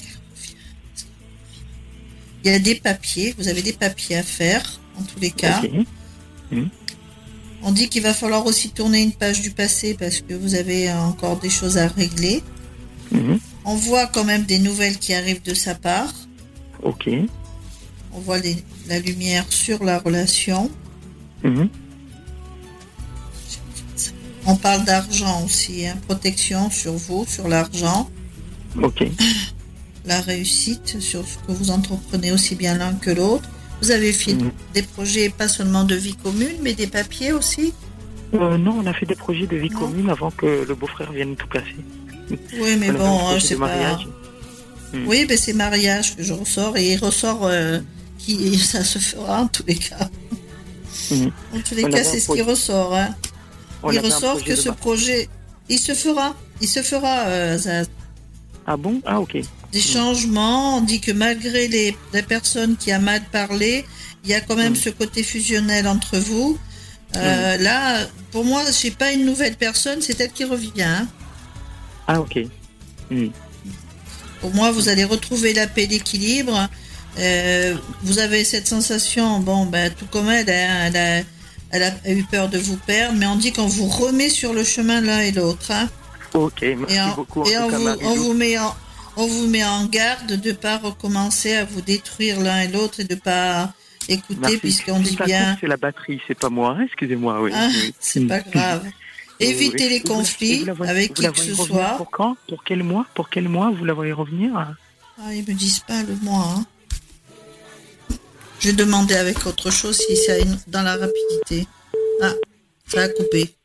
Il 2.43 2.51
y 2.51 2.53
a 2.53 2.59
des 2.59 2.75
papiers, 2.75 3.33
vous 3.39 3.47
avez 3.47 3.63
des 3.63 3.73
papiers 3.73 4.17
à 4.17 4.23
faire, 4.23 4.79
en 4.99 5.01
tous 5.03 5.19
les 5.19 5.31
cas. 5.31 5.61
Ok. 5.63 6.57
On 7.63 7.71
dit 7.71 7.89
qu'il 7.89 8.03
va 8.03 8.13
falloir 8.13 8.45
aussi 8.45 8.69
tourner 8.69 9.01
une 9.01 9.13
page 9.13 9.41
du 9.41 9.49
passé 9.49 9.95
parce 9.97 10.21
que 10.21 10.35
vous 10.35 10.53
avez 10.53 10.91
encore 10.93 11.39
des 11.39 11.49
choses 11.49 11.77
à 11.79 11.87
régler. 11.87 12.43
On 13.65 13.75
voit 13.75 14.05
quand 14.05 14.23
même 14.23 14.43
des 14.43 14.59
nouvelles 14.59 14.99
qui 14.99 15.15
arrivent 15.15 15.41
de 15.41 15.55
sa 15.55 15.73
part. 15.73 16.13
Ok. 16.85 17.09
On 18.13 18.19
voit 18.19 18.37
les- 18.39 18.63
la 18.87 18.99
lumière 18.99 19.45
sur 19.49 19.83
la 19.83 19.99
relation. 19.99 20.69
Hum. 21.43 21.67
On 24.45 24.55
parle 24.55 24.85
d'argent 24.85 25.43
aussi, 25.43 25.87
hein, 25.87 25.97
protection 26.07 26.69
sur 26.69 26.93
vous, 26.93 27.25
sur 27.27 27.47
l'argent, 27.47 28.09
Ok. 28.81 29.03
la 30.05 30.21
réussite, 30.21 30.99
sur 31.01 31.27
ce 31.27 31.37
que 31.47 31.51
vous 31.51 31.71
entreprenez 31.71 32.31
aussi 32.31 32.55
bien 32.55 32.77
l'un 32.77 32.93
que 32.93 33.09
l'autre. 33.09 33.49
Vous 33.81 33.91
avez 33.91 34.13
fait 34.13 34.33
Mhm. 34.35 34.51
des 34.73 34.83
projets 34.83 35.29
pas 35.29 35.47
seulement 35.47 35.83
de 35.83 35.95
vie 35.95 36.15
commune, 36.15 36.57
mais 36.61 36.73
des 36.73 36.87
papiers 36.87 37.31
aussi. 37.33 37.73
Euh, 38.33 38.57
non, 38.57 38.79
on 38.81 38.85
a 38.85 38.93
fait 38.93 39.05
des 39.05 39.15
projets 39.15 39.47
de 39.47 39.57
vie 39.57 39.69
Non. 39.71 39.79
commune 39.79 40.09
avant 40.09 40.31
que 40.31 40.65
le 40.67 40.75
beau-frère 40.75 41.11
vienne 41.11 41.35
tout 41.35 41.47
casser. 41.47 41.75
Oui, 42.59 42.77
mais 42.79 42.91
On 42.91 42.97
bon, 42.97 43.33
de 43.35 43.39
c'est 43.39 43.55
pas. 43.55 43.97
Mariage. 44.95 45.05
Mm. 45.05 45.09
Oui, 45.09 45.25
mais 45.29 45.37
c'est 45.37 45.53
mariage 45.53 46.15
que 46.15 46.23
je 46.23 46.33
ressors 46.33 46.77
et 46.77 46.93
il 46.93 46.97
ressort 46.97 47.41
euh, 47.45 47.79
qui 48.17 48.57
ça 48.57 48.83
se 48.83 48.99
fera 48.99 49.41
en 49.41 49.47
tous 49.47 49.63
les 49.67 49.75
cas. 49.75 50.09
Mhm. 51.11 51.31
En 51.53 51.59
tous 51.59 51.75
les 51.75 51.85
On 51.85 51.89
cas, 51.89 52.03
c'est 52.03 52.19
ce 52.19 52.31
qui 52.31 52.41
ressort. 52.41 52.95
Hein. 52.95 53.15
Il 53.91 53.99
ressort 53.99 54.43
que 54.43 54.55
ce 54.55 54.69
projet, 54.69 55.29
il 55.69 55.79
se 55.79 55.93
fera. 55.93 56.35
Il 56.61 56.67
se 56.69 56.81
fera. 56.81 57.25
euh, 57.27 57.57
ça- 57.57 57.83
Ah 58.65 58.77
bon? 58.77 59.01
Ah 59.05 59.19
ok. 59.19 59.37
des 59.71 59.81
changements. 59.81 60.77
On 60.77 60.81
dit 60.81 61.01
que 61.01 61.11
malgré 61.11 61.67
les, 61.67 61.95
la 62.13 62.23
personne 62.23 62.77
qui 62.77 62.91
a 62.93 62.97
mal 62.99 63.21
parlé, 63.31 63.85
il 64.23 64.29
y 64.29 64.33
a 64.33 64.39
quand 64.41 64.55
même 64.55 64.75
ce 64.75 64.89
côté 64.89 65.21
fusionnel 65.21 65.85
entre 65.87 66.17
vous. 66.17 66.57
Euh, 67.17 67.57
Là, 67.57 68.07
pour 68.31 68.43
moi, 68.45 68.63
c'est 68.71 68.95
pas 68.95 69.11
une 69.11 69.25
nouvelle 69.25 69.55
personne, 69.55 70.01
c'est 70.01 70.19
elle 70.21 70.31
qui 70.31 70.45
revient. 70.45 70.81
hein. 70.81 71.07
Ah 72.07 72.19
ok. 72.21 72.39
Hum. 73.11 73.31
Pour 74.45 74.53
moi, 74.53 74.69
vous 74.69 74.89
allez 74.89 75.05
retrouver 75.05 75.53
la 75.53 75.65
paix, 75.65 75.87
l'équilibre. 75.87 76.69
Euh, 77.17 77.73
vous 78.03 78.19
avez 78.19 78.43
cette 78.43 78.67
sensation, 78.67 79.39
bon, 79.39 79.65
ben, 79.65 79.91
tout 79.91 80.05
comme 80.05 80.29
elle, 80.29 80.47
hein, 80.51 80.91
elle, 80.93 80.97
a, 80.97 81.23
elle 81.71 81.81
a 81.81 82.11
eu 82.11 82.23
peur 82.25 82.47
de 82.47 82.59
vous 82.59 82.77
perdre, 82.77 83.17
mais 83.17 83.25
on 83.25 83.37
dit 83.37 83.51
qu'on 83.51 83.65
vous 83.65 83.87
remet 83.87 84.29
sur 84.29 84.53
le 84.53 84.63
chemin 84.63 85.01
l'un 85.01 85.21
et 85.21 85.31
l'autre. 85.31 85.71
hein. 85.71 85.89
Ok, 86.35 86.61
merci 86.61 86.93
Et, 86.95 87.01
on, 87.01 87.15
beaucoup. 87.15 87.41
en 87.41 87.45
et 87.45 87.57
on 87.57 87.69
cas, 87.71 87.77
vous, 87.79 87.83
Marie-Lou. 87.85 88.07
on 88.07 88.15
vous 88.17 88.33
met 88.35 88.59
en, 88.59 88.75
on 89.17 89.25
vous 89.25 89.47
met 89.47 89.65
en 89.65 89.85
garde 89.87 90.39
de 90.39 90.51
pas 90.51 90.77
recommencer 90.77 91.55
à 91.55 91.65
vous 91.65 91.81
détruire 91.81 92.39
l'un 92.39 92.61
et 92.61 92.67
l'autre 92.67 92.99
et 92.99 93.05
de 93.05 93.15
pas 93.15 93.73
écouter, 94.07 94.57
puisqu'on 94.59 94.99
dit 94.99 95.17
bien, 95.25 95.57
C'est 95.59 95.65
la 95.65 95.77
batterie, 95.77 96.21
c'est 96.27 96.37
pas 96.37 96.49
moi. 96.51 96.77
Excusez-moi. 96.85 97.41
Oui. 97.41 97.51
ah, 97.55 97.69
c'est 97.99 98.27
pas 98.27 98.41
grave. 98.41 98.83
Oui. 99.39 99.71
les 99.89 99.99
vous- 99.99 100.05
conflits 100.07 100.59
vous 100.59 100.65
la 100.65 100.73
voyez- 100.73 100.91
avec 100.91 101.07
vous 101.09 101.13
qui 101.15 101.21
la 101.23 101.31
que 101.31 101.37
ce 101.39 101.53
soit. 101.55 101.95
Pour 101.97 102.09
quand? 102.11 102.37
Pour 102.47 102.63
quel 102.63 102.83
mois? 102.83 103.05
Pour 103.15 103.29
quel 103.29 103.49
mois 103.49 103.71
vous 103.71 103.83
la 103.85 103.93
voyez 103.93 104.11
revenir? 104.13 104.51
Ah, 105.17 105.33
ils 105.33 105.45
me 105.47 105.53
disent 105.53 105.79
pas 105.87 106.03
le 106.03 106.15
mois. 106.21 106.45
Hein. 106.57 106.65
Je 108.59 108.67
vais 108.69 108.73
demander 108.73 109.15
avec 109.15 109.45
autre 109.45 109.69
chose 109.71 109.97
si 109.97 110.15
c'est 110.15 110.43
dans 110.67 110.81
la 110.81 110.95
rapidité. 110.97 111.67
Ah, 112.21 112.33
ça 112.87 113.01
a 113.03 113.09
coupé. 113.09 113.55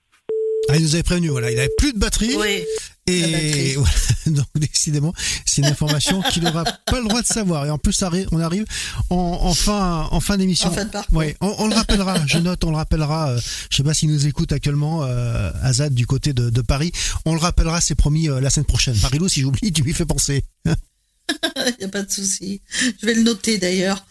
Ah, 0.68 0.76
il 0.76 0.82
nous 0.82 0.94
avait 0.94 1.02
prévenu, 1.02 1.28
voilà. 1.28 1.50
Il 1.50 1.58
avait 1.58 1.70
plus 1.78 1.92
de 1.92 1.98
batterie 1.98 2.34
Oui. 2.36 2.64
Et 3.10 3.76
voilà, 3.76 3.94
donc 4.26 4.46
décidément, 4.54 5.12
c'est 5.44 5.62
une 5.62 5.68
information 5.68 6.22
qu'il 6.22 6.42
n'aura 6.44 6.64
pas 6.64 7.00
le 7.00 7.08
droit 7.08 7.22
de 7.22 7.26
savoir. 7.26 7.66
Et 7.66 7.70
en 7.70 7.78
plus, 7.78 8.02
on 8.32 8.40
arrive 8.40 8.64
en, 9.10 9.54
fin, 9.54 10.08
en 10.10 10.20
fin 10.20 10.36
d'émission. 10.36 10.68
En 10.68 10.72
fin. 10.72 10.88
Ouais, 11.12 11.36
on, 11.40 11.68
le 11.68 11.74
rappellera, 11.74 12.26
je 12.26 12.38
note, 12.38 12.64
on 12.64 12.70
le 12.70 12.76
rappellera. 12.76 13.30
Euh, 13.30 13.40
je 13.70 13.76
sais 13.76 13.82
pas 13.82 13.94
s'il 13.94 14.10
nous 14.10 14.26
écoute 14.26 14.52
actuellement, 14.52 15.04
euh, 15.04 15.50
Azad, 15.62 15.94
du 15.94 16.06
côté 16.06 16.32
de, 16.32 16.50
de, 16.50 16.62
Paris. 16.62 16.92
On 17.24 17.34
le 17.34 17.40
rappellera, 17.40 17.80
c'est 17.80 17.94
promis, 17.94 18.28
euh, 18.28 18.40
la 18.40 18.50
semaine 18.50 18.66
prochaine. 18.66 18.96
Marilou, 19.02 19.28
si 19.28 19.40
j'oublie, 19.40 19.72
tu 19.72 19.82
m'y 19.82 19.92
fais 19.92 20.06
penser. 20.06 20.44
Il 20.66 21.76
n'y 21.78 21.84
a 21.84 21.88
pas 21.88 22.02
de 22.02 22.10
souci. 22.10 22.60
Je 23.00 23.06
vais 23.06 23.14
le 23.14 23.22
noter 23.22 23.58
d'ailleurs. 23.58 24.04